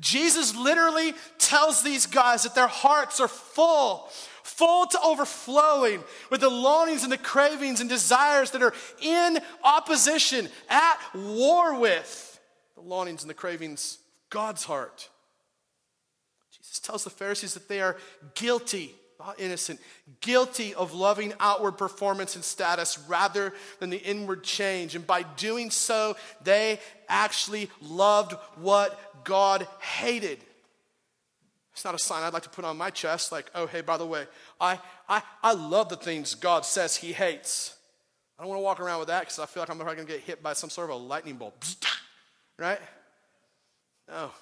Jesus 0.01 0.55
literally 0.55 1.15
tells 1.39 1.83
these 1.83 2.07
guys 2.07 2.43
that 2.43 2.55
their 2.55 2.67
hearts 2.67 3.21
are 3.21 3.29
full, 3.29 4.09
full 4.43 4.87
to 4.87 5.01
overflowing 5.03 6.05
with 6.31 6.41
the 6.41 6.51
longings 6.51 7.03
and 7.03 7.13
the 7.13 7.19
cravings 7.19 7.81
and 7.81 7.89
desires 7.89 8.51
that 8.51 8.63
are 8.63 8.75
in 9.01 9.39
opposition, 9.65 10.49
at 10.69 10.99
war 11.15 11.79
with 11.81 12.39
the 12.75 12.83
longings 12.83 13.23
and 13.23 13.31
the 13.31 13.35
cravings 13.35 13.99
of 13.99 14.31
God's 14.31 14.65
heart. 14.65 15.09
Jesus 16.53 16.81
tells 16.81 17.05
the 17.05 17.11
Pharisees 17.11 17.55
that 17.55 17.69
they 17.69 17.81
are 17.81 17.97
guilty 18.35 18.95
innocent, 19.39 19.81
guilty 20.21 20.75
of 20.75 20.95
loving 20.95 21.33
outward 21.41 21.73
performance 21.73 22.37
and 22.37 22.45
status 22.45 22.99
rather 23.09 23.53
than 23.81 23.91
the 23.91 24.03
inward 24.03 24.45
change. 24.45 24.95
And 24.95 25.07
by 25.07 25.23
doing 25.23 25.71
so, 25.71 26.17
they 26.43 26.79
actually 27.09 27.71
loved 27.81 28.33
what 28.57 29.25
God 29.25 29.67
hated. 29.81 30.39
It's 31.73 31.85
not 31.85 31.95
a 31.95 31.99
sign 31.99 32.23
I'd 32.25 32.33
like 32.33 32.43
to 32.43 32.49
put 32.49 32.65
on 32.65 32.77
my 32.77 32.91
chest, 32.91 33.31
like, 33.31 33.51
oh, 33.55 33.67
hey, 33.67 33.83
by 33.83 33.97
the 33.97 34.07
way, 34.07 34.27
I, 34.61 34.81
I, 35.09 35.23
I 35.43 35.53
love 35.53 35.89
the 35.89 35.97
things 35.97 36.35
God 36.35 36.65
says 36.65 36.97
He 36.97 37.13
hates. 37.13 37.77
I 38.39 38.43
don't 38.43 38.51
want 38.51 38.59
to 38.59 38.65
walk 38.65 38.81
around 38.81 39.01
with 39.01 39.09
that 39.09 39.21
because 39.21 39.39
I 39.39 39.47
feel 39.47 39.63
like 39.63 39.71
I'm 39.71 39.77
probably 39.77 39.97
going 39.97 40.07
to 40.07 40.13
get 40.13 40.23
hit 40.23 40.43
by 40.43 40.53
some 40.53 40.71
sort 40.71 40.91
of 40.91 40.97
a 40.97 40.99
lightning 40.99 41.37
bolt. 41.37 41.77
Right? 42.61 42.81
No. 44.09 44.33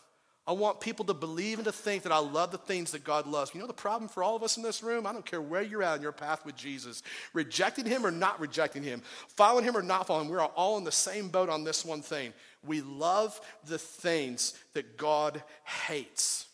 I 0.48 0.52
want 0.52 0.80
people 0.80 1.04
to 1.06 1.14
believe 1.14 1.58
and 1.58 1.64
to 1.64 1.72
think 1.72 2.04
that 2.04 2.12
I 2.12 2.18
love 2.18 2.52
the 2.52 2.58
things 2.58 2.92
that 2.92 3.02
God 3.02 3.26
loves. 3.26 3.52
You 3.52 3.60
know 3.60 3.66
the 3.66 3.72
problem 3.72 4.08
for 4.08 4.22
all 4.22 4.36
of 4.36 4.44
us 4.44 4.56
in 4.56 4.62
this 4.62 4.80
room? 4.80 5.04
I 5.04 5.12
don't 5.12 5.26
care 5.26 5.42
where 5.42 5.62
you're 5.62 5.82
at 5.82 5.96
in 5.96 6.02
your 6.02 6.12
path 6.12 6.46
with 6.46 6.54
Jesus, 6.54 7.02
rejecting 7.32 7.84
Him 7.84 8.06
or 8.06 8.12
not 8.12 8.38
rejecting 8.38 8.84
Him, 8.84 9.02
following 9.28 9.64
Him 9.64 9.76
or 9.76 9.82
not 9.82 10.06
following, 10.06 10.28
we're 10.28 10.40
all 10.40 10.78
in 10.78 10.84
the 10.84 10.92
same 10.92 11.28
boat 11.30 11.48
on 11.48 11.64
this 11.64 11.84
one 11.84 12.00
thing. 12.00 12.32
We 12.64 12.80
love 12.80 13.40
the 13.66 13.78
things 13.78 14.54
that 14.74 14.96
God 14.96 15.42
hates. 15.64 16.46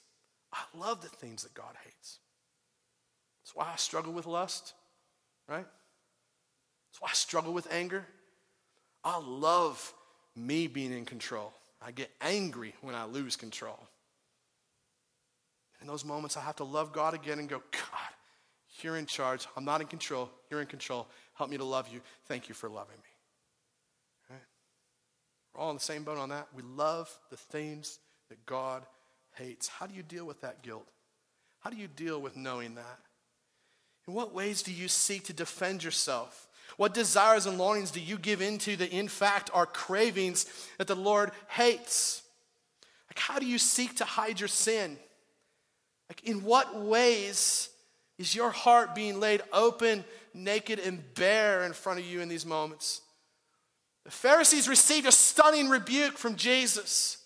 I 0.54 0.62
love 0.74 1.02
the 1.02 1.08
things 1.08 1.42
that 1.42 1.52
God 1.52 1.74
hates. 1.84 2.18
That's 3.42 3.54
why 3.54 3.70
I 3.70 3.76
struggle 3.76 4.14
with 4.14 4.26
lust, 4.26 4.72
right? 5.48 5.66
That's 6.90 7.00
why 7.00 7.08
I 7.10 7.14
struggle 7.14 7.52
with 7.52 7.70
anger. 7.70 8.06
I 9.04 9.18
love 9.18 9.92
me 10.34 10.66
being 10.66 10.92
in 10.92 11.04
control. 11.04 11.52
I 11.84 11.90
get 11.90 12.10
angry 12.20 12.74
when 12.80 12.94
I 12.94 13.04
lose 13.04 13.36
control. 13.36 13.78
In 15.80 15.86
those 15.86 16.04
moments, 16.04 16.36
I 16.36 16.40
have 16.40 16.56
to 16.56 16.64
love 16.64 16.92
God 16.92 17.14
again 17.14 17.38
and 17.38 17.48
go, 17.48 17.62
God, 17.72 18.82
you're 18.82 18.96
in 18.96 19.06
charge. 19.06 19.46
I'm 19.56 19.64
not 19.64 19.80
in 19.80 19.88
control. 19.88 20.30
You're 20.50 20.60
in 20.60 20.66
control. 20.66 21.08
Help 21.34 21.50
me 21.50 21.56
to 21.56 21.64
love 21.64 21.88
you. 21.92 22.00
Thank 22.26 22.48
you 22.48 22.54
for 22.54 22.68
loving 22.68 22.96
me. 22.96 23.12
We're 25.54 25.60
all 25.60 25.70
in 25.70 25.76
the 25.76 25.82
same 25.82 26.02
boat 26.02 26.18
on 26.18 26.30
that. 26.30 26.48
We 26.54 26.62
love 26.62 27.10
the 27.30 27.36
things 27.36 27.98
that 28.30 28.46
God 28.46 28.84
hates. 29.34 29.68
How 29.68 29.86
do 29.86 29.94
you 29.94 30.02
deal 30.02 30.24
with 30.24 30.40
that 30.40 30.62
guilt? 30.62 30.88
How 31.60 31.70
do 31.70 31.76
you 31.76 31.88
deal 31.88 32.20
with 32.20 32.36
knowing 32.36 32.74
that? 32.76 32.98
In 34.08 34.14
what 34.14 34.34
ways 34.34 34.62
do 34.62 34.72
you 34.72 34.88
seek 34.88 35.24
to 35.24 35.32
defend 35.32 35.84
yourself? 35.84 36.48
What 36.76 36.94
desires 36.94 37.46
and 37.46 37.58
longings 37.58 37.90
do 37.90 38.00
you 38.00 38.18
give 38.18 38.40
into 38.40 38.76
that, 38.76 38.90
in 38.90 39.08
fact, 39.08 39.50
are 39.52 39.66
cravings 39.66 40.46
that 40.78 40.86
the 40.86 40.96
Lord 40.96 41.32
hates? 41.48 42.22
Like, 43.08 43.18
how 43.18 43.38
do 43.38 43.46
you 43.46 43.58
seek 43.58 43.96
to 43.96 44.04
hide 44.04 44.40
your 44.40 44.48
sin? 44.48 44.96
Like, 46.08 46.24
in 46.24 46.44
what 46.44 46.74
ways 46.80 47.68
is 48.18 48.34
your 48.34 48.50
heart 48.50 48.94
being 48.94 49.20
laid 49.20 49.42
open, 49.52 50.04
naked, 50.34 50.78
and 50.78 51.02
bare 51.14 51.64
in 51.64 51.72
front 51.72 51.98
of 51.98 52.06
you 52.06 52.20
in 52.20 52.28
these 52.28 52.46
moments? 52.46 53.02
The 54.04 54.10
Pharisees 54.10 54.68
received 54.68 55.06
a 55.06 55.12
stunning 55.12 55.68
rebuke 55.68 56.18
from 56.18 56.36
Jesus 56.36 57.18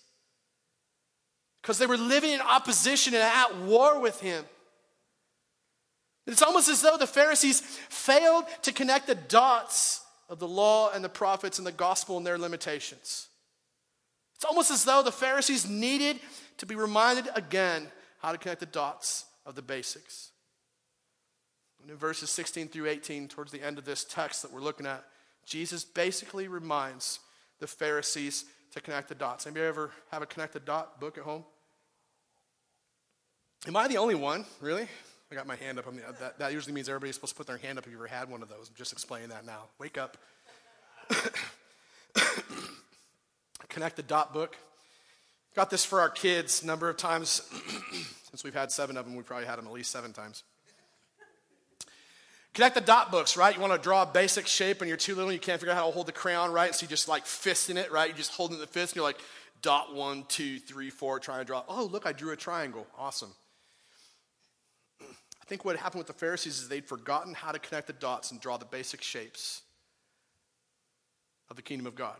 because 1.61 1.79
they 1.79 1.87
were 1.87 1.97
living 1.97 2.31
in 2.31 2.41
opposition 2.41 3.13
and 3.13 3.23
at 3.23 3.57
war 3.57 3.99
with 3.99 4.19
him. 4.21 4.45
It's 6.27 6.41
almost 6.41 6.67
as 6.67 6.81
though 6.81 6.97
the 6.97 7.07
Pharisees 7.07 7.61
failed 7.61 8.45
to 8.63 8.73
connect 8.73 9.07
the 9.07 9.15
dots 9.15 10.01
of 10.29 10.39
the 10.39 10.47
law 10.47 10.91
and 10.91 11.03
the 11.03 11.09
prophets 11.09 11.57
and 11.57 11.65
the 11.65 11.71
gospel 11.71 12.17
and 12.17 12.27
their 12.27 12.37
limitations. 12.37 13.29
It's 14.35 14.45
almost 14.45 14.69
as 14.69 14.83
though 14.83 15.01
the 15.01 15.11
Pharisees 15.11 15.67
needed 15.67 16.19
to 16.57 16.65
be 16.65 16.75
reminded 16.75 17.29
again 17.33 17.87
how 18.19 18.33
to 18.33 18.37
connect 18.37 18.59
the 18.59 18.65
dots 18.65 19.25
of 19.45 19.55
the 19.55 19.61
basics. 19.61 20.31
And 21.81 21.89
in 21.89 21.97
verses 21.97 22.29
16 22.29 22.67
through 22.67 22.87
18, 22.87 23.29
towards 23.29 23.51
the 23.51 23.63
end 23.63 23.77
of 23.77 23.85
this 23.85 24.03
text 24.03 24.41
that 24.41 24.51
we're 24.51 24.59
looking 24.59 24.85
at, 24.85 25.05
Jesus 25.45 25.85
basically 25.85 26.49
reminds 26.49 27.19
the 27.59 27.67
Pharisees 27.67 28.45
to 28.73 28.81
connect 28.81 29.07
the 29.07 29.15
dots. 29.15 29.47
Anybody 29.47 29.65
ever 29.65 29.91
have 30.11 30.21
a 30.21 30.25
connect 30.25 30.53
the 30.53 30.59
dot 30.59 30.99
book 30.99 31.17
at 31.17 31.23
home? 31.23 31.45
Am 33.65 33.77
I 33.77 33.87
the 33.87 33.97
only 33.97 34.15
one, 34.15 34.45
really? 34.59 34.87
I 35.31 35.35
got 35.35 35.45
my 35.47 35.55
hand 35.55 35.77
up. 35.77 35.85
The, 35.85 36.07
uh, 36.07 36.13
that, 36.19 36.39
that 36.39 36.53
usually 36.53 36.73
means 36.73 36.87
everybody's 36.87 37.15
supposed 37.15 37.33
to 37.33 37.37
put 37.37 37.47
their 37.47 37.57
hand 37.57 37.77
up 37.77 37.85
if 37.85 37.91
you 37.91 37.97
ever 37.97 38.07
had 38.07 38.29
one 38.29 38.41
of 38.41 38.49
those. 38.49 38.69
I'm 38.69 38.75
just 38.75 38.93
explaining 38.93 39.29
that 39.29 39.45
now. 39.45 39.63
Wake 39.77 39.97
up. 39.97 40.17
Connect 43.69 43.97
the 43.97 44.03
dot 44.03 44.33
book. 44.33 44.55
Got 45.55 45.69
this 45.69 45.83
for 45.83 45.99
our 45.99 46.09
kids 46.09 46.63
number 46.63 46.89
of 46.89 46.97
times. 46.97 47.41
Since 48.29 48.43
we've 48.43 48.53
had 48.53 48.71
seven 48.71 48.95
of 48.95 49.05
them, 49.05 49.15
we 49.15 49.23
probably 49.23 49.47
had 49.47 49.57
them 49.57 49.67
at 49.67 49.73
least 49.73 49.91
seven 49.91 50.13
times. 50.13 50.43
Connect 52.53 52.75
the 52.75 52.81
dot 52.81 53.11
books, 53.11 53.37
right? 53.37 53.53
You 53.53 53.61
want 53.61 53.73
to 53.73 53.79
draw 53.79 54.03
a 54.03 54.05
basic 54.05 54.47
shape 54.47 54.81
and 54.81 54.87
you're 54.87 54.97
too 54.97 55.13
little, 55.13 55.31
you 55.31 55.39
can't 55.39 55.59
figure 55.59 55.71
out 55.73 55.77
how 55.77 55.85
to 55.85 55.91
hold 55.91 56.07
the 56.07 56.11
crayon, 56.11 56.51
right? 56.51 56.73
So 56.73 56.85
you 56.85 56.87
just 56.87 57.07
like 57.07 57.25
fisting 57.25 57.75
it, 57.75 57.91
right? 57.91 58.07
You're 58.07 58.17
just 58.17 58.31
holding 58.31 58.59
the 58.59 58.65
fist 58.65 58.93
and 58.93 58.97
you're 58.97 59.05
like 59.05 59.19
dot 59.61 59.93
one, 59.93 60.23
two, 60.27 60.57
three, 60.57 60.89
four, 60.89 61.19
trying 61.19 61.39
to 61.39 61.45
draw. 61.45 61.63
Oh, 61.67 61.85
look, 61.85 62.05
I 62.05 62.13
drew 62.13 62.31
a 62.31 62.35
triangle. 62.35 62.87
Awesome. 62.97 63.31
I 65.47 65.49
think 65.49 65.63
what 65.63 65.77
happened 65.77 65.99
with 65.99 66.07
the 66.07 66.13
Pharisees 66.13 66.59
is 66.59 66.67
they'd 66.67 66.85
forgotten 66.85 67.33
how 67.33 67.53
to 67.53 67.59
connect 67.59 67.87
the 67.87 67.93
dots 67.93 68.31
and 68.31 68.41
draw 68.41 68.57
the 68.57 68.65
basic 68.65 69.01
shapes 69.01 69.61
of 71.49 71.55
the 71.55 71.61
kingdom 71.61 71.87
of 71.87 71.95
God. 71.95 72.17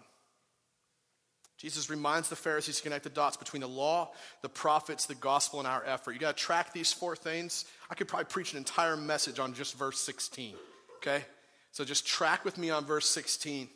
Jesus 1.58 1.90
reminds 1.90 2.30
the 2.30 2.38
Pharisees 2.38 2.78
to 2.78 2.84
connect 2.84 3.04
the 3.04 3.10
dots 3.10 3.36
between 3.36 3.60
the 3.60 3.68
law, 3.68 4.12
the 4.44 4.48
prophets, 4.48 5.08
the 5.08 5.16
gospel, 5.16 5.60
and 5.60 5.68
our 5.68 5.84
effort. 5.86 6.14
You 6.14 6.20
got 6.20 6.38
to 6.38 6.42
track 6.42 6.72
these 6.72 6.94
four 6.94 7.18
things. 7.18 7.66
I 7.90 7.96
could 7.96 8.08
probably 8.08 8.28
preach 8.28 8.54
an 8.54 8.60
entire 8.60 8.96
message 8.96 9.40
on 9.40 9.54
just 9.54 9.78
verse 9.78 10.00
16, 10.00 10.56
okay? 10.98 11.26
So 11.74 11.84
just 11.84 12.08
track 12.08 12.46
with 12.46 12.58
me 12.58 12.70
on 12.70 12.86
verse 12.86 13.10
16. 13.10 13.68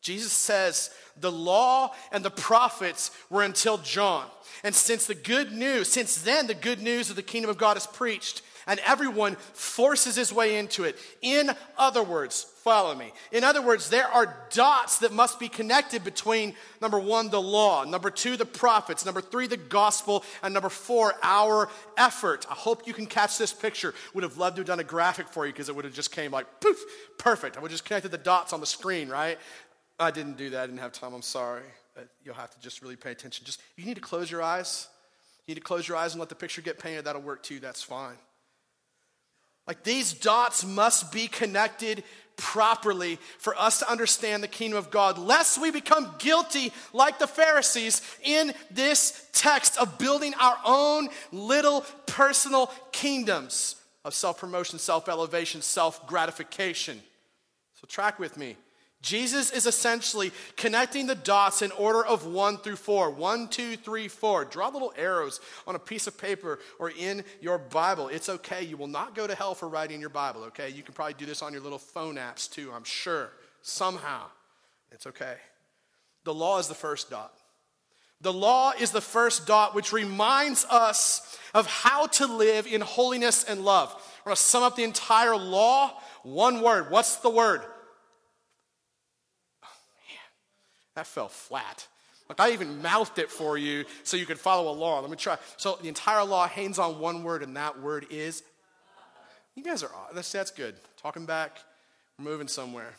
Jesus 0.00 0.32
says 0.32 0.90
the 1.16 1.30
law 1.30 1.94
and 2.10 2.24
the 2.24 2.30
prophets 2.30 3.12
were 3.30 3.44
until 3.44 3.78
John. 3.78 4.26
And 4.64 4.74
since 4.74 5.06
the 5.06 5.14
good 5.14 5.52
news, 5.52 5.86
since 5.86 6.20
then 6.22 6.48
the 6.48 6.54
good 6.54 6.80
news 6.82 7.10
of 7.10 7.16
the 7.16 7.22
kingdom 7.22 7.48
of 7.50 7.58
God 7.58 7.76
is 7.76 7.86
preached, 7.86 8.42
and 8.68 8.78
everyone 8.86 9.34
forces 9.54 10.14
his 10.14 10.32
way 10.32 10.58
into 10.58 10.84
it. 10.84 10.96
In 11.22 11.50
other 11.76 12.02
words, 12.02 12.44
follow 12.62 12.94
me. 12.94 13.12
In 13.32 13.42
other 13.42 13.62
words, 13.62 13.88
there 13.88 14.06
are 14.06 14.36
dots 14.50 14.98
that 14.98 15.12
must 15.12 15.40
be 15.40 15.48
connected 15.48 16.04
between 16.04 16.54
number 16.80 17.00
one, 17.00 17.30
the 17.30 17.40
law, 17.40 17.84
number 17.84 18.10
two, 18.10 18.36
the 18.36 18.44
prophets, 18.44 19.04
number 19.04 19.22
three, 19.22 19.46
the 19.46 19.56
gospel, 19.56 20.22
and 20.42 20.52
number 20.52 20.68
four, 20.68 21.14
our 21.22 21.68
effort. 21.96 22.46
I 22.48 22.54
hope 22.54 22.86
you 22.86 22.92
can 22.92 23.06
catch 23.06 23.38
this 23.38 23.52
picture. 23.52 23.94
Would 24.14 24.22
have 24.22 24.36
loved 24.36 24.56
to 24.56 24.60
have 24.60 24.66
done 24.66 24.80
a 24.80 24.84
graphic 24.84 25.28
for 25.28 25.46
you 25.46 25.52
because 25.52 25.68
it 25.68 25.74
would 25.74 25.86
have 25.86 25.94
just 25.94 26.12
came 26.12 26.30
like 26.30 26.60
poof, 26.60 26.78
perfect. 27.18 27.56
I 27.56 27.60
would 27.60 27.70
have 27.70 27.74
just 27.74 27.86
connected 27.86 28.10
the 28.10 28.18
dots 28.18 28.52
on 28.52 28.60
the 28.60 28.66
screen, 28.66 29.08
right? 29.08 29.38
I 29.98 30.10
didn't 30.10 30.36
do 30.36 30.50
that. 30.50 30.62
I 30.62 30.66
didn't 30.66 30.80
have 30.80 30.92
time. 30.92 31.14
I'm 31.14 31.22
sorry. 31.22 31.64
But 31.94 32.08
you'll 32.22 32.34
have 32.34 32.50
to 32.50 32.60
just 32.60 32.82
really 32.82 32.96
pay 32.96 33.10
attention. 33.10 33.44
Just 33.44 33.60
you 33.76 33.84
need 33.84 33.96
to 33.96 34.00
close 34.00 34.30
your 34.30 34.42
eyes. 34.42 34.88
You 35.46 35.54
need 35.54 35.60
to 35.60 35.64
close 35.64 35.88
your 35.88 35.96
eyes 35.96 36.12
and 36.12 36.20
let 36.20 36.28
the 36.28 36.34
picture 36.34 36.60
get 36.60 36.78
painted. 36.78 37.06
That'll 37.06 37.22
work 37.22 37.42
too. 37.42 37.58
That's 37.58 37.82
fine. 37.82 38.16
Like 39.68 39.84
these 39.84 40.14
dots 40.14 40.64
must 40.64 41.12
be 41.12 41.28
connected 41.28 42.02
properly 42.38 43.18
for 43.38 43.54
us 43.60 43.80
to 43.80 43.90
understand 43.90 44.42
the 44.42 44.48
kingdom 44.48 44.78
of 44.78 44.90
God, 44.90 45.18
lest 45.18 45.60
we 45.60 45.70
become 45.70 46.14
guilty 46.18 46.72
like 46.94 47.18
the 47.18 47.26
Pharisees 47.26 48.00
in 48.22 48.54
this 48.70 49.26
text 49.32 49.76
of 49.76 49.98
building 49.98 50.32
our 50.40 50.56
own 50.64 51.10
little 51.32 51.82
personal 52.06 52.72
kingdoms 52.92 53.76
of 54.06 54.14
self 54.14 54.38
promotion, 54.38 54.78
self 54.78 55.06
elevation, 55.08 55.60
self 55.60 56.06
gratification. 56.06 57.02
So, 57.74 57.86
track 57.86 58.18
with 58.18 58.38
me. 58.38 58.56
Jesus 59.00 59.52
is 59.52 59.66
essentially 59.66 60.32
connecting 60.56 61.06
the 61.06 61.14
dots 61.14 61.62
in 61.62 61.70
order 61.72 62.04
of 62.04 62.26
one 62.26 62.58
through 62.58 62.76
four. 62.76 63.10
One, 63.10 63.46
two, 63.46 63.76
three, 63.76 64.08
four. 64.08 64.44
Draw 64.44 64.68
little 64.68 64.92
arrows 64.96 65.40
on 65.68 65.76
a 65.76 65.78
piece 65.78 66.08
of 66.08 66.18
paper 66.18 66.58
or 66.80 66.90
in 66.90 67.24
your 67.40 67.58
Bible. 67.58 68.08
It's 68.08 68.28
okay. 68.28 68.64
You 68.64 68.76
will 68.76 68.88
not 68.88 69.14
go 69.14 69.26
to 69.26 69.36
hell 69.36 69.54
for 69.54 69.68
writing 69.68 70.00
your 70.00 70.10
Bible, 70.10 70.42
okay? 70.44 70.70
You 70.70 70.82
can 70.82 70.94
probably 70.94 71.14
do 71.14 71.26
this 71.26 71.42
on 71.42 71.52
your 71.52 71.62
little 71.62 71.78
phone 71.78 72.16
apps 72.16 72.50
too, 72.50 72.72
I'm 72.74 72.84
sure. 72.84 73.30
Somehow. 73.62 74.24
It's 74.90 75.06
okay. 75.06 75.36
The 76.24 76.34
law 76.34 76.58
is 76.58 76.66
the 76.66 76.74
first 76.74 77.08
dot. 77.08 77.32
The 78.20 78.32
law 78.32 78.72
is 78.72 78.90
the 78.90 79.00
first 79.00 79.46
dot, 79.46 79.76
which 79.76 79.92
reminds 79.92 80.64
us 80.64 81.38
of 81.54 81.68
how 81.68 82.06
to 82.06 82.26
live 82.26 82.66
in 82.66 82.80
holiness 82.80 83.44
and 83.44 83.64
love. 83.64 83.94
We're 84.24 84.30
going 84.30 84.36
to 84.36 84.42
sum 84.42 84.64
up 84.64 84.74
the 84.74 84.82
entire 84.82 85.36
law. 85.36 85.92
One 86.24 86.62
word. 86.62 86.90
What's 86.90 87.16
the 87.16 87.30
word? 87.30 87.62
That 90.98 91.06
fell 91.06 91.28
flat. 91.28 91.86
Like 92.28 92.40
I 92.40 92.50
even 92.50 92.82
mouthed 92.82 93.20
it 93.20 93.30
for 93.30 93.56
you 93.56 93.84
so 94.02 94.16
you 94.16 94.26
could 94.26 94.40
follow 94.40 94.68
along. 94.68 95.02
Let 95.02 95.12
me 95.12 95.16
try. 95.16 95.38
So 95.56 95.78
the 95.80 95.86
entire 95.86 96.24
law 96.24 96.48
hangs 96.48 96.80
on 96.80 96.98
one 96.98 97.22
word, 97.22 97.44
and 97.44 97.56
that 97.56 97.80
word 97.80 98.06
is. 98.10 98.42
You 99.54 99.62
guys 99.62 99.84
are 99.84 99.90
that's 100.12 100.32
that's 100.32 100.50
good. 100.50 100.74
Talking 100.96 101.24
back, 101.24 101.60
we're 102.18 102.24
moving 102.24 102.48
somewhere. 102.48 102.94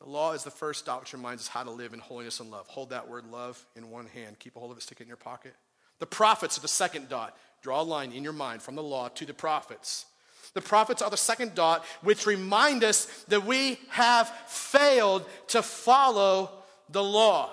The 0.00 0.08
law 0.08 0.32
is 0.32 0.42
the 0.42 0.50
first 0.50 0.86
dot 0.86 1.02
which 1.02 1.12
reminds 1.12 1.44
us 1.44 1.48
how 1.48 1.62
to 1.62 1.70
live 1.70 1.94
in 1.94 2.00
holiness 2.00 2.40
and 2.40 2.50
love. 2.50 2.66
Hold 2.66 2.90
that 2.90 3.08
word 3.08 3.30
love 3.30 3.64
in 3.76 3.92
one 3.92 4.06
hand. 4.06 4.40
Keep 4.40 4.56
a 4.56 4.58
hold 4.58 4.72
of 4.72 4.78
it, 4.78 4.82
stick 4.82 4.98
it 4.98 5.04
in 5.04 5.08
your 5.08 5.16
pocket. 5.16 5.54
The 6.00 6.06
prophets 6.06 6.58
are 6.58 6.62
the 6.62 6.66
second 6.66 7.08
dot. 7.08 7.36
Draw 7.62 7.80
a 7.80 7.82
line 7.82 8.10
in 8.10 8.24
your 8.24 8.32
mind 8.32 8.60
from 8.60 8.74
the 8.74 8.82
law 8.82 9.06
to 9.06 9.24
the 9.24 9.34
prophets. 9.34 10.06
The 10.54 10.60
prophets 10.60 11.02
are 11.02 11.10
the 11.10 11.16
second 11.16 11.54
dot, 11.54 11.84
which 12.02 12.26
remind 12.26 12.84
us 12.84 13.04
that 13.28 13.44
we 13.44 13.78
have 13.90 14.28
failed 14.46 15.24
to 15.48 15.62
follow 15.62 16.50
the 16.90 17.02
law. 17.02 17.50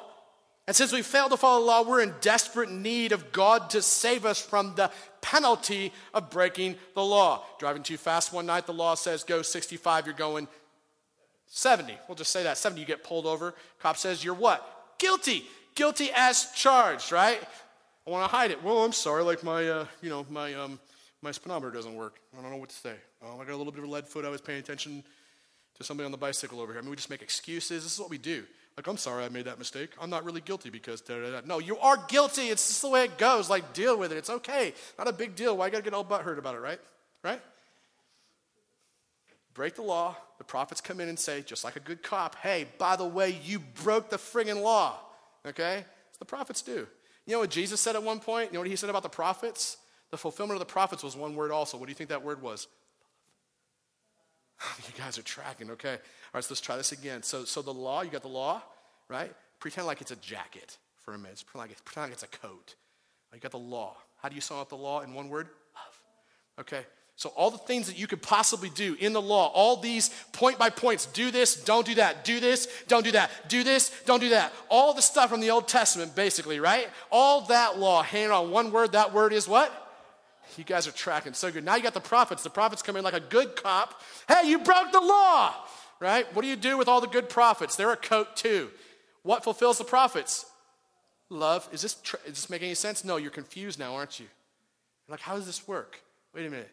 And 0.68 0.76
since 0.76 0.92
we 0.92 1.04
failed 1.04 1.32
to 1.32 1.38
follow 1.38 1.60
the 1.60 1.68
law, 1.68 1.84
we're 1.84 2.02
in 2.02 2.14
desperate 2.22 2.72
need 2.72 3.12
of 3.12 3.32
God 3.32 3.70
to 3.72 3.82
save 3.82 4.26
us 4.26 4.42
from 4.42 4.74
the 4.76 4.90
penalty 5.22 5.94
of 6.14 6.32
breaking 6.32 6.76
the 6.96 7.04
law. 7.04 7.44
Driving 7.60 7.84
too 7.84 7.98
fast 7.98 8.34
one 8.34 8.48
night, 8.48 8.66
the 8.66 8.74
law 8.74 8.96
says 8.96 9.24
go 9.24 9.42
65, 9.42 10.08
you're 10.08 10.16
going 10.16 10.48
70. 11.48 11.96
We'll 12.08 12.16
just 12.16 12.32
say 12.32 12.44
that 12.44 12.58
70, 12.58 12.82
you 12.82 12.88
get 12.88 13.04
pulled 13.04 13.28
over. 13.28 13.54
Cop 13.80 13.98
says 13.98 14.24
you're 14.24 14.34
what? 14.34 14.98
Guilty. 14.98 15.46
Guilty 15.76 16.10
as 16.16 16.52
charged, 16.56 17.12
right? 17.12 17.40
I 18.08 18.10
want 18.10 18.30
to 18.30 18.36
hide 18.36 18.52
it. 18.52 18.64
Well, 18.64 18.84
I'm 18.84 18.92
sorry, 18.92 19.24
like 19.24 19.44
my, 19.44 19.68
uh, 19.68 19.86
you 20.02 20.10
know, 20.10 20.26
my 20.30 20.54
um, 20.54 20.80
my 21.26 21.32
speedometer 21.32 21.72
doesn't 21.72 21.96
work. 21.96 22.20
I 22.38 22.42
don't 22.42 22.52
know 22.52 22.58
what 22.58 22.70
to 22.70 22.76
say. 22.76 22.94
Oh, 23.24 23.40
I 23.42 23.46
got 23.46 23.54
a 23.54 23.58
little 23.58 23.74
bit 23.74 23.84
of 23.84 23.90
a 23.90 23.92
lead 23.92 24.08
foot. 24.08 24.24
I 24.24 24.30
was 24.30 24.42
paying 24.42 24.60
attention 24.60 25.04
to 25.78 25.84
somebody 25.84 26.06
on 26.06 26.12
the 26.12 26.18
bicycle 26.18 26.62
over 26.62 26.72
here. 26.72 26.80
I 26.80 26.82
mean, 26.82 26.92
we 26.92 26.96
just 26.96 27.10
make 27.10 27.24
excuses. 27.24 27.84
This 27.84 27.94
is 27.94 28.00
what 28.00 28.12
we 28.12 28.20
do. 28.20 28.44
Like, 28.78 28.88
I'm 28.88 28.98
sorry 28.98 29.26
I 29.26 29.30
made 29.30 29.46
that 29.46 29.58
mistake. 29.58 29.90
I'm 30.00 30.10
not 30.10 30.24
really 30.24 30.42
guilty 30.42 30.70
because 30.70 31.02
da 31.02 31.20
da 31.20 31.32
da. 31.32 31.42
No, 31.46 31.60
you 31.60 31.78
are 31.80 31.98
guilty. 32.08 32.50
It's 32.50 32.68
just 32.68 32.82
the 32.84 32.90
way 32.90 33.06
it 33.06 33.18
goes. 33.18 33.50
Like, 33.50 33.74
deal 33.74 33.98
with 33.98 34.12
it. 34.12 34.18
It's 34.18 34.30
okay. 34.30 34.74
Not 35.00 35.08
a 35.08 35.14
big 35.14 35.36
deal. 35.36 35.58
Why 35.58 35.66
you 35.66 35.72
got 35.72 35.80
to 35.80 35.84
get 35.84 35.94
all 35.94 36.06
butthurt 36.06 36.38
about 36.38 36.56
it, 36.56 36.60
right? 36.60 36.80
Right? 37.24 37.42
Break 39.56 39.76
the 39.76 39.82
law. 39.82 40.16
The 40.38 40.44
prophets 40.44 40.82
come 40.82 41.00
in 41.00 41.10
and 41.10 41.18
say, 41.18 41.42
just 41.42 41.64
like 41.64 41.76
a 41.76 41.80
good 41.80 42.04
cop, 42.04 42.36
hey, 42.36 42.68
by 42.78 42.98
the 42.98 43.06
way, 43.06 43.40
you 43.44 43.60
broke 43.84 44.10
the 44.10 44.18
friggin' 44.18 44.62
law. 44.62 45.00
Okay? 45.46 45.86
That's 46.06 46.18
the 46.20 46.26
prophets 46.26 46.62
do. 46.62 46.86
You 47.26 47.34
know 47.34 47.40
what 47.40 47.50
Jesus 47.50 47.80
said 47.80 47.96
at 47.96 48.04
one 48.04 48.20
point? 48.20 48.52
You 48.52 48.56
know 48.56 48.60
what 48.60 48.70
he 48.70 48.76
said 48.76 48.90
about 48.90 49.04
the 49.04 49.10
prophets? 49.10 49.78
The 50.12 50.18
fulfillment 50.18 50.56
of 50.62 50.68
the 50.68 50.72
prophets 50.72 51.04
was 51.04 51.16
one 51.16 51.36
word 51.36 51.52
also. 51.52 51.78
What 51.78 51.88
do 51.88 51.92
you 51.92 51.96
think 51.96 52.10
that 52.10 52.24
word 52.24 52.42
was? 52.42 52.68
you 54.88 54.94
guys 54.98 55.18
are 55.18 55.24
tracking, 55.24 55.72
okay. 55.72 55.94
All 55.94 55.98
right, 56.34 56.44
so 56.44 56.48
let's 56.52 56.62
try 56.62 56.78
this 56.78 56.92
again. 56.92 57.24
So, 57.24 57.44
so 57.46 57.62
the 57.62 57.74
law, 57.74 58.02
you 58.02 58.10
got 58.10 58.22
the 58.22 58.28
law, 58.28 58.62
right? 59.10 59.34
Pretend 59.60 59.88
like 59.88 60.02
it's 60.02 60.12
a 60.12 60.16
jacket 60.18 60.78
for 61.04 61.14
a 61.14 61.18
minute. 61.18 61.44
Pretend 61.46 61.64
like, 61.64 61.72
it's, 61.72 61.82
pretend 61.82 62.06
like 62.06 62.14
it's 62.14 62.24
a 62.24 62.28
coat. 62.28 62.76
You 63.34 63.42
got 63.42 63.52
the 63.52 63.58
law. 63.58 63.98
How 64.22 64.30
do 64.30 64.36
you 64.36 64.42
sum 64.42 64.58
up 64.58 64.70
the 64.70 64.78
law 64.78 65.02
in 65.02 65.14
one 65.14 65.28
word? 65.28 65.48
Love. 65.76 66.02
Okay. 66.62 66.86
So, 67.18 67.30
all 67.30 67.50
the 67.50 67.58
things 67.58 67.88
that 67.88 67.98
you 67.98 68.08
could 68.08 68.22
possibly 68.22 68.70
do 68.70 68.96
in 69.00 69.14
the 69.14 69.22
law, 69.22 69.48
all 69.54 69.78
these 69.78 70.10
point 70.34 70.58
by 70.58 70.70
points 70.70 71.06
do 71.06 71.32
this, 71.32 71.64
don't 71.64 71.86
do 71.86 71.96
that, 71.96 72.26
do 72.26 72.40
this, 72.42 72.68
don't 72.88 73.04
do 73.04 73.12
that, 73.12 73.32
do 73.48 73.64
this, 73.64 73.92
don't 74.06 74.20
do 74.20 74.30
that. 74.30 74.52
All 74.70 74.94
the 74.94 75.02
stuff 75.02 75.30
from 75.30 75.40
the 75.40 75.50
Old 75.52 75.68
Testament, 75.68 76.16
basically, 76.16 76.60
right? 76.60 76.90
All 77.12 77.42
that 77.48 77.78
law, 77.78 78.04
hanging 78.04 78.32
on 78.32 78.52
one 78.52 78.72
word, 78.72 78.94
that 78.94 79.14
word 79.14 79.32
is 79.32 79.48
what? 79.48 79.85
You 80.58 80.64
guys 80.64 80.88
are 80.88 80.92
tracking 80.92 81.34
so 81.34 81.52
good. 81.52 81.64
Now 81.64 81.76
you 81.76 81.84
got 81.84 81.94
the 81.94 82.00
prophets. 82.00 82.44
The 82.44 82.50
prophets 82.50 82.82
come 82.82 82.96
in 82.96 83.04
like 83.04 83.14
a 83.14 83.20
good 83.20 83.56
cop. 83.56 84.02
Hey, 84.28 84.50
you 84.50 84.60
broke 84.60 84.92
the 84.92 85.02
law, 85.02 85.54
right? 86.00 86.34
What 86.36 86.42
do 86.42 86.48
you 86.48 86.56
do 86.56 86.78
with 86.78 86.88
all 86.88 87.02
the 87.02 87.08
good 87.08 87.30
prophets? 87.30 87.76
They're 87.76 87.92
a 87.92 87.98
coat 87.98 88.36
too. 88.36 88.70
What 89.24 89.44
fulfills 89.44 89.78
the 89.78 89.84
prophets? 89.84 90.46
Love. 91.30 91.68
Is 91.72 91.82
this, 91.82 91.96
tr- 91.96 92.18
does 92.26 92.36
this 92.36 92.50
make 92.50 92.62
any 92.62 92.76
sense? 92.76 93.04
No, 93.04 93.18
you're 93.18 93.32
confused 93.32 93.80
now, 93.80 93.96
aren't 93.96 94.20
you? 94.20 94.28
You're 95.08 95.14
like, 95.14 95.22
how 95.22 95.36
does 95.36 95.46
this 95.46 95.68
work? 95.68 96.02
Wait 96.34 96.46
a 96.46 96.50
minute. 96.50 96.72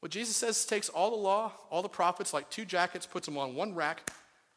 What 0.00 0.12
Jesus 0.12 0.36
says 0.36 0.64
takes 0.64 0.88
all 0.88 1.10
the 1.10 1.16
law, 1.16 1.52
all 1.70 1.82
the 1.82 1.88
prophets, 1.88 2.32
like 2.32 2.50
two 2.50 2.64
jackets, 2.64 3.06
puts 3.06 3.26
them 3.26 3.36
on 3.36 3.54
one 3.54 3.74
rack 3.74 4.10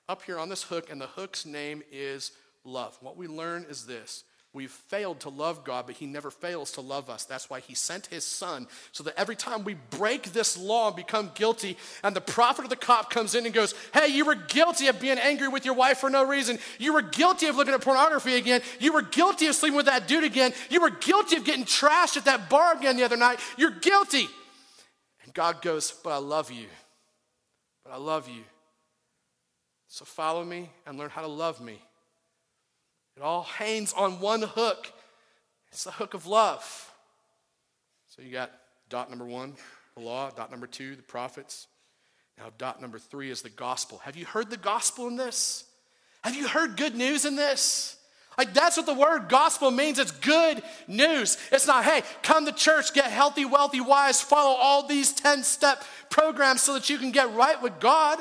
up 0.07 0.21
here 0.23 0.37
on 0.37 0.49
this 0.49 0.63
hook, 0.63 0.91
and 0.91 1.01
the 1.01 1.07
hook's 1.07 1.45
name 1.45 1.81
is 1.91 2.31
love. 2.63 2.97
What 3.01 3.17
we 3.17 3.27
learn 3.27 3.65
is 3.69 3.85
this 3.85 4.23
We've 4.53 4.69
failed 4.69 5.21
to 5.21 5.29
love 5.29 5.63
God, 5.63 5.85
but 5.85 5.95
He 5.95 6.05
never 6.05 6.29
fails 6.29 6.73
to 6.73 6.81
love 6.81 7.09
us. 7.09 7.23
That's 7.23 7.49
why 7.49 7.61
He 7.61 7.73
sent 7.73 8.07
His 8.07 8.25
Son, 8.25 8.67
so 8.91 9.01
that 9.03 9.17
every 9.17 9.37
time 9.37 9.63
we 9.63 9.75
break 9.91 10.33
this 10.33 10.57
law 10.57 10.87
and 10.87 10.95
become 10.95 11.31
guilty, 11.35 11.77
and 12.03 12.13
the 12.13 12.21
prophet 12.21 12.65
of 12.65 12.69
the 12.69 12.75
cop 12.75 13.09
comes 13.09 13.33
in 13.33 13.45
and 13.45 13.55
goes, 13.55 13.73
Hey, 13.93 14.07
you 14.07 14.25
were 14.25 14.35
guilty 14.35 14.87
of 14.87 14.99
being 14.99 15.17
angry 15.17 15.47
with 15.47 15.63
your 15.63 15.73
wife 15.73 15.99
for 15.99 16.09
no 16.09 16.25
reason. 16.25 16.59
You 16.79 16.93
were 16.93 17.01
guilty 17.01 17.47
of 17.47 17.55
looking 17.55 17.73
at 17.73 17.81
pornography 17.81 18.35
again. 18.35 18.61
You 18.79 18.91
were 18.91 19.03
guilty 19.03 19.47
of 19.47 19.55
sleeping 19.55 19.77
with 19.77 19.85
that 19.85 20.09
dude 20.09 20.25
again. 20.25 20.51
You 20.69 20.81
were 20.81 20.89
guilty 20.89 21.37
of 21.37 21.45
getting 21.45 21.63
trashed 21.63 22.17
at 22.17 22.25
that 22.25 22.49
bar 22.49 22.75
again 22.75 22.97
the 22.97 23.03
other 23.03 23.17
night. 23.17 23.39
You're 23.57 23.71
guilty. 23.71 24.27
And 25.23 25.33
God 25.33 25.61
goes, 25.61 25.93
But 26.03 26.09
I 26.09 26.17
love 26.17 26.51
you. 26.51 26.67
But 27.85 27.93
I 27.93 27.97
love 27.97 28.27
you. 28.27 28.43
So 29.87 30.03
follow 30.03 30.43
me 30.43 30.69
and 30.85 30.97
learn 30.97 31.09
how 31.09 31.21
to 31.21 31.27
love 31.27 31.61
me. 31.61 31.79
It 33.17 33.23
all 33.23 33.43
hangs 33.43 33.93
on 33.93 34.19
one 34.19 34.41
hook. 34.41 34.91
It's 35.71 35.83
the 35.83 35.91
hook 35.91 36.13
of 36.13 36.25
love. 36.25 36.91
So 38.09 38.21
you 38.21 38.31
got 38.31 38.51
dot 38.89 39.09
number 39.09 39.25
one, 39.25 39.55
the 39.95 40.03
law, 40.03 40.29
dot 40.29 40.51
number 40.51 40.67
two, 40.67 40.95
the 40.95 41.01
prophets. 41.01 41.67
Now, 42.37 42.51
dot 42.57 42.81
number 42.81 42.99
three 42.99 43.29
is 43.29 43.41
the 43.41 43.49
gospel. 43.49 43.99
Have 43.99 44.15
you 44.15 44.25
heard 44.25 44.49
the 44.49 44.57
gospel 44.57 45.07
in 45.07 45.15
this? 45.15 45.65
Have 46.23 46.35
you 46.35 46.47
heard 46.47 46.77
good 46.77 46.95
news 46.95 47.25
in 47.25 47.35
this? 47.35 47.97
Like, 48.37 48.53
that's 48.53 48.77
what 48.77 48.85
the 48.85 48.93
word 48.93 49.27
gospel 49.27 49.71
means. 49.71 49.99
It's 49.99 50.11
good 50.11 50.63
news. 50.87 51.37
It's 51.51 51.67
not, 51.67 51.83
hey, 51.83 52.01
come 52.23 52.45
to 52.45 52.51
church, 52.51 52.93
get 52.93 53.05
healthy, 53.05 53.45
wealthy, 53.45 53.81
wise, 53.81 54.21
follow 54.21 54.55
all 54.55 54.87
these 54.87 55.11
10 55.13 55.43
step 55.43 55.83
programs 56.09 56.61
so 56.61 56.73
that 56.73 56.89
you 56.89 56.97
can 56.97 57.11
get 57.11 57.33
right 57.35 57.61
with 57.61 57.79
God. 57.79 58.19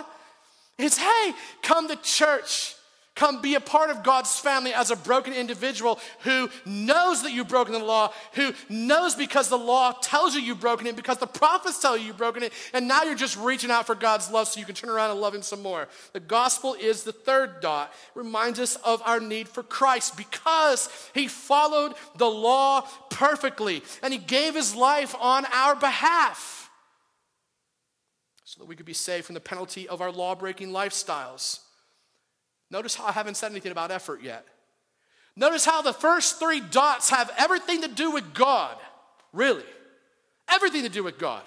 It's, 0.79 0.99
hey, 0.99 1.33
come 1.63 1.89
to 1.89 1.97
church. 1.97 2.75
Come 3.17 3.43
be 3.43 3.55
a 3.55 3.61
part 3.61 3.91
of 3.91 4.03
God's 4.03 4.39
family 4.39 4.73
as 4.73 4.91
a 4.91 4.97
broken 4.97 5.33
individual 5.33 5.99
who 6.21 6.49
knows 6.65 7.23
that 7.23 7.33
you've 7.33 7.49
broken 7.49 7.75
the 7.75 7.85
law, 7.85 8.13
who 8.35 8.53
knows 8.69 9.15
because 9.15 9.49
the 9.49 9.59
law 9.59 9.93
tells 9.93 10.35
you 10.35 10.41
you've 10.41 10.61
broken 10.61 10.87
it, 10.87 10.97
because 10.97 11.19
the 11.19 11.27
prophets 11.27 11.81
tell 11.81 11.97
you 11.97 12.07
you've 12.07 12.17
broken 12.17 12.43
it, 12.43 12.53
and 12.73 12.87
now 12.87 13.03
you're 13.03 13.17
just 13.17 13.37
reaching 13.37 13.71
out 13.71 13.87
for 13.87 13.95
God's 13.95 14.31
love 14.31 14.49
so 14.49 14.61
you 14.61 14.65
can 14.65 14.75
turn 14.75 14.91
around 14.91 15.11
and 15.11 15.21
love 15.21 15.35
Him 15.35 15.43
some 15.43 15.61
more. 15.61 15.89
The 16.13 16.21
gospel 16.21 16.75
is 16.75 17.03
the 17.03 17.13
third 17.13 17.61
dot, 17.61 17.93
reminds 18.15 18.61
us 18.61 18.77
of 18.77 19.03
our 19.05 19.21
need 19.21 19.49
for 19.49 19.63
Christ 19.63 20.17
because 20.17 20.89
He 21.13 21.27
followed 21.27 21.95
the 22.17 22.31
law 22.31 22.87
perfectly 23.11 23.83
and 24.03 24.13
He 24.13 24.19
gave 24.19 24.55
His 24.55 24.75
life 24.75 25.15
on 25.21 25.47
our 25.53 25.75
behalf 25.75 26.71
so 28.45 28.61
that 28.61 28.67
we 28.67 28.77
could 28.77 28.87
be 28.87 28.93
saved 28.93 29.27
from 29.27 29.35
the 29.35 29.41
penalty 29.41 29.89
of 29.89 30.01
our 30.01 30.11
law 30.11 30.35
breaking 30.35 30.71
lifestyles. 30.71 31.61
Notice 32.71 32.95
how 32.95 33.07
I 33.07 33.13
haven't 33.13 33.37
said 33.37 33.51
anything 33.51 33.73
about 33.73 33.91
effort 33.91 34.23
yet. 34.23 34.47
Notice 35.37 35.65
how 35.65 35.83
the 35.83 35.93
first 35.93 36.39
three 36.39 36.61
dots 36.61 37.11
have 37.11 37.31
everything 37.39 37.83
to 37.83 37.89
do 37.89 38.11
with 38.11 38.35
God, 38.35 38.77
really. 39.33 39.65
Everything 40.49 40.83
to 40.83 40.89
do 40.89 41.05
with 41.05 41.19
God. 41.19 41.43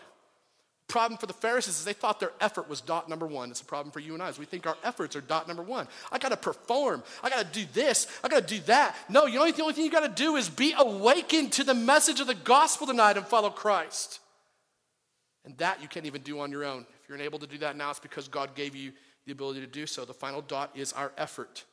Problem 0.88 1.18
for 1.18 1.26
the 1.26 1.34
Pharisees 1.34 1.80
is 1.80 1.86
they 1.86 1.94
thought 1.94 2.20
their 2.20 2.34
effort 2.40 2.70
was 2.70 2.82
dot 2.82 3.10
number 3.10 3.26
one. 3.26 3.50
It's 3.50 3.62
a 3.62 3.66
problem 3.66 3.92
for 3.92 4.00
you 4.00 4.14
and 4.14 4.22
I. 4.22 4.30
Is 4.30 4.38
we 4.38 4.46
think 4.46 4.68
our 4.68 4.78
efforts 4.84 5.16
are 5.16 5.22
dot 5.22 5.48
number 5.48 5.64
one. 5.64 5.88
I 6.12 6.20
got 6.20 6.30
to 6.30 6.38
perform. 6.38 7.04
I 7.24 7.30
got 7.30 7.40
to 7.52 7.60
do 7.60 7.66
this. 7.74 8.08
I 8.24 8.28
got 8.28 8.48
to 8.48 8.56
do 8.56 8.62
that. 8.66 8.96
No, 9.10 9.26
you 9.26 9.40
know 9.40 9.50
the 9.50 9.62
only 9.62 9.74
thing 9.74 9.86
you 9.86 9.92
got 9.92 10.02
to 10.02 10.24
do 10.24 10.36
is 10.36 10.50
be 10.50 10.74
awakened 10.78 11.54
to 11.54 11.64
the 11.64 11.74
message 11.74 12.20
of 12.20 12.28
the 12.28 12.36
gospel 12.36 12.86
tonight 12.86 13.18
and 13.18 13.26
follow 13.26 13.50
Christ. 13.50 14.20
And 15.46 15.58
that 15.58 15.82
you 15.82 15.88
can't 15.88 16.06
even 16.06 16.22
do 16.22 16.40
on 16.42 16.52
your 16.52 16.64
own. 16.64 16.86
If 17.02 17.10
you're 17.10 17.18
unable 17.18 17.40
to 17.40 17.48
do 17.48 17.58
that 17.60 17.76
now, 17.76 17.90
it's 17.90 18.00
because 18.00 18.28
God 18.28 18.54
gave 18.54 18.76
you 18.76 18.92
the 19.26 19.32
ability 19.32 19.62
to 19.62 19.68
do 19.68 19.86
so. 19.86 20.06
The 20.06 20.14
final 20.14 20.42
dot 20.42 20.72
is 20.76 20.94
our 20.94 21.12
effort. 21.18 21.66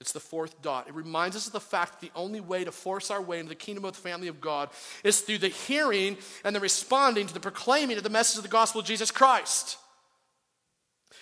It's 0.00 0.12
the 0.12 0.20
fourth 0.20 0.62
dot. 0.62 0.88
It 0.88 0.94
reminds 0.94 1.36
us 1.36 1.46
of 1.46 1.52
the 1.52 1.60
fact 1.60 2.00
that 2.00 2.06
the 2.06 2.18
only 2.18 2.40
way 2.40 2.64
to 2.64 2.72
force 2.72 3.10
our 3.10 3.20
way 3.20 3.38
into 3.38 3.50
the 3.50 3.54
kingdom 3.54 3.84
of 3.84 3.92
the 3.92 4.00
family 4.00 4.28
of 4.28 4.40
God 4.40 4.70
is 5.04 5.20
through 5.20 5.38
the 5.38 5.48
hearing 5.48 6.16
and 6.42 6.56
the 6.56 6.60
responding 6.60 7.26
to 7.26 7.34
the 7.34 7.40
proclaiming 7.40 7.98
of 7.98 8.02
the 8.02 8.08
message 8.08 8.38
of 8.38 8.42
the 8.42 8.48
gospel 8.48 8.80
of 8.80 8.86
Jesus 8.86 9.10
Christ. 9.10 9.76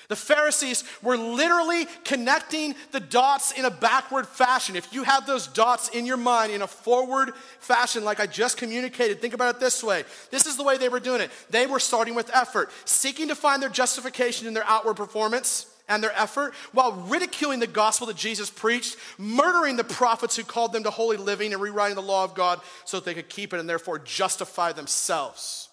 The 0.09 0.16
Pharisees 0.16 0.84
were 1.02 1.18
literally 1.18 1.86
connecting 2.04 2.74
the 2.92 3.00
dots 3.00 3.52
in 3.52 3.66
a 3.66 3.70
backward 3.70 4.26
fashion. 4.26 4.74
If 4.74 4.92
you 4.92 5.02
have 5.04 5.26
those 5.26 5.46
dots 5.46 5.90
in 5.90 6.06
your 6.06 6.16
mind 6.16 6.50
in 6.50 6.62
a 6.62 6.66
forward 6.66 7.34
fashion, 7.61 8.04
like 8.04 8.18
I 8.18 8.26
just 8.26 8.56
communicated, 8.56 9.20
think 9.20 9.34
about 9.34 9.54
it 9.54 9.61
this 9.61 9.84
way. 9.84 10.04
This 10.30 10.46
is 10.46 10.56
the 10.56 10.64
way 10.64 10.78
they 10.78 10.88
were 10.88 10.98
doing 10.98 11.20
it. 11.20 11.30
They 11.50 11.66
were 11.66 11.78
starting 11.78 12.14
with 12.14 12.34
effort, 12.34 12.70
seeking 12.86 13.28
to 13.28 13.34
find 13.34 13.62
their 13.62 13.68
justification 13.68 14.48
in 14.48 14.54
their 14.54 14.64
outward 14.66 14.94
performance 14.94 15.66
and 15.90 16.02
their 16.02 16.12
effort 16.18 16.54
while 16.72 16.92
ridiculing 16.92 17.61
the 17.61 17.66
gospel 17.66 18.06
that 18.06 18.16
Jesus 18.16 18.48
preached, 18.48 18.96
murdering 19.18 19.76
the 19.76 19.84
prophets 19.84 20.36
who 20.36 20.44
called 20.44 20.72
them 20.72 20.84
to 20.84 20.90
holy 20.90 21.18
living, 21.18 21.52
and 21.52 21.61
rewriting 21.61 21.96
the 21.96 22.02
law 22.02 22.24
of 22.24 22.34
God 22.34 22.61
so 22.86 22.96
that 22.96 23.04
they 23.04 23.14
could 23.14 23.28
keep 23.28 23.52
it 23.52 23.61
and 23.61 23.68
therefore 23.68 23.98
justify 23.98 24.72
themselves. 24.72 25.67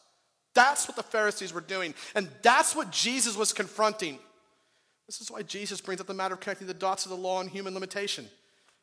That's 0.55 0.87
what 0.87 0.97
the 0.97 1.03
Pharisees 1.03 1.53
were 1.53 1.61
doing, 1.61 1.93
and 2.15 2.27
that's 2.41 2.75
what 2.75 2.89
Jesus 2.91 3.37
was 3.37 3.53
confronting. 3.53 4.17
This 5.05 5.21
is 5.21 5.29
why 5.29 5.43
Jesus 5.43 5.81
brings 5.81 6.01
up 6.01 6.07
the 6.07 6.15
matter 6.15 6.33
of 6.33 6.39
connecting 6.39 6.65
the 6.67 6.73
dots 6.73 7.05
of 7.05 7.11
the 7.11 7.17
law 7.17 7.39
and 7.39 7.49
human 7.49 7.75
limitation. 7.75 8.27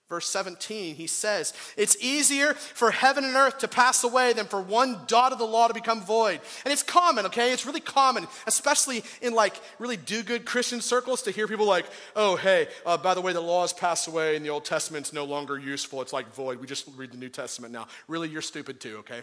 Verse 0.09 0.29
17, 0.29 0.95
he 0.95 1.07
says, 1.07 1.55
It's 1.75 1.97
easier 1.99 2.53
for 2.53 2.91
heaven 2.91 3.25
and 3.25 3.35
earth 3.35 3.59
to 3.61 3.68
pass 3.68 4.05
away 4.05 4.35
than 4.35 4.45
for 4.45 4.61
one 4.61 4.99
dot 5.07 5.33
of 5.33 5.39
the 5.39 5.47
law 5.47 5.68
to 5.68 5.73
become 5.73 6.03
void. 6.03 6.41
And 6.64 6.73
it's 6.73 6.83
common, 6.83 7.25
okay? 7.27 7.51
It's 7.51 7.64
really 7.64 7.81
common, 7.81 8.27
especially 8.47 9.05
in 9.23 9.33
like 9.33 9.59
really 9.79 9.97
do 9.97 10.23
good 10.23 10.45
Christian 10.45 10.83
circles, 10.83 11.23
to 11.23 11.31
hear 11.31 11.49
people 11.49 11.64
like, 11.64 11.87
Oh, 12.14 12.37
hey, 12.37 12.68
uh, 12.85 12.99
by 12.99 13.14
the 13.14 13.23
way, 13.23 13.33
the 13.33 13.41
law 13.41 13.62
has 13.62 13.73
passed 13.73 14.07
away 14.07 14.37
and 14.37 14.45
the 14.45 14.51
Old 14.51 14.66
Testament's 14.66 15.14
no 15.14 15.25
longer 15.25 15.59
useful. 15.59 16.03
It's 16.03 16.12
like 16.12 16.29
void. 16.35 16.61
We 16.61 16.66
just 16.66 16.87
read 16.95 17.12
the 17.12 17.16
New 17.16 17.31
Testament 17.31 17.73
now. 17.73 17.87
Really, 18.07 18.29
you're 18.29 18.43
stupid 18.43 18.81
too, 18.81 18.99
okay? 18.99 19.23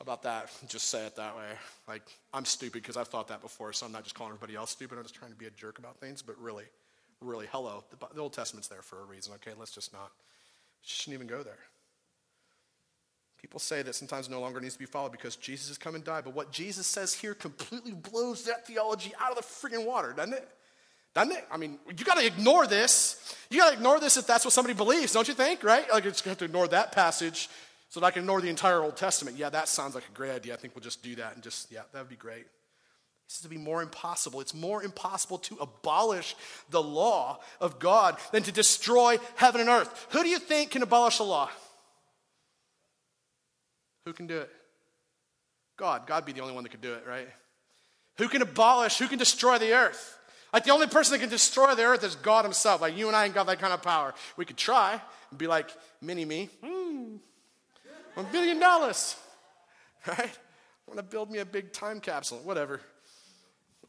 About 0.00 0.22
that? 0.22 0.50
Just 0.68 0.88
say 0.88 1.06
it 1.06 1.16
that 1.16 1.36
way. 1.36 1.50
Like, 1.86 2.02
I'm 2.32 2.44
stupid 2.44 2.82
because 2.82 2.96
I've 2.96 3.08
thought 3.08 3.28
that 3.28 3.42
before, 3.42 3.72
so 3.72 3.86
I'm 3.86 3.92
not 3.92 4.04
just 4.04 4.14
calling 4.14 4.32
everybody 4.32 4.56
else 4.56 4.70
stupid. 4.70 4.96
I'm 4.96 5.04
just 5.04 5.14
trying 5.14 5.32
to 5.32 5.36
be 5.36 5.46
a 5.46 5.50
jerk 5.50 5.78
about 5.78 5.96
things, 5.96 6.22
but 6.22 6.38
really 6.40 6.64
really, 7.20 7.46
hello, 7.50 7.84
the, 7.90 8.14
the 8.14 8.20
Old 8.20 8.32
Testament's 8.32 8.68
there 8.68 8.82
for 8.82 9.00
a 9.00 9.04
reason, 9.04 9.34
okay? 9.34 9.52
Let's 9.58 9.72
just 9.72 9.92
not, 9.92 10.10
shouldn't 10.82 11.14
even 11.14 11.26
go 11.26 11.42
there. 11.42 11.58
People 13.40 13.60
say 13.60 13.82
that 13.82 13.94
sometimes 13.94 14.28
no 14.28 14.40
longer 14.40 14.60
needs 14.60 14.74
to 14.74 14.78
be 14.80 14.86
followed 14.86 15.12
because 15.12 15.36
Jesus 15.36 15.68
has 15.68 15.78
come 15.78 15.94
and 15.94 16.02
died. 16.02 16.24
But 16.24 16.34
what 16.34 16.50
Jesus 16.50 16.86
says 16.86 17.14
here 17.14 17.34
completely 17.34 17.92
blows 17.92 18.44
that 18.44 18.66
theology 18.66 19.12
out 19.20 19.30
of 19.30 19.36
the 19.36 19.42
freaking 19.42 19.86
water, 19.86 20.12
doesn't 20.12 20.34
it? 20.34 20.48
Doesn't 21.14 21.32
it? 21.32 21.46
I 21.50 21.56
mean, 21.56 21.78
you 21.86 22.04
got 22.04 22.18
to 22.18 22.26
ignore 22.26 22.66
this. 22.66 23.36
You 23.48 23.60
got 23.60 23.70
to 23.70 23.76
ignore 23.76 24.00
this 24.00 24.16
if 24.16 24.26
that's 24.26 24.44
what 24.44 24.52
somebody 24.52 24.74
believes, 24.74 25.12
don't 25.12 25.28
you 25.28 25.34
think? 25.34 25.62
Right? 25.62 25.88
Like, 25.90 26.04
you 26.04 26.10
just 26.10 26.24
have 26.24 26.38
to 26.38 26.44
ignore 26.44 26.66
that 26.68 26.92
passage 26.92 27.48
so 27.88 28.00
that 28.00 28.06
I 28.06 28.10
can 28.10 28.22
ignore 28.22 28.40
the 28.40 28.48
entire 28.48 28.82
Old 28.82 28.96
Testament. 28.96 29.36
Yeah, 29.36 29.50
that 29.50 29.68
sounds 29.68 29.94
like 29.94 30.04
a 30.08 30.12
great 30.12 30.30
idea. 30.30 30.54
I 30.54 30.56
think 30.56 30.74
we'll 30.74 30.82
just 30.82 31.02
do 31.02 31.14
that 31.16 31.34
and 31.34 31.42
just, 31.42 31.72
yeah, 31.72 31.82
that 31.92 31.98
would 31.98 32.08
be 32.08 32.16
great. 32.16 32.46
This 33.28 33.36
is 33.36 33.42
to 33.42 33.48
be 33.48 33.58
more 33.58 33.82
impossible. 33.82 34.40
It's 34.40 34.54
more 34.54 34.82
impossible 34.82 35.38
to 35.38 35.56
abolish 35.56 36.34
the 36.70 36.82
law 36.82 37.40
of 37.60 37.78
God 37.78 38.16
than 38.32 38.42
to 38.44 38.52
destroy 38.52 39.18
heaven 39.36 39.60
and 39.60 39.68
earth. 39.68 40.06
Who 40.10 40.22
do 40.22 40.28
you 40.28 40.38
think 40.38 40.70
can 40.70 40.82
abolish 40.82 41.18
the 41.18 41.24
law? 41.24 41.50
Who 44.06 44.14
can 44.14 44.26
do 44.26 44.38
it? 44.38 44.50
God. 45.76 46.06
God 46.06 46.24
be 46.24 46.32
the 46.32 46.40
only 46.40 46.54
one 46.54 46.62
that 46.62 46.70
could 46.70 46.80
do 46.80 46.94
it, 46.94 47.04
right? 47.06 47.28
Who 48.16 48.28
can 48.28 48.42
abolish, 48.42 48.98
who 48.98 49.06
can 49.06 49.18
destroy 49.18 49.58
the 49.58 49.74
earth? 49.74 50.18
Like 50.52 50.64
the 50.64 50.72
only 50.72 50.86
person 50.86 51.12
that 51.12 51.20
can 51.20 51.28
destroy 51.28 51.74
the 51.74 51.84
earth 51.84 52.02
is 52.04 52.16
God 52.16 52.44
Himself. 52.44 52.80
Like 52.80 52.96
you 52.96 53.06
and 53.08 53.16
I 53.16 53.26
ain't 53.26 53.34
got 53.34 53.46
that 53.46 53.58
kind 53.58 53.72
of 53.72 53.82
power. 53.82 54.14
We 54.36 54.44
could 54.44 54.56
try 54.56 55.00
and 55.30 55.38
be 55.38 55.46
like 55.46 55.70
mini 56.00 56.24
me. 56.24 56.48
Hmm. 56.64 57.16
A 58.18 58.24
billion 58.24 58.58
dollars. 58.58 59.16
Right? 60.06 60.18
I 60.18 60.90
want 60.90 60.98
to 60.98 61.02
build 61.02 61.30
me 61.30 61.38
a 61.38 61.44
big 61.44 61.72
time 61.72 62.00
capsule. 62.00 62.38
Whatever. 62.44 62.80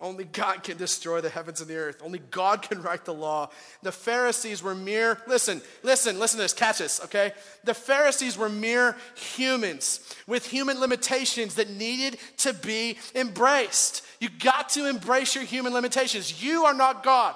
Only 0.02 0.24
God 0.24 0.64
can 0.64 0.78
destroy 0.78 1.20
the 1.20 1.30
heavens 1.30 1.60
and 1.60 1.70
the 1.70 1.76
earth. 1.76 2.02
Only 2.04 2.20
God 2.20 2.62
can 2.62 2.82
write 2.82 3.04
the 3.04 3.14
law. 3.14 3.50
The 3.84 3.92
Pharisees 3.92 4.64
were 4.64 4.74
mere, 4.74 5.22
listen, 5.28 5.62
listen, 5.84 6.18
listen 6.18 6.38
to 6.38 6.44
this, 6.44 6.54
catch 6.54 6.78
this, 6.78 7.02
okay? 7.04 7.34
The 7.66 7.74
Pharisees 7.74 8.38
were 8.38 8.48
mere 8.48 8.96
humans 9.36 10.00
with 10.26 10.46
human 10.46 10.80
limitations 10.80 11.56
that 11.56 11.70
needed 11.70 12.18
to 12.38 12.54
be 12.54 12.98
embraced. 13.14 14.06
You 14.22 14.30
got 14.30 14.70
to 14.70 14.88
embrace 14.88 15.36
your 15.36 15.44
human 15.44 15.74
limitations. 15.74 16.42
You 16.42 16.64
are 16.64 16.74
not 16.74 17.04
God. 17.04 17.36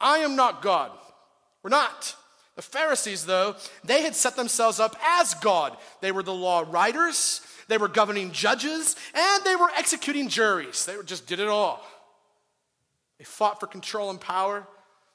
I 0.00 0.18
am 0.18 0.34
not 0.34 0.62
God. 0.62 0.92
We're 1.62 1.70
not. 1.70 2.16
The 2.56 2.62
Pharisees, 2.62 3.24
though, 3.24 3.56
they 3.82 4.02
had 4.02 4.14
set 4.14 4.36
themselves 4.36 4.78
up 4.78 4.96
as 5.02 5.34
God. 5.34 5.76
They 6.00 6.12
were 6.12 6.22
the 6.22 6.34
law 6.34 6.64
writers, 6.68 7.40
they 7.68 7.78
were 7.78 7.88
governing 7.88 8.32
judges, 8.32 8.96
and 9.14 9.44
they 9.44 9.56
were 9.56 9.70
executing 9.76 10.28
juries. 10.28 10.84
They 10.84 10.94
just 11.04 11.26
did 11.26 11.40
it 11.40 11.48
all. 11.48 11.82
They 13.18 13.24
fought 13.24 13.60
for 13.60 13.66
control 13.66 14.10
and 14.10 14.20
power, 14.20 14.66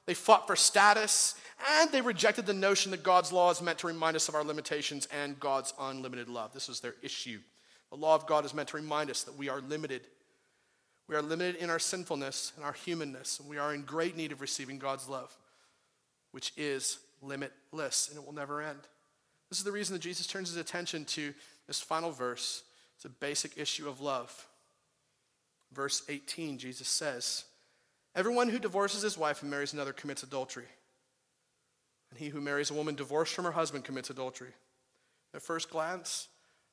they 0.06 0.14
fought 0.14 0.48
for 0.48 0.56
status, 0.56 1.36
and 1.80 1.92
they 1.92 2.02
rejected 2.02 2.46
the 2.46 2.54
notion 2.54 2.92
that 2.92 3.04
God's 3.04 3.32
law 3.32 3.52
is 3.52 3.62
meant 3.62 3.80
to 3.80 3.88
remind 3.88 4.16
us 4.16 4.30
of 4.30 4.36
our 4.36 4.44
limitations 4.44 5.08
and 5.12 5.40
God's 5.40 5.74
unlimited 5.80 6.30
love. 6.30 6.54
This 6.54 6.68
was 6.68 6.80
their 6.80 6.96
issue. 7.02 7.40
The 7.90 7.98
law 7.98 8.16
of 8.16 8.28
God 8.28 8.46
is 8.46 8.54
meant 8.54 8.70
to 8.70 8.78
remind 8.78 9.10
us 9.10 9.24
that 9.24 9.38
we 9.38 9.50
are 9.50 9.62
limited. 9.62 10.02
We 11.08 11.16
are 11.16 11.22
limited 11.22 11.56
in 11.56 11.70
our 11.70 11.80
sinfulness 11.80 12.54
and 12.56 12.66
our 12.66 12.74
humanness, 12.74 13.40
and 13.40 13.50
we 13.50 13.58
are 13.58 13.74
in 13.74 13.84
great 13.84 14.16
need 14.16 14.32
of 14.32 14.42
receiving 14.42 14.78
God's 14.78 15.08
love, 15.08 15.36
which 16.32 16.54
is 16.58 17.00
limitless 17.22 18.10
and 18.10 18.18
it 18.18 18.26
will 18.26 18.34
never 18.34 18.62
end. 18.62 18.80
This 19.50 19.60
is 19.60 19.64
the 19.64 19.72
reason 19.72 19.94
that 19.94 20.02
Jesus 20.02 20.28
turns 20.28 20.50
his 20.50 20.58
attention 20.58 21.06
to 21.06 21.34
this 21.68 21.80
final 21.80 22.12
verse. 22.12 22.64
It's 22.96 23.06
a 23.06 23.10
basic 23.10 23.58
issue 23.58 23.88
of 23.88 24.02
love. 24.02 24.48
Verse 25.72 26.04
18, 26.10 26.58
Jesus 26.58 26.88
says, 26.88 27.46
Everyone 28.16 28.50
who 28.50 28.60
divorces 28.60 29.04
his 29.04 29.18
wife 29.18 29.42
and 29.42 29.52
marries 29.52 29.74
another 29.74 29.94
commits 29.94 30.24
adultery. 30.24 30.66
And 32.10 32.20
he 32.20 32.30
who 32.30 32.42
marries 32.42 32.72
a 32.72 32.74
woman 32.74 32.96
divorced 32.96 33.34
from 33.34 33.46
her 33.46 33.52
husband 33.52 33.84
commits 33.84 34.10
adultery. 34.10 34.54
At 35.34 35.42
first 35.42 35.70
glance, 35.70 36.30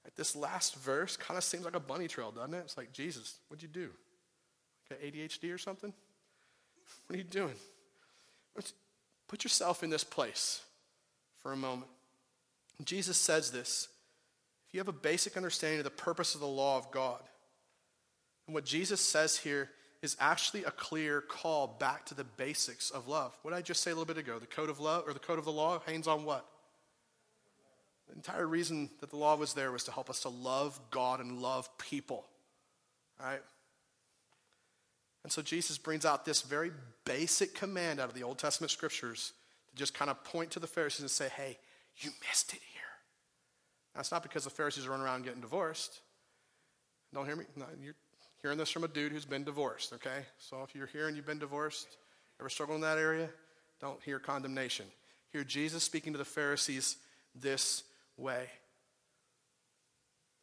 at 0.06 0.16
this 0.16 0.36
last 0.36 0.76
verse 0.76 1.16
kind 1.16 1.36
of 1.36 1.44
seems 1.44 1.64
like 1.64 1.76
a 1.76 1.80
bunny 1.80 2.08
trail, 2.08 2.30
doesn't 2.30 2.54
it? 2.54 2.62
It's 2.64 2.76
like, 2.76 2.92
Jesus, 2.92 3.38
what'd 3.48 3.62
you 3.62 3.68
do? 3.68 3.90
Got 4.88 5.00
ADHD 5.00 5.52
or 5.52 5.58
something? 5.58 5.92
What 7.06 7.14
are 7.14 7.18
you 7.18 7.24
doing? 7.24 7.54
Put 9.34 9.42
yourself 9.42 9.82
in 9.82 9.90
this 9.90 10.04
place 10.04 10.62
for 11.42 11.52
a 11.52 11.56
moment. 11.56 11.90
Jesus 12.84 13.16
says 13.16 13.50
this 13.50 13.88
if 14.68 14.74
you 14.74 14.78
have 14.78 14.86
a 14.86 14.92
basic 14.92 15.36
understanding 15.36 15.80
of 15.80 15.84
the 15.84 15.90
purpose 15.90 16.36
of 16.36 16.40
the 16.40 16.46
law 16.46 16.78
of 16.78 16.92
God, 16.92 17.18
and 18.46 18.54
what 18.54 18.64
Jesus 18.64 19.00
says 19.00 19.36
here 19.36 19.70
is 20.02 20.16
actually 20.20 20.62
a 20.62 20.70
clear 20.70 21.20
call 21.20 21.66
back 21.66 22.06
to 22.06 22.14
the 22.14 22.22
basics 22.22 22.92
of 22.92 23.08
love. 23.08 23.36
What 23.42 23.50
did 23.50 23.56
I 23.56 23.62
just 23.62 23.82
say 23.82 23.90
a 23.90 23.94
little 23.94 24.04
bit 24.06 24.18
ago? 24.18 24.38
The 24.38 24.46
code 24.46 24.70
of 24.70 24.78
love 24.78 25.02
or 25.04 25.12
the 25.12 25.18
code 25.18 25.40
of 25.40 25.44
the 25.44 25.50
law 25.50 25.82
hangs 25.84 26.06
on 26.06 26.24
what? 26.24 26.46
The 28.08 28.14
entire 28.14 28.46
reason 28.46 28.88
that 29.00 29.10
the 29.10 29.16
law 29.16 29.34
was 29.34 29.52
there 29.52 29.72
was 29.72 29.82
to 29.82 29.90
help 29.90 30.10
us 30.10 30.20
to 30.20 30.28
love 30.28 30.78
God 30.92 31.18
and 31.18 31.42
love 31.42 31.68
people. 31.76 32.24
Right? 33.20 33.42
And 35.24 35.32
so 35.32 35.42
Jesus 35.42 35.78
brings 35.78 36.04
out 36.04 36.24
this 36.24 36.42
very 36.42 36.70
basic 37.04 37.54
command 37.54 37.98
out 37.98 38.08
of 38.08 38.14
the 38.14 38.22
Old 38.22 38.38
Testament 38.38 38.70
scriptures 38.70 39.32
to 39.70 39.74
just 39.74 39.94
kind 39.94 40.10
of 40.10 40.22
point 40.22 40.52
to 40.52 40.60
the 40.60 40.66
Pharisees 40.66 41.00
and 41.00 41.10
say, 41.10 41.28
hey, 41.34 41.58
you 41.96 42.10
missed 42.28 42.52
it 42.52 42.60
here. 42.72 42.82
That's 43.96 44.12
not 44.12 44.22
because 44.22 44.44
the 44.44 44.50
Pharisees 44.50 44.86
are 44.86 44.90
running 44.90 45.06
around 45.06 45.24
getting 45.24 45.40
divorced. 45.40 46.00
Don't 47.12 47.26
hear 47.26 47.36
me? 47.36 47.44
No, 47.56 47.64
you're 47.82 47.94
hearing 48.42 48.58
this 48.58 48.70
from 48.70 48.84
a 48.84 48.88
dude 48.88 49.12
who's 49.12 49.24
been 49.24 49.44
divorced, 49.44 49.94
okay? 49.94 50.26
So 50.38 50.62
if 50.62 50.74
you're 50.74 50.88
here 50.88 51.08
and 51.08 51.16
you've 51.16 51.26
been 51.26 51.38
divorced, 51.38 51.96
ever 52.38 52.50
struggle 52.50 52.74
in 52.74 52.82
that 52.82 52.98
area, 52.98 53.30
don't 53.80 54.02
hear 54.02 54.18
condemnation. 54.18 54.86
Hear 55.32 55.44
Jesus 55.44 55.82
speaking 55.82 56.12
to 56.12 56.18
the 56.18 56.24
Pharisees 56.24 56.96
this 57.34 57.84
way. 58.16 58.48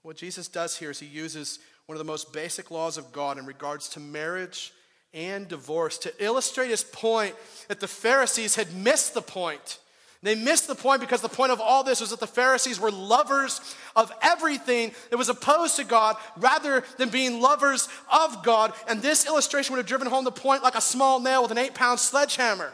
What 0.02 0.18
Jesus 0.18 0.48
does 0.48 0.78
here 0.78 0.90
is 0.90 1.00
he 1.00 1.06
uses 1.06 1.60
one 1.86 1.96
of 1.96 2.00
the 2.00 2.12
most 2.12 2.32
basic 2.32 2.72
laws 2.72 2.98
of 2.98 3.12
God 3.12 3.38
in 3.38 3.46
regards 3.46 3.90
to 3.90 4.00
marriage 4.00 4.74
and 5.14 5.48
divorce 5.48 5.98
to 6.00 6.14
illustrate 6.24 6.70
his 6.70 6.84
point 6.84 7.36
that 7.68 7.80
the 7.80 7.88
Pharisees 7.88 8.56
had 8.56 8.74
missed 8.74 9.14
the 9.14 9.22
point 9.22 9.80
They 10.24 10.36
missed 10.36 10.68
the 10.68 10.76
point 10.76 11.02
because 11.02 11.22
the 11.22 11.30
point 11.30 11.52
of 11.52 11.60
all 11.60 11.84
this 11.84 12.00
was 12.00 12.12
that 12.12 12.20
the 12.20 12.28
Pharisees 12.28 12.80
were 12.80 12.92
lovers 12.92 13.60
of 13.96 14.12
everything 14.22 14.92
that 15.10 15.18
was 15.18 15.30
opposed 15.30 15.78
to 15.78 15.84
God 15.84 16.16
rather 16.38 16.84
than 16.98 17.10
being 17.10 17.42
lovers 17.42 17.90
of 18.12 18.44
God. 18.44 18.74
And 18.88 19.02
this 19.02 19.26
illustration 19.26 19.74
would 19.74 19.80
have 19.80 19.88
driven 19.88 20.08
home 20.08 20.24
the 20.24 20.32
point 20.32 20.62
like 20.62 20.76
a 20.76 20.82
small 20.82 21.20
nail 21.20 21.42
with 21.42 21.52
an 21.52 21.58
eight 21.58 21.74
pound 21.74 22.00
sledgehammer. 22.00 22.72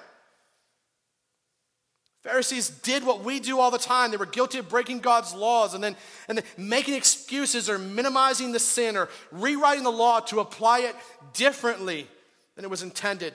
Pharisees 2.27 2.67
did 2.69 3.05
what 3.05 3.23
we 3.23 3.39
do 3.39 3.57
all 3.57 3.71
the 3.71 3.77
time. 3.77 4.11
They 4.11 4.17
were 4.17 4.25
guilty 4.25 4.57
of 4.57 4.67
breaking 4.67 4.99
God's 4.99 5.33
laws 5.33 5.73
and 5.73 5.81
then, 5.81 5.95
and 6.27 6.37
then 6.37 6.45
making 6.57 6.95
excuses 6.95 7.69
or 7.69 7.79
minimizing 7.79 8.51
the 8.51 8.59
sin 8.59 8.97
or 8.97 9.07
rewriting 9.31 9.85
the 9.85 9.91
law 9.91 10.19
to 10.19 10.41
apply 10.41 10.79
it 10.79 10.95
differently 11.31 12.05
than 12.55 12.65
it 12.65 12.69
was 12.69 12.83
intended 12.83 13.33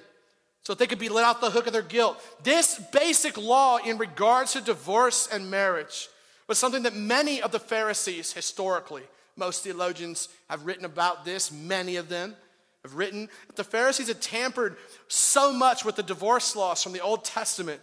so 0.63 0.75
that 0.75 0.79
they 0.79 0.87
could 0.87 0.99
be 0.99 1.09
let 1.09 1.25
off 1.25 1.41
the 1.41 1.49
hook 1.49 1.67
of 1.67 1.73
their 1.73 1.81
guilt. 1.81 2.23
This 2.43 2.79
basic 2.93 3.39
law 3.39 3.79
in 3.79 3.97
regards 3.97 4.53
to 4.53 4.61
divorce 4.61 5.27
and 5.33 5.51
marriage 5.51 6.09
was 6.47 6.59
something 6.59 6.83
that 6.83 6.95
many 6.95 7.41
of 7.41 7.51
the 7.51 7.59
Pharisees 7.59 8.35
historically, 8.35 9.05
most 9.37 9.65
theologians 9.65 10.29
have 10.51 10.67
written 10.67 10.85
about 10.85 11.25
this, 11.25 11.51
many 11.51 11.97
of 11.97 12.11
them 12.11 12.37
have 12.83 12.95
written 12.95 13.31
that 13.47 13.57
the 13.57 13.65
Pharisees 13.65 14.09
had 14.09 14.21
tampered 14.21 14.77
so 15.09 15.51
much 15.51 15.83
with 15.83 15.97
the 15.97 16.03
divorce 16.03 16.55
laws 16.55 16.83
from 16.83 16.93
the 16.93 17.01
Old 17.01 17.25
Testament 17.25 17.81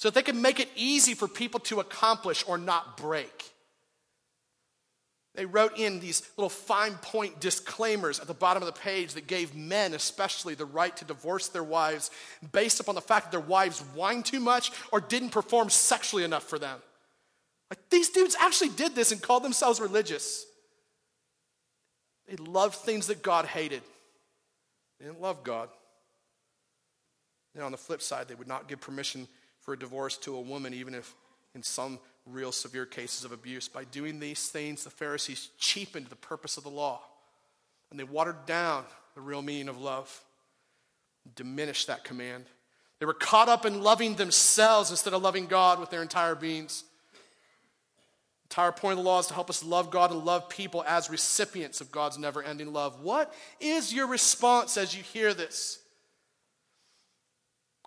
so 0.00 0.08
that 0.08 0.14
they 0.14 0.22
could 0.22 0.34
make 0.34 0.60
it 0.60 0.70
easy 0.76 1.12
for 1.12 1.28
people 1.28 1.60
to 1.60 1.78
accomplish 1.78 2.42
or 2.48 2.56
not 2.56 2.96
break. 2.96 3.50
They 5.34 5.44
wrote 5.44 5.78
in 5.78 6.00
these 6.00 6.22
little 6.38 6.48
fine 6.48 6.94
point 6.94 7.38
disclaimers 7.38 8.18
at 8.18 8.26
the 8.26 8.32
bottom 8.32 8.62
of 8.62 8.66
the 8.66 8.80
page 8.80 9.12
that 9.12 9.26
gave 9.26 9.54
men, 9.54 9.92
especially, 9.92 10.54
the 10.54 10.64
right 10.64 10.96
to 10.96 11.04
divorce 11.04 11.48
their 11.48 11.62
wives 11.62 12.10
based 12.50 12.80
upon 12.80 12.94
the 12.94 13.02
fact 13.02 13.26
that 13.26 13.30
their 13.30 13.46
wives 13.46 13.80
whined 13.94 14.24
too 14.24 14.40
much 14.40 14.72
or 14.90 15.02
didn't 15.02 15.32
perform 15.32 15.68
sexually 15.68 16.24
enough 16.24 16.44
for 16.44 16.58
them. 16.58 16.78
Like 17.68 17.80
these 17.90 18.08
dudes 18.08 18.34
actually 18.40 18.70
did 18.70 18.94
this 18.94 19.12
and 19.12 19.20
called 19.20 19.44
themselves 19.44 19.80
religious. 19.80 20.46
They 22.26 22.36
loved 22.36 22.76
things 22.76 23.08
that 23.08 23.22
God 23.22 23.44
hated, 23.44 23.82
they 24.98 25.04
didn't 25.04 25.20
love 25.20 25.44
God. 25.44 25.68
And 27.54 27.62
on 27.62 27.72
the 27.72 27.76
flip 27.76 28.00
side, 28.00 28.28
they 28.28 28.34
would 28.34 28.48
not 28.48 28.66
give 28.66 28.80
permission 28.80 29.28
for 29.60 29.74
a 29.74 29.78
divorce 29.78 30.16
to 30.18 30.36
a 30.36 30.40
woman, 30.40 30.74
even 30.74 30.94
if 30.94 31.14
in 31.54 31.62
some 31.62 31.98
real 32.26 32.52
severe 32.52 32.86
cases 32.86 33.24
of 33.24 33.32
abuse. 33.32 33.68
By 33.68 33.84
doing 33.84 34.20
these 34.20 34.48
things, 34.48 34.84
the 34.84 34.90
Pharisees 34.90 35.50
cheapened 35.58 36.06
the 36.06 36.16
purpose 36.16 36.56
of 36.56 36.64
the 36.64 36.70
law 36.70 37.02
and 37.90 37.98
they 37.98 38.04
watered 38.04 38.46
down 38.46 38.84
the 39.14 39.20
real 39.20 39.42
meaning 39.42 39.68
of 39.68 39.80
love, 39.80 40.22
diminished 41.34 41.88
that 41.88 42.04
command. 42.04 42.44
They 43.00 43.06
were 43.06 43.14
caught 43.14 43.48
up 43.48 43.66
in 43.66 43.82
loving 43.82 44.14
themselves 44.14 44.90
instead 44.90 45.12
of 45.12 45.22
loving 45.22 45.46
God 45.46 45.80
with 45.80 45.90
their 45.90 46.02
entire 46.02 46.34
beings. 46.34 46.84
The 47.12 48.54
entire 48.54 48.72
point 48.72 48.98
of 48.98 49.04
the 49.04 49.10
law 49.10 49.18
is 49.18 49.26
to 49.26 49.34
help 49.34 49.50
us 49.50 49.64
love 49.64 49.90
God 49.90 50.12
and 50.12 50.24
love 50.24 50.48
people 50.48 50.84
as 50.86 51.10
recipients 51.10 51.80
of 51.80 51.90
God's 51.90 52.18
never 52.18 52.42
ending 52.42 52.72
love. 52.72 53.00
What 53.02 53.34
is 53.58 53.92
your 53.92 54.06
response 54.06 54.76
as 54.76 54.94
you 54.94 55.02
hear 55.02 55.34
this? 55.34 55.79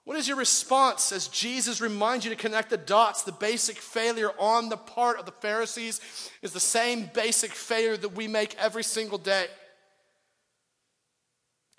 What 0.06 0.18
is 0.18 0.28
your 0.28 0.38
response 0.38 1.14
as 1.14 1.30
Jesus 1.30 1.80
reminds 1.80 2.26
you 2.26 2.32
to 2.32 2.38
connect 2.38 2.70
the 2.70 2.78
dots? 2.78 3.24
The 3.24 3.32
basic 3.32 3.78
failure 3.78 4.32
on 4.38 4.68
the 4.68 4.78
part 4.78 5.18
of 5.18 5.26
the 5.26 5.32
Pharisees 5.32 6.01
is 6.41 6.51
the 6.51 6.60
same 6.60 7.10
basic 7.14 7.51
failure 7.51 7.95
that 7.95 8.16
we 8.16 8.28
make 8.28 8.56
every 8.60 8.84
single 8.84 9.18
day. 9.18 9.45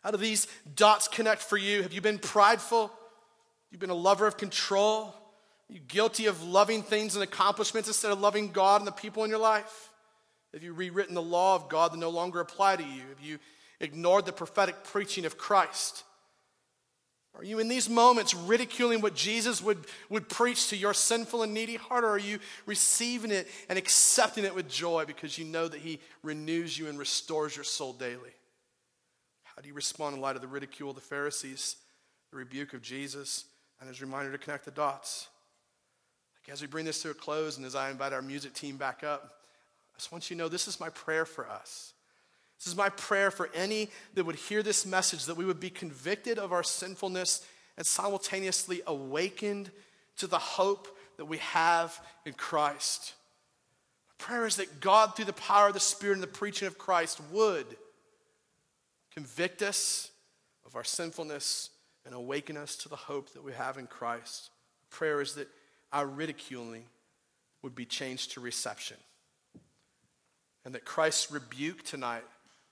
How 0.02 0.10
do 0.10 0.16
these 0.16 0.46
dots 0.74 1.06
connect 1.08 1.42
for 1.42 1.58
you? 1.58 1.82
Have 1.82 1.92
you 1.92 2.00
been 2.00 2.18
prideful? 2.18 2.90
You've 3.70 3.80
been 3.80 3.90
a 3.90 3.94
lover 3.94 4.26
of 4.26 4.36
control? 4.36 5.14
Are 5.70 5.72
you 5.72 5.80
guilty 5.80 6.26
of 6.26 6.42
loving 6.42 6.82
things 6.82 7.16
and 7.16 7.22
accomplishments 7.22 7.88
instead 7.88 8.12
of 8.12 8.20
loving 8.20 8.52
God 8.52 8.80
and 8.80 8.86
the 8.86 8.92
people 8.92 9.24
in 9.24 9.30
your 9.30 9.38
life? 9.38 9.90
Have 10.52 10.62
you 10.62 10.72
rewritten 10.72 11.14
the 11.14 11.22
law 11.22 11.56
of 11.56 11.68
God 11.68 11.92
that 11.92 11.98
no 11.98 12.10
longer 12.10 12.40
apply 12.40 12.76
to 12.76 12.82
you? 12.82 13.02
Have 13.08 13.20
you 13.20 13.38
ignored 13.80 14.24
the 14.24 14.32
prophetic 14.32 14.84
preaching 14.84 15.24
of 15.24 15.36
Christ? 15.36 16.04
Are 17.36 17.42
you 17.42 17.58
in 17.58 17.68
these 17.68 17.88
moments 17.88 18.32
ridiculing 18.32 19.00
what 19.00 19.14
Jesus 19.14 19.60
would, 19.60 19.86
would 20.08 20.28
preach 20.28 20.68
to 20.68 20.76
your 20.76 20.94
sinful 20.94 21.42
and 21.42 21.52
needy 21.52 21.74
heart, 21.74 22.04
or 22.04 22.10
are 22.10 22.18
you 22.18 22.38
receiving 22.64 23.32
it 23.32 23.48
and 23.68 23.76
accepting 23.76 24.44
it 24.44 24.54
with 24.54 24.68
joy 24.68 25.04
because 25.04 25.36
you 25.36 25.44
know 25.44 25.66
that 25.66 25.80
He 25.80 25.98
renews 26.22 26.78
you 26.78 26.88
and 26.88 26.98
restores 26.98 27.56
your 27.56 27.64
soul 27.64 27.92
daily? 27.92 28.30
How 29.42 29.62
do 29.62 29.68
you 29.68 29.74
respond 29.74 30.14
in 30.14 30.20
light 30.20 30.36
of 30.36 30.42
the 30.42 30.48
ridicule 30.48 30.90
of 30.90 30.96
the 30.96 31.02
Pharisees, 31.02 31.76
the 32.30 32.36
rebuke 32.36 32.72
of 32.72 32.82
Jesus, 32.82 33.46
and 33.80 33.88
His 33.88 34.00
reminder 34.00 34.30
to 34.30 34.38
connect 34.38 34.64
the 34.64 34.70
dots? 34.70 35.28
Like 36.36 36.52
as 36.52 36.60
we 36.60 36.68
bring 36.68 36.84
this 36.84 37.02
to 37.02 37.10
a 37.10 37.14
close 37.14 37.56
and 37.56 37.66
as 37.66 37.74
I 37.74 37.90
invite 37.90 38.12
our 38.12 38.22
music 38.22 38.54
team 38.54 38.76
back 38.76 39.02
up, 39.02 39.40
I 39.92 39.98
just 39.98 40.12
want 40.12 40.30
you 40.30 40.36
to 40.36 40.42
know 40.42 40.48
this 40.48 40.68
is 40.68 40.78
my 40.78 40.90
prayer 40.90 41.24
for 41.24 41.48
us. 41.48 41.93
This 42.58 42.66
is 42.68 42.76
my 42.76 42.88
prayer 42.88 43.30
for 43.30 43.50
any 43.54 43.90
that 44.14 44.24
would 44.24 44.36
hear 44.36 44.62
this 44.62 44.86
message 44.86 45.26
that 45.26 45.36
we 45.36 45.44
would 45.44 45.60
be 45.60 45.70
convicted 45.70 46.38
of 46.38 46.52
our 46.52 46.62
sinfulness 46.62 47.46
and 47.76 47.86
simultaneously 47.86 48.80
awakened 48.86 49.70
to 50.16 50.26
the 50.26 50.38
hope 50.38 50.88
that 51.16 51.24
we 51.26 51.38
have 51.38 52.00
in 52.24 52.32
Christ. 52.32 53.14
My 54.08 54.24
prayer 54.24 54.46
is 54.46 54.56
that 54.56 54.80
God, 54.80 55.14
through 55.14 55.26
the 55.26 55.32
power 55.32 55.68
of 55.68 55.74
the 55.74 55.80
Spirit 55.80 56.14
and 56.14 56.22
the 56.22 56.28
preaching 56.28 56.68
of 56.68 56.78
Christ, 56.78 57.20
would 57.30 57.66
convict 59.12 59.62
us 59.62 60.10
of 60.64 60.76
our 60.76 60.84
sinfulness 60.84 61.70
and 62.06 62.14
awaken 62.14 62.56
us 62.56 62.76
to 62.76 62.88
the 62.88 62.96
hope 62.96 63.32
that 63.32 63.44
we 63.44 63.52
have 63.52 63.78
in 63.78 63.86
Christ. 63.86 64.50
prayer 64.90 65.20
is 65.20 65.34
that 65.34 65.48
our 65.92 66.06
ridiculing 66.06 66.84
would 67.62 67.74
be 67.74 67.84
changed 67.84 68.32
to 68.32 68.40
reception. 68.40 68.96
And 70.64 70.74
that 70.74 70.84
Christ's 70.84 71.30
rebuke 71.30 71.82
tonight 71.82 72.24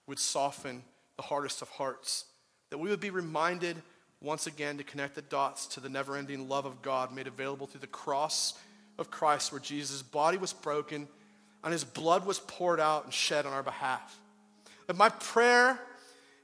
would 0.07 0.19
soften 0.19 0.83
the 1.17 1.23
hardest 1.23 1.63
of 1.63 1.69
hearts. 1.71 2.25
That 2.71 2.79
we 2.79 2.91
would 2.91 3.01
be 3.01 3.11
reminded 3.11 3.77
once 4.21 4.47
again 4.47 4.79
to 4.79 4.85
connect 4.85 5.15
the 5.15 5.23
dots 5.23 5.67
to 5.67 5.81
the 5.81 5.89
never 5.89 6.17
ending 6.17 6.49
love 6.49 6.65
of 6.65 6.83
God 6.83 7.15
made 7.15 7.27
available 7.27 7.67
through 7.67 7.81
the 7.81 7.87
cross 7.87 8.55
of 8.99 9.11
Christ, 9.11 9.53
where 9.53 9.61
Jesus' 9.61 10.03
body 10.03 10.39
was 10.39 10.53
broken 10.53 11.09
and 11.65 11.73
his 11.73 11.85
blood 11.85 12.27
was 12.27 12.39
poured 12.41 12.81
out 12.81 13.05
and 13.05 13.13
shed 13.13 13.47
on 13.47 13.53
our 13.53 13.63
behalf. 13.63 14.19
But 14.87 14.97
my 14.97 15.09
prayer 15.09 15.79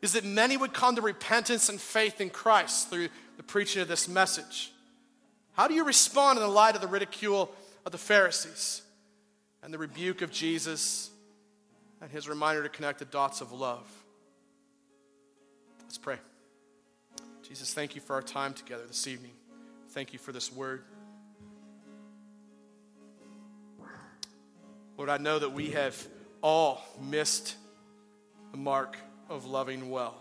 is 0.00 0.12
that 0.12 0.24
many 0.24 0.56
would 0.56 0.72
come 0.72 0.96
to 0.96 1.02
repentance 1.02 1.68
and 1.68 1.80
faith 1.80 2.20
in 2.20 2.30
Christ 2.30 2.90
through 2.90 3.09
the 3.36 3.42
preaching 3.42 3.82
of 3.82 3.88
this 3.88 4.09
message. 4.09 4.72
How 5.52 5.66
do 5.66 5.74
you 5.74 5.84
respond 5.84 6.38
in 6.38 6.42
the 6.42 6.50
light 6.50 6.76
of 6.76 6.80
the 6.80 6.86
ridicule 6.86 7.52
of 7.84 7.92
the 7.92 7.98
Pharisees 7.98 8.82
and 9.62 9.74
the 9.74 9.78
rebuke 9.78 10.22
of 10.22 10.30
Jesus 10.30 11.11
and 12.01 12.11
his 12.11 12.28
reminder 12.28 12.62
to 12.62 12.68
connect 12.68 12.99
the 12.99 13.05
dots 13.05 13.40
of 13.40 13.53
love. 13.53 13.86
Let's 15.82 15.99
pray. 15.99 16.16
Jesus, 17.46 17.72
thank 17.72 17.94
you 17.94 18.01
for 18.01 18.14
our 18.14 18.22
time 18.22 18.53
together 18.53 18.84
this 18.86 19.07
evening. 19.07 19.32
Thank 19.90 20.12
you 20.12 20.18
for 20.18 20.32
this 20.32 20.53
word. 20.53 20.82
Lord, 24.99 25.09
I 25.09 25.16
know 25.16 25.38
that 25.38 25.53
we 25.53 25.70
have 25.70 25.96
all 26.42 26.82
missed 27.01 27.57
the 28.51 28.59
mark 28.59 28.99
of 29.28 29.46
loving 29.46 29.90
well. 29.90 30.16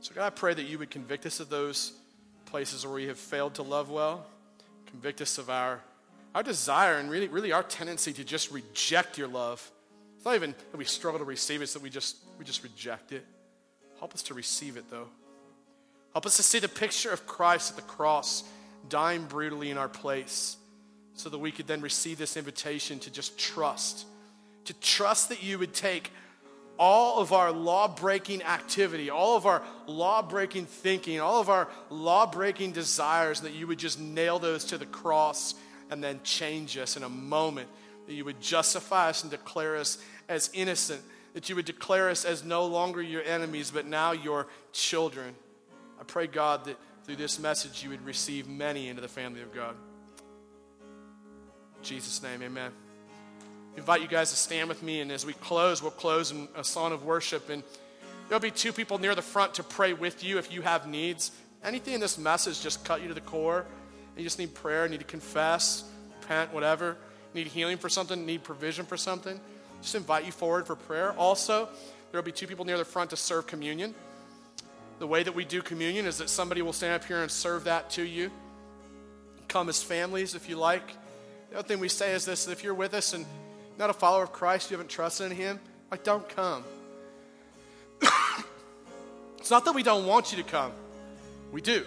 So, 0.00 0.14
God, 0.14 0.26
I 0.26 0.30
pray 0.30 0.54
that 0.54 0.62
you 0.62 0.78
would 0.78 0.90
convict 0.90 1.26
us 1.26 1.40
of 1.40 1.50
those 1.50 1.92
places 2.46 2.86
where 2.86 2.94
we 2.94 3.08
have 3.08 3.18
failed 3.18 3.54
to 3.56 3.62
love 3.62 3.90
well, 3.90 4.24
convict 4.86 5.20
us 5.20 5.36
of 5.36 5.50
our 5.50 5.80
our 6.34 6.42
desire 6.42 6.96
and 6.96 7.10
really, 7.10 7.28
really 7.28 7.52
our 7.52 7.62
tendency 7.62 8.12
to 8.12 8.24
just 8.24 8.50
reject 8.50 9.18
your 9.18 9.28
love. 9.28 9.70
It's 10.16 10.24
not 10.24 10.34
even 10.34 10.54
that 10.70 10.76
we 10.76 10.84
struggle 10.84 11.18
to 11.18 11.24
receive 11.24 11.60
it, 11.60 11.64
it's 11.64 11.72
that 11.74 11.82
we 11.82 11.90
just, 11.90 12.16
we 12.38 12.44
just 12.44 12.62
reject 12.62 13.12
it. 13.12 13.24
Help 13.98 14.14
us 14.14 14.22
to 14.24 14.34
receive 14.34 14.76
it, 14.76 14.84
though. 14.90 15.08
Help 16.12 16.26
us 16.26 16.36
to 16.36 16.42
see 16.42 16.58
the 16.58 16.68
picture 16.68 17.10
of 17.10 17.26
Christ 17.26 17.70
at 17.70 17.76
the 17.76 17.82
cross, 17.82 18.44
dying 18.88 19.24
brutally 19.24 19.70
in 19.70 19.78
our 19.78 19.88
place, 19.88 20.56
so 21.14 21.28
that 21.28 21.38
we 21.38 21.50
could 21.50 21.66
then 21.66 21.80
receive 21.80 22.18
this 22.18 22.36
invitation 22.36 22.98
to 23.00 23.10
just 23.10 23.38
trust. 23.38 24.06
To 24.66 24.74
trust 24.74 25.28
that 25.30 25.42
you 25.42 25.58
would 25.58 25.74
take 25.74 26.12
all 26.78 27.18
of 27.18 27.32
our 27.32 27.50
law 27.50 27.88
breaking 27.88 28.42
activity, 28.42 29.10
all 29.10 29.36
of 29.36 29.46
our 29.46 29.62
law 29.86 30.22
breaking 30.22 30.66
thinking, 30.66 31.20
all 31.20 31.40
of 31.40 31.48
our 31.48 31.68
law 31.90 32.24
breaking 32.24 32.72
desires, 32.72 33.40
that 33.40 33.52
you 33.52 33.66
would 33.66 33.78
just 33.78 33.98
nail 33.98 34.38
those 34.38 34.64
to 34.66 34.78
the 34.78 34.86
cross 34.86 35.54
and 35.90 36.02
then 36.02 36.20
change 36.22 36.76
us 36.76 36.96
in 36.96 37.02
a 37.02 37.08
moment. 37.08 37.68
That 38.06 38.14
you 38.14 38.24
would 38.24 38.40
justify 38.40 39.10
us 39.10 39.22
and 39.22 39.30
declare 39.30 39.76
us 39.76 39.98
as 40.28 40.50
innocent. 40.54 41.02
That 41.34 41.48
you 41.48 41.56
would 41.56 41.64
declare 41.64 42.08
us 42.08 42.24
as 42.24 42.44
no 42.44 42.66
longer 42.66 43.02
your 43.02 43.22
enemies, 43.22 43.70
but 43.70 43.86
now 43.86 44.12
your 44.12 44.46
children. 44.72 45.34
I 46.00 46.04
pray, 46.04 46.26
God, 46.26 46.64
that 46.64 46.76
through 47.04 47.16
this 47.16 47.38
message 47.38 47.82
you 47.82 47.90
would 47.90 48.04
receive 48.04 48.48
many 48.48 48.88
into 48.88 49.02
the 49.02 49.08
family 49.08 49.42
of 49.42 49.54
God. 49.54 49.74
In 51.78 51.84
Jesus' 51.84 52.22
name, 52.22 52.42
amen. 52.42 52.72
I 53.74 53.78
invite 53.78 54.00
you 54.00 54.08
guys 54.08 54.30
to 54.30 54.36
stand 54.36 54.68
with 54.68 54.82
me, 54.82 55.00
and 55.00 55.12
as 55.12 55.24
we 55.24 55.34
close, 55.34 55.82
we'll 55.82 55.90
close 55.90 56.32
in 56.32 56.48
a 56.56 56.64
song 56.64 56.92
of 56.92 57.04
worship. 57.04 57.48
And 57.50 57.62
there'll 58.28 58.40
be 58.40 58.50
two 58.50 58.72
people 58.72 58.98
near 58.98 59.14
the 59.14 59.22
front 59.22 59.54
to 59.54 59.62
pray 59.62 59.92
with 59.92 60.24
you 60.24 60.38
if 60.38 60.52
you 60.52 60.62
have 60.62 60.88
needs 60.88 61.30
anything 61.64 61.94
in 61.94 62.00
this 62.00 62.18
message 62.18 62.60
just 62.60 62.84
cut 62.84 63.02
you 63.02 63.08
to 63.08 63.14
the 63.14 63.20
core, 63.20 63.66
you 64.18 64.24
just 64.24 64.38
need 64.38 64.54
prayer, 64.54 64.88
need 64.88 64.98
to 64.98 65.04
confess, 65.04 65.84
repent, 66.20 66.52
whatever, 66.52 66.96
need 67.34 67.46
healing 67.46 67.76
for 67.76 67.88
something, 67.88 68.26
need 68.26 68.42
provision 68.42 68.84
for 68.84 68.96
something, 68.96 69.40
just 69.80 69.94
invite 69.94 70.26
you 70.26 70.32
forward 70.32 70.66
for 70.66 70.76
prayer. 70.76 71.12
Also, 71.12 71.68
there 72.10 72.20
will 72.20 72.24
be 72.24 72.32
two 72.32 72.46
people 72.46 72.64
near 72.64 72.78
the 72.78 72.84
front 72.84 73.10
to 73.10 73.16
serve 73.16 73.46
communion. 73.46 73.94
The 74.98 75.06
way 75.06 75.22
that 75.22 75.34
we 75.34 75.44
do 75.44 75.62
communion 75.62 76.06
is 76.06 76.18
that 76.18 76.28
somebody 76.28 76.62
will 76.62 76.72
stand 76.72 76.94
up 76.94 77.04
here 77.04 77.22
and 77.22 77.30
serve 77.30 77.64
that 77.64 77.90
to 77.90 78.02
you. 78.02 78.30
Come 79.46 79.68
as 79.68 79.82
families 79.82 80.34
if 80.34 80.48
you 80.48 80.56
like. 80.56 80.96
The 81.50 81.58
other 81.58 81.68
thing 81.68 81.78
we 81.78 81.88
say 81.88 82.12
is 82.12 82.24
this 82.24 82.48
if 82.48 82.64
you're 82.64 82.74
with 82.74 82.94
us 82.94 83.14
and 83.14 83.24
not 83.78 83.90
a 83.90 83.92
follower 83.92 84.24
of 84.24 84.32
Christ, 84.32 84.70
you 84.70 84.76
haven't 84.76 84.90
trusted 84.90 85.30
in 85.30 85.36
Him, 85.36 85.60
like, 85.90 86.02
don't 86.02 86.28
come. 86.28 86.64
it's 89.38 89.50
not 89.50 89.64
that 89.64 89.74
we 89.74 89.82
don't 89.82 90.06
want 90.06 90.32
you 90.32 90.42
to 90.42 90.48
come, 90.48 90.72
we 91.52 91.60
do. 91.60 91.84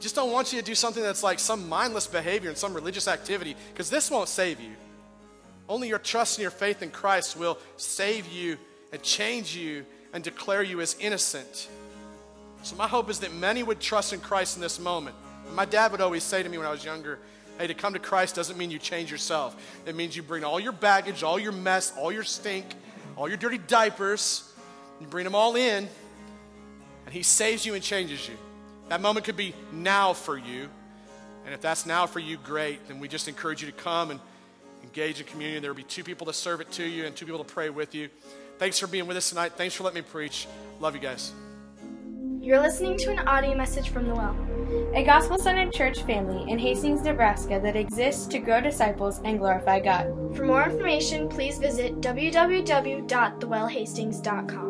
Just 0.00 0.14
don't 0.14 0.30
want 0.30 0.52
you 0.52 0.60
to 0.60 0.64
do 0.64 0.74
something 0.74 1.02
that's 1.02 1.22
like 1.22 1.38
some 1.38 1.68
mindless 1.68 2.06
behavior 2.06 2.48
and 2.48 2.58
some 2.58 2.72
religious 2.72 3.08
activity, 3.08 3.56
because 3.72 3.90
this 3.90 4.10
won't 4.10 4.28
save 4.28 4.60
you. 4.60 4.72
Only 5.68 5.88
your 5.88 5.98
trust 5.98 6.38
and 6.38 6.42
your 6.42 6.50
faith 6.50 6.82
in 6.82 6.90
Christ 6.90 7.36
will 7.36 7.58
save 7.76 8.26
you 8.28 8.56
and 8.92 9.02
change 9.02 9.56
you 9.56 9.84
and 10.12 10.24
declare 10.24 10.62
you 10.62 10.80
as 10.80 10.96
innocent. 10.98 11.68
So, 12.62 12.76
my 12.76 12.88
hope 12.88 13.10
is 13.10 13.20
that 13.20 13.32
many 13.32 13.62
would 13.62 13.80
trust 13.80 14.12
in 14.12 14.20
Christ 14.20 14.56
in 14.56 14.62
this 14.62 14.78
moment. 14.78 15.16
My 15.54 15.64
dad 15.64 15.92
would 15.92 16.00
always 16.00 16.22
say 16.22 16.42
to 16.42 16.48
me 16.48 16.58
when 16.58 16.66
I 16.66 16.70
was 16.70 16.84
younger, 16.84 17.18
Hey, 17.58 17.66
to 17.66 17.74
come 17.74 17.92
to 17.92 17.98
Christ 17.98 18.36
doesn't 18.36 18.56
mean 18.56 18.70
you 18.70 18.78
change 18.78 19.10
yourself. 19.10 19.56
It 19.84 19.96
means 19.96 20.16
you 20.16 20.22
bring 20.22 20.44
all 20.44 20.60
your 20.60 20.72
baggage, 20.72 21.24
all 21.24 21.40
your 21.40 21.50
mess, 21.50 21.92
all 21.98 22.12
your 22.12 22.22
stink, 22.22 22.64
all 23.16 23.28
your 23.28 23.36
dirty 23.36 23.58
diapers, 23.58 24.48
you 25.00 25.08
bring 25.08 25.24
them 25.24 25.34
all 25.34 25.56
in, 25.56 25.88
and 27.04 27.14
He 27.14 27.24
saves 27.24 27.66
you 27.66 27.74
and 27.74 27.82
changes 27.82 28.28
you. 28.28 28.36
That 28.88 29.00
moment 29.00 29.26
could 29.26 29.36
be 29.36 29.54
now 29.72 30.12
for 30.12 30.36
you. 30.36 30.68
And 31.44 31.54
if 31.54 31.60
that's 31.60 31.86
now 31.86 32.06
for 32.06 32.20
you, 32.20 32.36
great. 32.38 32.88
Then 32.88 33.00
we 33.00 33.08
just 33.08 33.28
encourage 33.28 33.62
you 33.62 33.70
to 33.70 33.76
come 33.76 34.10
and 34.10 34.20
engage 34.82 35.20
in 35.20 35.26
communion. 35.26 35.62
There 35.62 35.70
will 35.70 35.76
be 35.76 35.82
two 35.82 36.04
people 36.04 36.26
to 36.26 36.32
serve 36.32 36.60
it 36.60 36.70
to 36.72 36.84
you 36.84 37.06
and 37.06 37.14
two 37.14 37.26
people 37.26 37.42
to 37.42 37.52
pray 37.52 37.70
with 37.70 37.94
you. 37.94 38.08
Thanks 38.58 38.78
for 38.78 38.86
being 38.86 39.06
with 39.06 39.16
us 39.16 39.28
tonight. 39.28 39.52
Thanks 39.52 39.74
for 39.74 39.84
letting 39.84 40.02
me 40.02 40.08
preach. 40.10 40.46
Love 40.80 40.94
you 40.94 41.00
guys. 41.00 41.32
You're 42.40 42.60
listening 42.60 42.96
to 42.98 43.10
an 43.10 43.28
audio 43.28 43.54
message 43.54 43.90
from 43.90 44.08
The 44.08 44.14
Well, 44.14 44.36
a 44.94 45.04
gospel 45.04 45.38
centered 45.38 45.72
church 45.72 46.02
family 46.04 46.50
in 46.50 46.58
Hastings, 46.58 47.02
Nebraska 47.02 47.60
that 47.62 47.76
exists 47.76 48.26
to 48.28 48.38
grow 48.38 48.60
disciples 48.60 49.20
and 49.24 49.38
glorify 49.38 49.80
God. 49.80 50.06
For 50.34 50.46
more 50.46 50.64
information, 50.64 51.28
please 51.28 51.58
visit 51.58 52.00
www.thewellhastings.com. 52.00 54.67